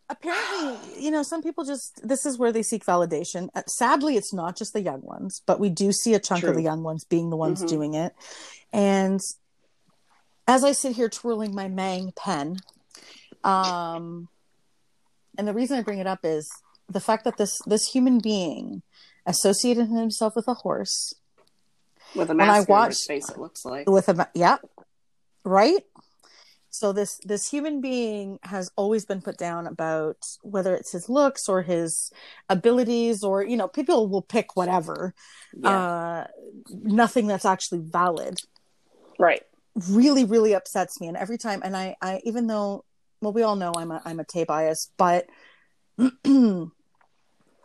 Apparently, 0.09 1.03
you 1.03 1.11
know, 1.11 1.23
some 1.23 1.41
people 1.41 1.65
just 1.65 2.07
this 2.07 2.25
is 2.25 2.37
where 2.37 2.51
they 2.51 2.63
seek 2.63 2.85
validation. 2.85 3.49
Uh, 3.55 3.63
sadly, 3.67 4.15
it's 4.15 4.33
not 4.33 4.55
just 4.55 4.73
the 4.73 4.81
young 4.81 5.01
ones, 5.01 5.41
but 5.45 5.59
we 5.59 5.69
do 5.69 5.91
see 5.91 6.13
a 6.13 6.19
chunk 6.19 6.41
True. 6.41 6.51
of 6.51 6.55
the 6.55 6.61
young 6.61 6.83
ones 6.83 7.03
being 7.03 7.29
the 7.29 7.35
ones 7.35 7.59
mm-hmm. 7.59 7.67
doing 7.67 7.93
it. 7.95 8.13
And 8.71 9.19
as 10.47 10.63
I 10.63 10.71
sit 10.71 10.95
here 10.95 11.09
twirling 11.09 11.53
my 11.53 11.67
Mang 11.67 12.13
pen, 12.15 12.57
um, 13.43 14.29
and 15.37 15.47
the 15.47 15.53
reason 15.53 15.77
I 15.77 15.81
bring 15.81 15.99
it 15.99 16.07
up 16.07 16.19
is 16.23 16.49
the 16.89 16.99
fact 16.99 17.23
that 17.25 17.37
this 17.37 17.59
this 17.65 17.87
human 17.87 18.19
being 18.19 18.81
associated 19.25 19.87
himself 19.87 20.35
with 20.35 20.47
a 20.47 20.53
horse. 20.55 21.13
With 22.15 22.29
a 22.29 22.33
mask 22.33 22.69
I 22.69 22.71
watch, 22.71 22.89
his 22.89 23.05
face, 23.05 23.29
it 23.29 23.37
looks 23.37 23.65
like. 23.65 23.89
With 23.89 24.09
a 24.09 24.29
yeah, 24.33 24.57
right. 25.43 25.83
So 26.69 26.93
this 26.93 27.19
this 27.23 27.49
human 27.49 27.81
being 27.81 28.39
has 28.43 28.69
always 28.75 29.05
been 29.05 29.21
put 29.21 29.37
down 29.37 29.67
about 29.67 30.17
whether 30.41 30.75
it's 30.75 30.91
his 30.91 31.09
looks 31.09 31.49
or 31.49 31.63
his 31.63 32.11
abilities 32.49 33.23
or 33.23 33.43
you 33.43 33.57
know 33.57 33.67
people 33.67 34.07
will 34.07 34.21
pick 34.21 34.55
whatever. 34.55 35.13
Yeah. 35.53 35.69
Uh, 35.69 36.27
nothing 36.69 37.27
that's 37.27 37.45
actually 37.45 37.79
valid. 37.79 38.39
Right 39.19 39.43
really 39.89 40.25
really 40.25 40.53
upsets 40.53 40.99
me 40.99 41.07
and 41.07 41.15
every 41.15 41.37
time 41.37 41.61
and 41.63 41.77
i 41.77 41.95
i 42.01 42.19
even 42.23 42.47
though 42.47 42.83
well 43.21 43.33
we 43.33 43.43
all 43.43 43.55
know 43.55 43.71
i'm 43.77 43.91
a 43.91 44.01
i'm 44.05 44.19
a 44.19 44.25
tay 44.25 44.43
bias 44.43 44.91
but 44.97 45.27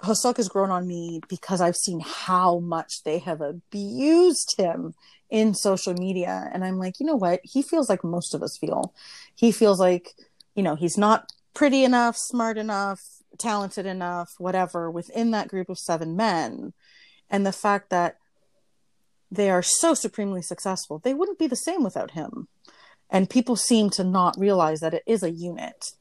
Hoseok 0.03 0.37
has 0.37 0.49
grown 0.49 0.71
on 0.71 0.89
me 0.89 1.21
because 1.29 1.61
I've 1.61 1.77
seen 1.77 2.01
how 2.01 2.59
much 2.59 3.05
they 3.05 3.19
have 3.21 3.41
abused 3.41 4.55
him 4.59 4.95
in 5.31 5.55
social 5.55 5.95
media. 5.95 6.51
And 6.53 6.65
I'm 6.65 6.79
like, 6.79 6.99
you 6.99 7.07
know 7.07 7.15
what? 7.15 7.41
He 7.45 7.63
feels 7.63 7.89
like 7.89 8.03
most 8.03 8.35
of 8.35 8.43
us 8.43 8.59
feel. 8.61 8.95
He 9.37 9.53
feels 9.53 9.79
like, 9.79 10.09
you 10.57 10.63
know, 10.63 10.75
he's 10.75 10.99
not 10.99 11.31
pretty 11.55 11.85
enough, 11.85 12.17
smart 12.17 12.59
enough, 12.59 13.01
talented 13.39 13.87
enough, 13.87 14.33
whatever, 14.39 14.91
within 14.91 15.31
that 15.31 15.49
group 15.49 15.69
of 15.69 15.79
seven 15.79 16.17
men. 16.17 16.73
And 17.31 17.47
the 17.47 17.53
fact 17.53 17.91
that 17.91 18.17
they 19.33 19.49
are 19.49 19.63
so 19.63 19.95
supremely 19.95 20.43
successful. 20.43 20.99
They 20.99 21.15
wouldn't 21.15 21.39
be 21.39 21.47
the 21.47 21.57
same 21.57 21.83
without 21.83 22.11
him. 22.11 22.49
And 23.11 23.29
people 23.29 23.57
seem 23.57 23.91
to 23.91 24.05
not 24.05 24.39
realize 24.39 24.81
that 24.81 24.95
it 24.95 25.03
is 25.07 25.23
a 25.23 25.31
unit. 25.31 25.93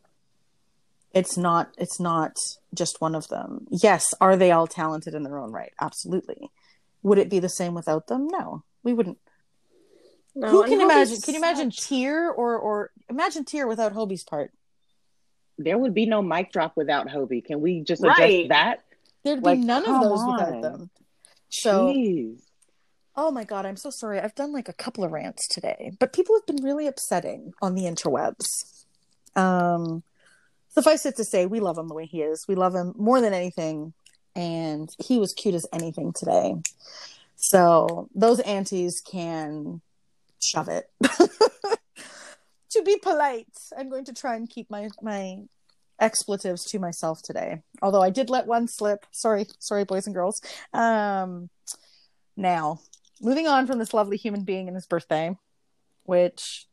It's 1.14 1.38
not 1.38 1.74
it's 1.78 2.00
not 2.00 2.38
just 2.74 3.02
one 3.02 3.16
of 3.16 3.28
them. 3.28 3.68
Yes, 3.70 4.14
are 4.22 4.38
they 4.38 4.52
all 4.52 4.68
talented 4.68 5.14
in 5.14 5.24
their 5.24 5.38
own 5.38 5.52
right? 5.52 5.74
Absolutely. 5.80 6.50
Would 7.04 7.18
it 7.18 7.30
be 7.30 7.40
the 7.40 7.50
same 7.50 7.74
without 7.74 8.08
them? 8.08 8.28
No. 8.28 8.64
We 8.84 8.94
wouldn't. 8.94 9.18
No, 10.34 10.48
Who 10.48 10.64
can 10.64 10.80
imagine 10.80 11.20
can 11.20 11.34
you 11.34 11.40
imagine 11.42 11.72
such... 11.72 11.90
Tear 11.90 12.30
or 12.30 12.58
or 12.58 12.92
imagine 13.10 13.44
Tear 13.44 13.68
without 13.68 13.94
Hobi's 13.94 14.24
part? 14.24 14.52
There 15.58 15.78
would 15.78 15.94
be 15.94 16.06
no 16.06 16.22
mic 16.22 16.54
drop 16.54 16.78
without 16.78 17.08
Hobie. 17.08 17.44
Can 17.44 17.60
we 17.60 17.82
just 17.82 18.02
adjust 18.02 18.20
right. 18.20 18.50
that? 18.50 18.84
There'd 19.24 19.44
like, 19.44 19.60
be 19.60 19.66
none 19.66 19.84
of 19.84 20.02
those 20.02 20.22
on. 20.22 20.34
without 20.34 20.62
them. 20.62 20.90
So 21.50 21.88
Jeez 21.90 22.42
Oh 23.16 23.30
my 23.30 23.44
god, 23.44 23.66
I'm 23.66 23.76
so 23.76 23.90
sorry. 23.90 24.20
I've 24.20 24.36
done 24.36 24.54
like 24.54 24.70
a 24.70 24.74
couple 24.74 25.04
of 25.04 25.12
rants 25.12 25.48
today, 25.48 25.92
but 26.00 26.14
people 26.14 26.36
have 26.36 26.46
been 26.46 26.64
really 26.64 26.88
upsetting 26.88 27.54
on 27.62 27.76
the 27.76 27.84
interwebs. 27.84 28.86
Um, 29.36 30.04
suffice 30.70 31.06
it 31.06 31.18
to 31.18 31.26
say, 31.26 31.46
we 31.46 31.60
love 31.60 31.78
him 31.78 31.90
the 31.90 31.94
way 31.94 32.06
he 32.06 32.22
is. 32.22 32.46
We 32.48 32.56
love 32.56 32.74
him 32.74 32.94
more 32.98 33.20
than 33.20 33.34
anything, 33.34 33.94
and 34.36 34.90
he 34.98 35.20
was 35.20 35.34
cute 35.34 35.56
as 35.56 35.68
anything 35.74 36.14
today. 36.14 36.56
So 37.36 38.08
those 38.16 38.40
antis 38.42 39.02
can 39.02 39.82
shove 40.42 40.70
it. 40.70 40.90
to 42.70 42.84
be 42.84 42.98
polite, 42.98 43.48
I'm 43.78 43.90
going 43.90 44.06
to 44.06 44.14
try 44.14 44.36
and 44.36 44.50
keep 44.50 44.70
my 44.70 44.90
my 45.02 45.40
expletives 46.00 46.66
to 46.66 46.80
myself 46.80 47.22
today. 47.22 47.62
Although 47.82 48.02
I 48.02 48.10
did 48.10 48.30
let 48.30 48.48
one 48.48 48.68
slip. 48.68 49.06
Sorry, 49.12 49.46
sorry, 49.60 49.84
boys 49.86 50.08
and 50.08 50.16
girls. 50.16 50.42
Um, 50.74 51.50
now, 52.36 52.80
moving 53.22 53.48
on 53.48 53.68
from 53.68 53.80
this 53.80 53.94
lovely 53.94 54.18
human 54.18 54.44
being 54.44 54.68
and 54.68 54.76
his 54.76 54.88
birthday, 54.88 55.38
which 56.04 56.66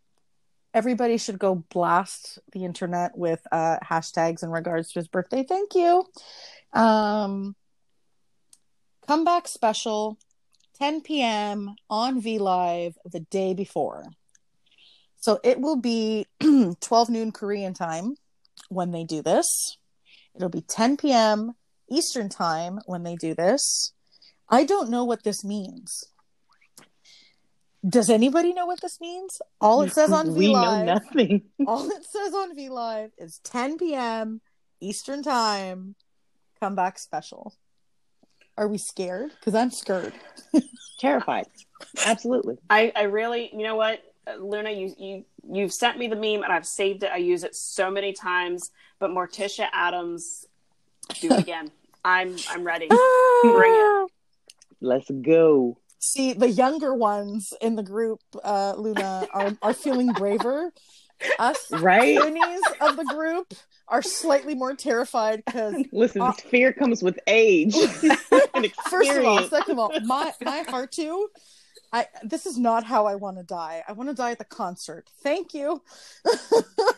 everybody 0.74 1.18
should 1.18 1.38
go 1.38 1.54
blast 1.54 2.38
the 2.52 2.64
internet 2.64 3.16
with 3.16 3.40
uh, 3.52 3.78
hashtags 3.84 4.42
in 4.42 4.50
regards 4.50 4.92
to 4.92 4.98
his 4.98 5.08
birthday. 5.08 5.42
Thank 5.42 5.74
you. 5.74 6.04
Um, 6.72 7.54
comeback 9.06 9.48
special, 9.48 10.18
10 10.78 11.02
p.m. 11.02 11.74
on 11.88 12.20
V 12.20 12.38
Live 12.38 12.96
the 13.04 13.20
day 13.20 13.54
before. 13.54 14.04
So 15.16 15.40
it 15.42 15.60
will 15.60 15.76
be 15.76 16.26
12 16.80 17.10
noon 17.10 17.32
Korean 17.32 17.74
time 17.74 18.14
when 18.68 18.92
they 18.92 19.04
do 19.04 19.22
this. 19.22 19.76
It'll 20.34 20.48
be 20.48 20.60
10 20.60 20.96
p.m. 20.96 21.54
Eastern 21.90 22.28
time 22.28 22.78
when 22.86 23.02
they 23.02 23.16
do 23.16 23.34
this. 23.34 23.92
I 24.48 24.64
don't 24.64 24.90
know 24.90 25.04
what 25.04 25.24
this 25.24 25.44
means. 25.44 26.04
Does 27.86 28.10
anybody 28.10 28.52
know 28.52 28.66
what 28.66 28.80
this 28.80 29.00
means? 29.00 29.40
All 29.60 29.82
it 29.82 29.92
says 29.92 30.12
on 30.12 30.34
V 30.34 30.48
Live. 30.48 30.86
know 30.86 30.94
nothing. 30.94 31.42
all 31.66 31.88
it 31.88 32.04
says 32.04 32.34
on 32.34 32.54
V 32.56 32.68
Live 32.68 33.12
is 33.18 33.38
10 33.44 33.78
p.m. 33.78 34.40
Eastern 34.80 35.22
time. 35.22 35.94
Comeback 36.60 36.98
special. 36.98 37.54
Are 38.56 38.66
we 38.66 38.78
scared? 38.78 39.30
Because 39.38 39.54
I'm 39.54 39.70
scared. 39.70 40.12
Terrified. 40.98 41.46
Absolutely. 42.04 42.56
I, 42.68 42.92
I 42.96 43.02
really, 43.02 43.50
you 43.52 43.62
know 43.62 43.76
what, 43.76 44.02
uh, 44.26 44.34
Luna, 44.36 44.70
you 44.70 44.92
you 44.98 45.24
you've 45.48 45.72
sent 45.72 45.96
me 45.96 46.08
the 46.08 46.16
meme 46.16 46.42
and 46.42 46.52
I've 46.52 46.66
saved 46.66 47.04
it. 47.04 47.12
I 47.12 47.18
use 47.18 47.44
it 47.44 47.54
so 47.54 47.90
many 47.90 48.12
times. 48.12 48.72
But 48.98 49.10
Morticia 49.10 49.68
Addams, 49.72 50.46
do 51.20 51.30
it 51.30 51.38
again. 51.38 51.70
I'm 52.04 52.34
I'm 52.50 52.64
ready. 52.64 52.88
Ah! 52.90 53.40
Bring 53.42 53.72
it. 53.72 54.10
Let's 54.80 55.10
go. 55.10 55.78
See, 56.00 56.32
the 56.32 56.48
younger 56.48 56.94
ones 56.94 57.52
in 57.60 57.74
the 57.74 57.82
group, 57.82 58.20
uh, 58.44 58.74
Luna, 58.76 59.26
are, 59.32 59.56
are 59.62 59.74
feeling 59.74 60.12
braver. 60.12 60.72
Us, 61.40 61.58
right? 61.72 62.16
of 62.80 62.96
the 62.96 63.04
group 63.04 63.52
are 63.88 64.02
slightly 64.02 64.54
more 64.54 64.74
terrified 64.76 65.42
because 65.44 65.74
listen, 65.92 66.22
uh, 66.22 66.30
fear 66.30 66.72
comes 66.72 67.02
with 67.02 67.18
age. 67.26 67.74
First 68.88 69.10
of 69.10 69.24
all, 69.24 69.42
second 69.48 69.72
of 69.72 69.78
all, 69.80 70.00
my 70.04 70.32
my 70.40 70.62
heart 70.68 70.92
too. 70.92 71.28
I 71.92 72.06
this 72.22 72.46
is 72.46 72.56
not 72.56 72.84
how 72.84 73.06
I 73.06 73.16
want 73.16 73.38
to 73.38 73.42
die. 73.42 73.82
I 73.88 73.92
want 73.92 74.10
to 74.10 74.14
die 74.14 74.30
at 74.30 74.38
the 74.38 74.44
concert. 74.44 75.06
Thank 75.24 75.54
you. 75.54 75.82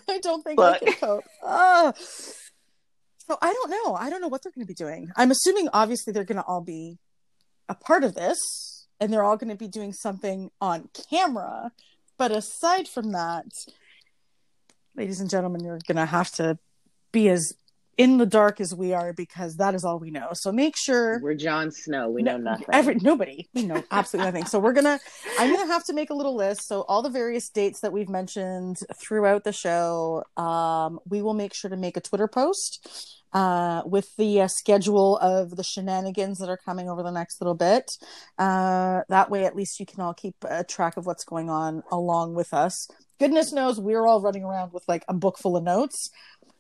I 0.09 0.19
don't 0.21 0.43
think 0.43 0.59
but... 0.59 0.83
I 0.83 0.85
can 0.85 0.95
cope. 0.95 1.25
Uh, 1.43 1.93
so 1.97 3.39
I 3.41 3.53
don't 3.55 3.71
know. 3.71 3.95
I 3.95 4.11
don't 4.11 4.21
know 4.21 4.29
what 4.29 4.43
they're 4.43 4.53
going 4.53 4.67
to 4.67 4.69
be 4.69 4.75
doing. 4.75 5.11
I'm 5.17 5.31
assuming 5.31 5.71
obviously 5.73 6.13
they're 6.13 6.25
going 6.25 6.37
to 6.37 6.45
all 6.45 6.61
be 6.61 6.99
a 7.71 7.75
part 7.75 8.05
of 8.05 8.15
this 8.15 8.70
and 9.01 9.13
they're 9.13 9.25
all 9.25 9.37
going 9.37 9.51
to 9.51 9.57
be 9.57 9.69
doing 9.69 9.93
something 9.93 10.51
on 10.61 10.89
camera. 11.11 11.73
But 12.19 12.33
aside 12.33 12.87
from 12.87 13.13
that, 13.13 13.47
ladies 14.95 15.21
and 15.21 15.31
gentlemen, 15.31 15.65
you're 15.65 15.79
going 15.87 15.97
to 15.97 16.07
have 16.07 16.31
to 16.33 16.59
be 17.13 17.29
as 17.29 17.55
in 17.97 18.19
the 18.19 18.27
dark 18.27 18.61
as 18.61 18.75
we 18.75 18.93
are 18.93 19.13
because 19.13 19.57
that 19.57 19.75
is 19.75 19.85
all 19.85 19.99
we 19.99 20.11
know. 20.11 20.29
So 20.33 20.53
make 20.53 20.77
sure 20.77 21.21
we're 21.23 21.35
Jon 21.35 21.71
Snow. 21.71 22.09
We 22.09 22.23
no, 22.23 22.37
know 22.37 22.51
nothing. 22.51 22.67
Every 22.73 22.95
nobody. 22.97 23.49
We 23.55 23.65
know 23.65 23.83
absolutely 23.91 24.31
nothing. 24.31 24.47
So 24.47 24.59
we're 24.59 24.73
gonna. 24.73 24.99
I'm 25.39 25.55
gonna 25.55 25.73
have 25.73 25.85
to 25.85 25.93
make 25.93 26.11
a 26.11 26.15
little 26.15 26.37
list. 26.37 26.67
So 26.67 26.83
all 26.83 27.03
the 27.03 27.11
various 27.11 27.49
dates 27.51 27.81
that 27.81 27.93
we've 27.93 28.09
mentioned 28.09 28.79
throughout 28.97 29.45
the 29.45 29.53
show, 29.53 30.25
um, 30.37 30.99
we 31.09 31.23
will 31.23 31.35
make 31.35 31.55
sure 31.55 31.71
to 31.71 31.77
make 31.77 31.97
a 31.97 32.01
Twitter 32.01 32.29
post 32.29 33.21
uh, 33.33 33.83
with 33.85 34.15
the 34.17 34.43
uh, 34.43 34.49
schedule 34.49 35.19
of 35.19 35.57
the 35.57 35.63
shenanigans 35.63 36.39
that 36.39 36.49
are 36.49 36.59
coming 36.59 36.89
over 36.89 37.03
the 37.03 37.11
next 37.11 37.41
little 37.41 37.55
bit. 37.55 37.93
Uh, 38.39 39.03
that 39.09 39.31
way, 39.31 39.45
at 39.45 39.57
least 39.57 39.79
you 39.79 39.87
can 39.87 40.01
all 40.01 40.15
keep 40.15 40.35
track 40.69 40.97
of 40.97 41.07
what's 41.07 41.25
going 41.25 41.51
on 41.51 41.83
along 41.91 42.35
with 42.35 42.53
us. 42.53 42.89
Goodness 43.19 43.53
knows 43.53 43.79
we're 43.79 44.07
all 44.07 44.23
running 44.23 44.45
around 44.45 44.73
with 44.73 44.85
like 44.89 45.05
a 45.07 45.13
book 45.13 45.37
full 45.39 45.57
of 45.57 45.63
notes. 45.63 46.11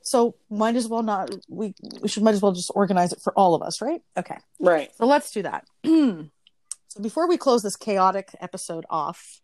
So 0.03 0.35
might 0.49 0.77
as 0.77 0.89
well 0.89 1.03
not 1.03 1.31
we 1.49 1.75
we 2.01 2.09
should 2.09 2.23
might 2.23 2.35
as 2.35 2.43
well 2.43 2.53
just 2.53 2.73
organize 2.75 3.13
it 3.13 3.21
for 3.21 3.33
all 3.35 3.55
of 3.55 3.63
us, 3.63 3.81
right? 3.83 4.03
Okay. 4.17 4.39
Right. 4.59 4.91
So 4.97 5.07
let's 5.07 5.31
do 5.31 5.43
that. 5.43 5.65
so 5.85 7.01
before 7.01 7.29
we 7.29 7.37
close 7.37 7.63
this 7.63 7.77
chaotic 7.77 8.31
episode 8.41 8.87
off, 8.89 9.41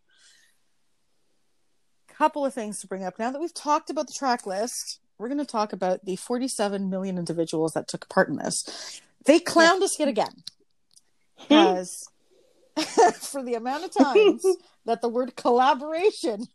couple 2.08 2.46
of 2.46 2.54
things 2.54 2.80
to 2.80 2.86
bring 2.86 3.04
up 3.04 3.18
now 3.18 3.30
that 3.30 3.40
we've 3.40 3.52
talked 3.52 3.90
about 3.90 4.06
the 4.06 4.14
track 4.14 4.46
list 4.46 5.00
we're 5.18 5.28
going 5.28 5.38
to 5.38 5.46
talk 5.46 5.72
about 5.72 6.04
the 6.04 6.16
47 6.16 6.90
million 6.90 7.18
individuals 7.18 7.72
that 7.72 7.88
took 7.88 8.08
part 8.08 8.28
in 8.28 8.36
this. 8.36 9.00
They 9.24 9.40
clowned 9.40 9.82
us 9.82 9.98
yet 9.98 10.08
again 10.08 10.42
hmm. 11.38 11.44
because 11.48 12.08
for 13.30 13.42
the 13.42 13.54
amount 13.54 13.84
of 13.84 13.94
times 13.94 14.44
that 14.86 15.00
the 15.00 15.08
word 15.08 15.36
collaboration 15.36 16.46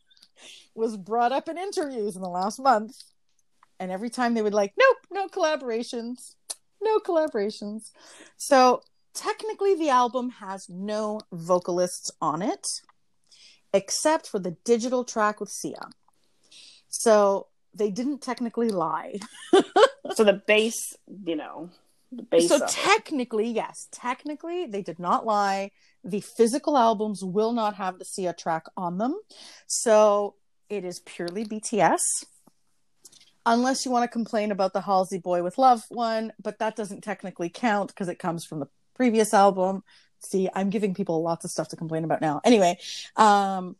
was 0.75 0.95
brought 0.95 1.31
up 1.31 1.49
in 1.49 1.57
interviews 1.57 2.15
in 2.15 2.21
the 2.21 2.29
last 2.29 2.59
month, 2.59 2.95
and 3.81 3.91
every 3.91 4.11
time 4.11 4.35
they 4.35 4.43
would 4.43 4.53
like, 4.53 4.73
nope, 4.77 4.97
no 5.09 5.27
collaborations, 5.27 6.35
no 6.81 6.99
collaborations. 6.99 7.89
So 8.37 8.83
technically, 9.15 9.73
the 9.73 9.89
album 9.89 10.29
has 10.29 10.69
no 10.69 11.19
vocalists 11.33 12.11
on 12.21 12.43
it, 12.43 12.67
except 13.73 14.27
for 14.27 14.37
the 14.37 14.55
digital 14.63 15.03
track 15.03 15.39
with 15.39 15.49
Sia. 15.49 15.89
So 16.89 17.47
they 17.73 17.89
didn't 17.89 18.21
technically 18.21 18.69
lie. 18.69 19.15
so 20.13 20.23
the 20.23 20.43
base, 20.45 20.95
you 21.25 21.35
know, 21.35 21.71
the 22.11 22.21
base. 22.21 22.49
So 22.49 22.63
technically, 22.67 23.49
it. 23.49 23.55
yes, 23.55 23.87
technically 23.91 24.67
they 24.67 24.83
did 24.83 24.99
not 24.99 25.25
lie. 25.25 25.71
The 26.03 26.21
physical 26.21 26.77
albums 26.77 27.23
will 27.23 27.51
not 27.51 27.75
have 27.77 27.97
the 27.97 28.05
Sia 28.05 28.33
track 28.33 28.65
on 28.77 28.99
them. 28.99 29.19
So 29.65 30.35
it 30.69 30.85
is 30.85 30.99
purely 30.99 31.45
BTS. 31.45 32.25
Unless 33.45 33.85
you 33.85 33.91
want 33.91 34.03
to 34.03 34.07
complain 34.07 34.51
about 34.51 34.73
the 34.73 34.81
Halsey 34.81 35.17
Boy 35.17 35.43
with 35.43 35.57
Luv 35.57 35.83
one, 35.89 36.31
but 36.41 36.59
that 36.59 36.75
doesn't 36.75 37.01
technically 37.01 37.49
count 37.49 37.89
because 37.89 38.07
it 38.07 38.19
comes 38.19 38.45
from 38.45 38.59
the 38.59 38.67
previous 38.95 39.33
album. 39.33 39.83
See, 40.19 40.47
I'm 40.53 40.69
giving 40.69 40.93
people 40.93 41.23
lots 41.23 41.43
of 41.45 41.51
stuff 41.51 41.69
to 41.69 41.75
complain 41.75 42.03
about 42.03 42.21
now. 42.21 42.41
Anyway, 42.43 42.77
um, 43.15 43.75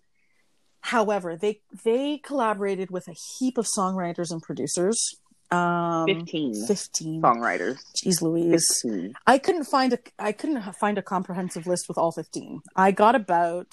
However, 0.82 1.38
they 1.38 1.62
they 1.84 2.18
collaborated 2.18 2.90
with 2.90 3.08
a 3.08 3.14
heap 3.14 3.58
of 3.58 3.66
songwriters 3.66 4.32
and 4.32 4.42
producers. 4.42 5.16
Um, 5.52 6.06
15. 6.08 6.66
15 6.66 7.22
songwriters. 7.22 7.78
Jeez 7.96 8.22
Louise. 8.22 8.66
15. 8.82 9.14
I 9.28 9.38
couldn't 9.38 9.66
find 9.66 9.94
a 9.94 10.00
I 10.18 10.32
couldn't 10.32 10.62
find 10.76 10.98
a 10.98 11.04
comprehensive 11.04 11.68
list 11.68 11.88
with 11.88 11.98
all 11.98 12.12
15. 12.12 12.62
I 12.76 12.92
got 12.92 13.16
about 13.16 13.68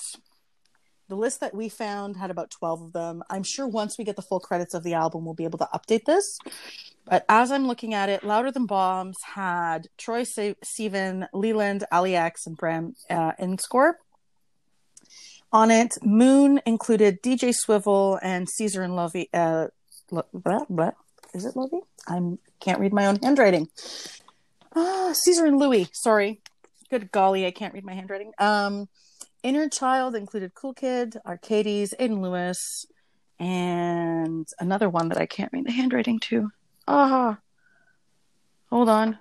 the 1.09 1.17
list 1.17 1.41
that 1.41 1.55
we 1.55 1.69
found 1.69 2.17
had 2.17 2.31
about 2.31 2.51
12 2.51 2.83
of 2.83 2.93
them. 2.93 3.23
I'm 3.31 3.43
sure 3.43 3.67
once 3.67 3.97
we 3.99 4.05
get 4.05 4.17
the 4.17 4.23
full 4.23 4.41
credits 4.41 4.75
of 4.75 4.83
the 4.83 4.95
album, 4.95 5.25
we'll 5.25 5.35
be 5.35 5.45
able 5.45 5.59
to 5.59 5.69
update 5.75 6.05
this. 6.05 6.39
But 7.07 7.25
as 7.29 7.51
I'm 7.51 7.67
looking 7.67 7.95
at 7.95 8.11
it, 8.11 8.23
Louder 8.23 8.51
Than 8.51 8.67
Bombs 8.67 9.17
had 9.35 9.89
Troye 9.99 10.55
Sivan, 10.63 11.27
Leland, 11.33 11.85
Allie 11.91 12.17
X, 12.17 12.47
and 12.47 12.57
Bram 12.57 12.95
uh, 13.09 13.33
Inscore. 13.41 13.95
On 15.51 15.71
it, 15.71 15.95
Moon 16.03 16.61
included 16.67 17.23
DJ 17.23 17.55
Swivel 17.55 18.19
and 18.23 18.47
Caesar 18.49 18.83
and 18.83 18.95
Lovey. 18.95 19.31
Uh, 19.33 19.69
blah. 20.11 20.91
Is 21.33 21.47
it 21.47 21.57
Lovey? 21.57 21.81
I 22.07 22.21
can't 22.61 22.81
read 22.81 22.93
my 22.93 23.07
own 23.07 23.19
handwriting. 23.23 23.69
Ah, 24.77 25.13
Caesar 25.15 25.47
and 25.47 25.59
Louis. 25.59 25.89
Sorry. 25.95 26.43
Good 26.91 27.11
golly, 27.11 27.47
I 27.47 27.51
can't 27.51 27.73
read 27.73 27.85
my 27.85 27.95
handwriting. 27.95 28.33
Um, 28.39 28.89
Inner 29.43 29.69
Child 29.69 30.15
included 30.15 30.55
Cool 30.55 30.75
Kid, 30.75 31.17
Arcades, 31.25 31.95
Aiden 32.01 32.21
Lewis, 32.21 32.87
and 33.39 34.49
another 34.59 34.89
one 34.89 35.09
that 35.09 35.19
I 35.19 35.27
can't 35.27 35.53
read 35.53 35.67
the 35.67 35.73
handwriting 35.73 36.19
to. 36.21 36.51
Ah, 36.89 37.39
hold 38.71 38.89
on. 38.89 39.19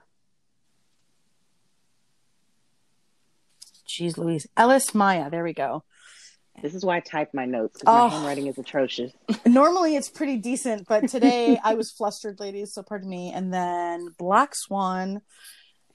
Jeez 3.88 4.18
Louise. 4.18 4.48
Ellis 4.58 4.94
Maya. 4.94 5.30
There 5.30 5.44
we 5.44 5.54
go. 5.54 5.84
This 6.62 6.74
is 6.74 6.84
why 6.84 6.98
I 6.98 7.00
type 7.02 7.30
my 7.34 7.46
notes 7.46 7.80
because 7.80 7.94
oh, 7.96 8.08
my 8.08 8.14
handwriting 8.14 8.48
is 8.48 8.58
atrocious. 8.58 9.12
normally 9.46 9.96
it's 9.96 10.10
pretty 10.10 10.38
decent, 10.38 10.88
but 10.88 11.08
today 11.08 11.60
I 11.64 11.76
was 11.76 11.92
flustered, 11.92 12.40
ladies. 12.40 12.74
So 12.74 12.82
pardon 12.82 13.10
me. 13.10 13.32
And 13.32 13.54
then 13.54 14.10
Black 14.18 14.56
Swan 14.56 15.22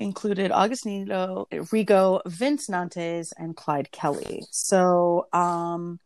included 0.03 0.51
Augustinho, 0.51 1.49
Rigo, 1.51 2.21
Vince 2.27 2.69
Nantes, 2.69 3.33
and 3.37 3.57
Clyde 3.57 3.91
Kelly. 3.91 4.43
So 4.51 5.27
um, 5.33 6.01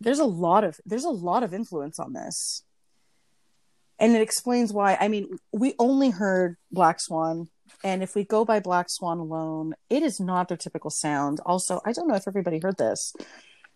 there's 0.00 0.18
a 0.18 0.24
lot 0.24 0.64
of 0.64 0.80
there's 0.84 1.04
a 1.04 1.10
lot 1.10 1.42
of 1.42 1.52
influence 1.52 1.98
on 1.98 2.12
this, 2.12 2.62
and 3.98 4.14
it 4.14 4.22
explains 4.22 4.72
why. 4.72 4.96
I 5.00 5.08
mean, 5.08 5.38
we 5.52 5.74
only 5.78 6.10
heard 6.10 6.56
Black 6.70 7.00
Swan 7.00 7.48
and 7.84 8.02
if 8.02 8.14
we 8.14 8.24
go 8.24 8.44
by 8.44 8.60
Black 8.60 8.86
Swan 8.88 9.18
alone, 9.18 9.74
it 9.90 10.02
is 10.02 10.18
not 10.18 10.48
their 10.48 10.56
typical 10.56 10.90
sound. 10.90 11.40
Also, 11.44 11.80
I 11.84 11.92
don't 11.92 12.08
know 12.08 12.14
if 12.14 12.26
everybody 12.26 12.58
heard 12.58 12.78
this. 12.78 13.14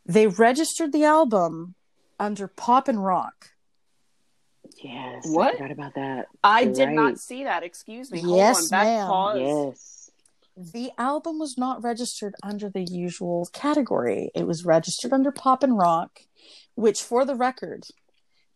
They 0.06 0.26
registered 0.26 0.92
the 0.92 1.04
album 1.04 1.74
under 2.18 2.48
Pop 2.48 2.88
and 2.88 3.04
Rock. 3.04 3.50
Yes. 4.82 5.26
What? 5.26 5.54
I 5.54 5.58
forgot 5.58 5.70
about 5.70 5.94
that. 5.94 6.26
I 6.44 6.60
You're 6.60 6.72
did 6.72 6.86
right. 6.86 6.94
not 6.94 7.18
see 7.18 7.44
that. 7.44 7.62
Excuse 7.62 8.10
me. 8.10 8.20
Hold 8.20 8.36
yes, 8.36 8.64
on. 8.64 8.68
Back 8.70 8.84
ma'am. 8.86 9.06
Pause. 9.06 9.38
Yes. 9.40 10.10
The 10.72 10.90
album 10.98 11.38
was 11.38 11.56
not 11.56 11.82
registered 11.82 12.34
under 12.42 12.68
the 12.68 12.82
usual 12.82 13.48
category. 13.52 14.30
It 14.34 14.46
was 14.46 14.64
registered 14.64 15.12
under 15.12 15.30
Pop 15.30 15.62
and 15.62 15.78
Rock, 15.78 16.20
which, 16.74 17.02
for 17.02 17.24
the 17.24 17.36
record, 17.36 17.84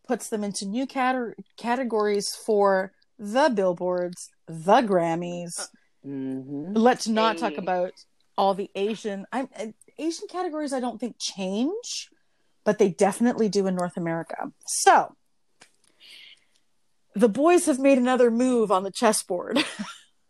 puts 0.06 0.28
them 0.28 0.42
into 0.42 0.66
new 0.66 0.86
cat- 0.86 1.34
categories 1.56 2.34
for 2.44 2.92
the 3.18 3.50
billboards, 3.54 4.30
the 4.46 4.82
Grammys. 4.82 5.68
Mm-hmm. 6.04 6.72
Let's 6.74 7.06
not 7.06 7.36
hey. 7.36 7.40
talk 7.40 7.58
about 7.58 7.92
all 8.36 8.54
the 8.54 8.70
Asian. 8.74 9.26
I'm 9.30 9.48
uh, 9.56 9.66
Asian 9.98 10.26
categories. 10.28 10.72
I 10.72 10.80
don't 10.80 10.98
think 10.98 11.16
change, 11.20 12.08
but 12.64 12.78
they 12.78 12.88
definitely 12.90 13.48
do 13.48 13.68
in 13.68 13.76
North 13.76 13.96
America. 13.96 14.50
So 14.66 15.14
the 17.14 17.28
boys 17.28 17.66
have 17.66 17.78
made 17.78 17.98
another 17.98 18.30
move 18.30 18.72
on 18.72 18.82
the 18.82 18.90
chessboard, 18.90 19.62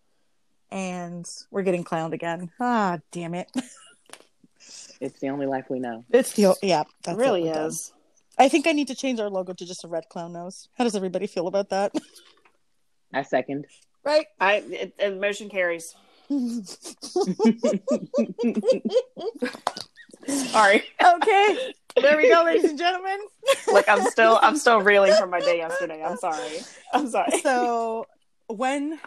and 0.71 1.27
we're 1.51 1.63
getting 1.63 1.85
clowned 1.85 2.13
again. 2.13 2.51
Ah, 2.61 2.99
damn 3.11 3.35
it! 3.35 3.51
It's 5.01 5.19
the 5.21 5.29
only 5.29 5.47
life 5.47 5.67
we 5.69 5.81
know. 5.81 6.05
It's 6.11 6.33
the 6.33 6.55
yeah, 6.63 6.85
that 7.05 7.17
really 7.17 7.49
is. 7.49 7.89
Done. 7.89 7.99
I 8.39 8.49
think 8.49 8.67
I 8.67 8.73
need 8.73 8.89
to 8.89 8.95
change 8.95 9.21
our 9.21 9.29
logo 9.29 9.53
to 9.53 9.67
just 9.67 9.85
a 9.85 9.89
red 9.89 10.09
clown 10.09 10.33
nose. 10.33 10.69
How 10.79 10.85
does 10.85 10.97
everybody 10.97 11.27
feel 11.27 11.47
about 11.47 11.69
that? 11.71 11.93
I 13.13 13.23
second. 13.23 13.67
Right. 14.05 14.27
I 14.41 14.55
it, 14.69 14.95
emotion 14.99 15.49
carries. 15.49 15.95
Sorry. 20.27 20.85
Okay. 21.05 21.75
There 22.01 22.17
we 22.17 22.29
go, 22.29 22.45
ladies 22.45 22.65
and 22.65 22.79
gentlemen. 22.79 23.19
Look, 23.69 23.89
I'm 23.89 24.05
still 24.11 24.39
I'm 24.43 24.57
still 24.57 24.81
reeling 24.81 25.15
from 25.15 25.31
my 25.31 25.41
day 25.41 25.57
yesterday. 25.59 26.03
I'm 26.03 26.17
sorry. 26.17 26.59
I'm 26.93 27.09
sorry. 27.09 27.41
So 27.41 28.07
when 28.47 28.99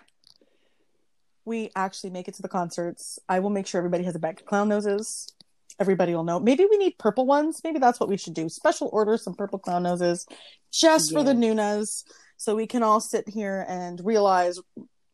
we 1.46 1.72
actually 1.76 2.10
make 2.10 2.28
it 2.28 2.36
to 2.36 2.42
the 2.42 2.50
concerts, 2.50 3.20
I 3.30 3.40
will 3.40 3.50
make 3.50 3.68
sure 3.68 3.80
everybody 3.80 4.04
has 4.04 4.16
a 4.16 4.20
bag 4.20 4.40
of 4.40 4.46
clown 4.46 4.70
noses 4.70 5.32
everybody 5.80 6.16
will 6.16 6.24
know. 6.24 6.40
Maybe 6.40 6.66
we 6.70 6.78
need 6.78 6.98
purple 6.98 7.26
ones. 7.26 7.62
Maybe 7.64 7.80
that's 7.80 8.00
what 8.00 8.10
we 8.10 8.18
should 8.18 8.34
do. 8.34 8.50
Special 8.50 8.90
order 8.94 9.18
some 9.18 9.34
purple 9.34 9.60
clown 9.60 9.84
noses 9.84 10.26
just 10.72 11.12
for 11.12 11.24
the 11.24 11.34
Nunas 11.34 12.04
so 12.38 12.56
we 12.56 12.68
can 12.68 12.84
all 12.84 13.00
sit 13.00 13.28
here 13.30 13.66
and 13.68 14.00
realize 14.04 14.60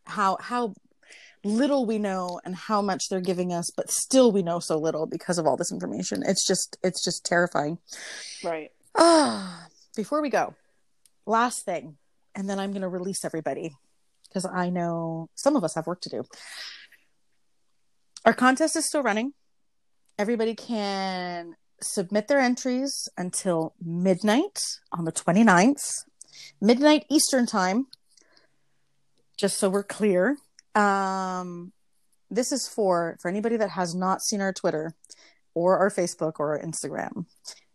how 0.06 0.38
how 0.40 0.74
little 1.44 1.86
we 1.86 1.98
know 1.98 2.40
and 2.46 2.56
how 2.56 2.82
much 2.82 3.10
they're 3.10 3.22
giving 3.22 3.52
us, 3.52 3.70
but 3.76 3.90
still 3.90 4.32
we 4.32 4.44
know 4.44 4.60
so 4.60 4.78
little 4.78 5.06
because 5.06 5.38
of 5.38 5.48
all 5.48 5.58
this 5.58 5.72
information. 5.72 6.24
It's 6.26 6.46
just 6.46 6.78
it's 6.84 7.04
just 7.04 7.26
terrifying. 7.26 7.78
Right. 8.44 8.72
Ah, 8.96 9.68
before 9.96 10.22
we 10.22 10.30
go, 10.30 10.54
last 11.26 11.66
thing, 11.66 11.98
and 12.36 12.50
then 12.50 12.60
I'm 12.60 12.72
going 12.72 12.82
to 12.82 12.90
release 12.90 13.24
everybody 13.24 13.72
because 14.28 14.46
I 14.46 14.70
know 14.70 15.30
some 15.36 15.56
of 15.56 15.64
us 15.64 15.76
have 15.76 15.88
work 15.88 16.02
to 16.02 16.10
do. 16.10 16.24
Our 18.26 18.34
contest 18.34 18.76
is 18.76 18.86
still 18.86 19.04
running 19.04 19.34
everybody 20.22 20.54
can 20.54 21.56
submit 21.82 22.28
their 22.28 22.40
entries 22.40 23.10
until 23.18 23.74
midnight 23.84 24.60
on 24.92 25.06
the 25.06 25.12
29th, 25.12 26.04
midnight 26.62 27.06
Eastern 27.10 27.48
time, 27.48 27.88
just 29.36 29.58
so 29.58 29.68
we're 29.68 29.84
clear. 29.84 30.38
Um, 30.76 31.74
this 32.30 32.52
is 32.52 32.68
for 32.68 33.18
for 33.22 33.30
anybody 33.30 33.58
that 33.58 33.72
has 33.72 33.94
not 33.94 34.22
seen 34.22 34.42
our 34.42 34.54
Twitter 34.54 34.94
or 35.54 35.78
our 35.78 35.90
Facebook 35.90 36.34
or 36.40 36.58
our 36.58 36.60
Instagram. 36.60 37.26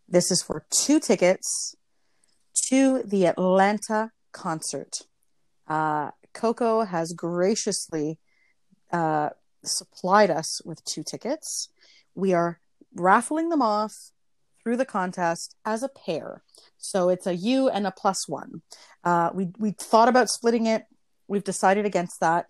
This 0.08 0.30
is 0.30 0.42
for 0.42 0.64
two 0.70 1.00
tickets 1.00 1.76
to 2.68 3.02
the 3.02 3.26
Atlanta 3.26 4.12
concert. 4.32 4.98
Uh, 5.68 6.12
Coco 6.32 6.84
has 6.84 7.12
graciously 7.12 8.18
uh, 8.92 9.30
supplied 9.64 10.30
us 10.30 10.60
with 10.64 10.84
two 10.84 11.02
tickets 11.02 11.68
we 12.16 12.32
are 12.32 12.58
raffling 12.94 13.50
them 13.50 13.62
off 13.62 14.10
through 14.64 14.76
the 14.76 14.84
contest 14.84 15.54
as 15.64 15.84
a 15.84 15.88
pair. 15.88 16.42
So 16.78 17.08
it's 17.08 17.26
a 17.26 17.36
you 17.36 17.68
and 17.68 17.86
a 17.86 17.92
plus 17.92 18.28
one. 18.28 18.62
Uh, 19.04 19.30
we 19.32 19.48
we 19.58 19.70
thought 19.70 20.08
about 20.08 20.28
splitting 20.28 20.66
it. 20.66 20.86
We've 21.28 21.44
decided 21.44 21.86
against 21.86 22.18
that. 22.20 22.46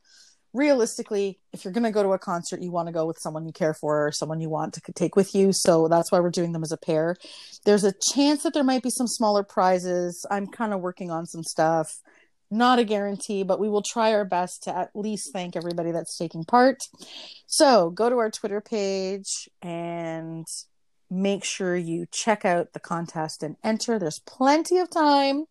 Realistically, 0.57 1.39
if 1.53 1.65
you're 1.65 1.73
going 1.73 1.85
to 1.85 1.91
go 1.91 2.03
to 2.03 2.13
a 2.13 2.19
concert, 2.19 2.63
you 2.63 2.71
want 2.71 2.89
to 2.89 2.93
go 2.93 3.07
with 3.07 3.19
someone 3.21 3.45
you 3.45 3.53
care 3.53 3.75
for 3.75 4.07
or 4.07 4.13
someone 4.13 4.41
you 4.41 4.49
want 4.49 4.75
to 4.75 4.93
take 4.95 5.15
with 5.15 5.35
you. 5.35 5.51
So 5.53 5.87
that's 5.89 6.11
why 6.11 6.21
we're 6.21 6.31
doing 6.31 6.53
them 6.53 6.63
as 6.63 6.73
a 6.73 6.79
pair. 6.79 7.17
There's 7.65 7.85
a 7.85 7.93
chance 8.15 8.43
that 8.43 8.55
there 8.55 8.65
might 8.65 8.83
be 8.83 8.91
some 8.91 9.07
smaller 9.07 9.43
prizes. 9.43 10.25
I'm 10.31 10.47
kind 10.47 10.73
of 10.73 10.81
working 10.81 11.11
on 11.11 11.27
some 11.27 11.43
stuff 11.43 12.01
not 12.51 12.79
a 12.79 12.85
guarantee, 12.85 13.43
but 13.43 13.59
we 13.59 13.69
will 13.69 13.83
try 13.83 14.13
our 14.13 14.25
best 14.25 14.63
to 14.65 14.77
at 14.77 14.91
least 14.95 15.33
thank 15.33 15.57
everybody 15.57 15.91
that's 15.91 16.17
taking 16.17 16.45
part. 16.45 16.79
So 17.47 17.91
go 17.91 18.09
to 18.09 18.19
our 18.19 18.31
Twitter 18.31 18.61
page 18.61 19.49
and 19.63 20.47
make 21.11 21.45
sure 21.45 21.77
you 21.77 22.07
check 22.13 22.45
out 22.45 22.73
the 22.73 22.81
contest 22.81 23.43
and 23.43 23.57
enter. 23.65 23.99
There's 23.99 24.21
plenty 24.27 24.79
of 24.79 24.91
time. 24.91 25.47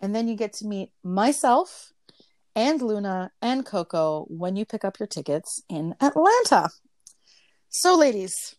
And 0.00 0.14
then 0.14 0.28
you 0.28 0.36
get 0.36 0.52
to 0.54 0.66
meet 0.66 0.90
myself 1.02 1.92
and 2.56 2.80
Luna 2.80 3.30
and 3.42 3.64
Coco 3.66 4.24
when 4.28 4.56
you 4.56 4.64
pick 4.64 4.84
up 4.84 4.98
your 4.98 5.06
tickets 5.06 5.62
in 5.68 5.94
Atlanta. 6.00 6.70
So, 7.68 7.94
ladies, 7.94 8.56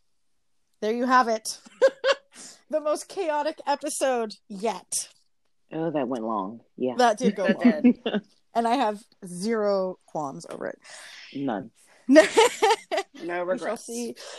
there 0.79 0.93
you 0.93 1.07
have 1.07 1.27
it. 1.27 1.59
the 2.69 2.79
most 2.79 3.09
chaotic 3.09 3.59
episode 3.65 4.35
yet. 4.47 5.09
Oh, 5.73 5.89
that 5.89 6.07
went 6.07 6.23
long. 6.23 6.61
Yeah. 6.77 6.93
That 6.97 7.17
did 7.17 7.35
go 7.35 7.47
long. 7.47 7.95
and 8.55 8.67
I 8.67 8.75
have 8.75 8.99
zero 9.25 9.97
qualms 10.05 10.45
over 10.49 10.67
it. 10.67 10.79
None. 11.33 11.71
no 12.07 13.43
regrets. 13.43 13.89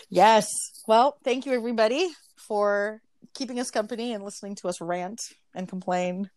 Yes. 0.09 0.47
Well, 0.87 1.19
thank 1.25 1.45
you 1.45 1.53
everybody 1.53 2.09
for 2.37 3.03
keeping 3.35 3.59
us 3.59 3.71
company 3.71 4.15
and 4.15 4.25
listening 4.25 4.55
to 4.55 4.69
us 4.69 4.81
rant 4.81 5.21
and 5.55 5.69
complain 5.69 6.31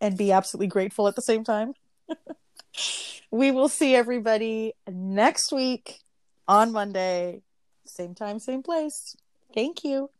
and 0.00 0.16
be 0.16 0.32
absolutely 0.32 0.68
grateful 0.68 1.08
at 1.08 1.16
the 1.16 1.22
same 1.22 1.42
time. 1.42 1.74
We 3.30 3.50
will 3.50 3.68
see 3.68 3.94
everybody 3.94 4.74
next 4.88 5.52
week 5.52 6.00
on 6.46 6.72
Monday. 6.72 7.42
Same 7.84 8.14
time, 8.14 8.38
same 8.38 8.62
place. 8.62 9.16
Thank 9.54 9.84
you. 9.84 10.10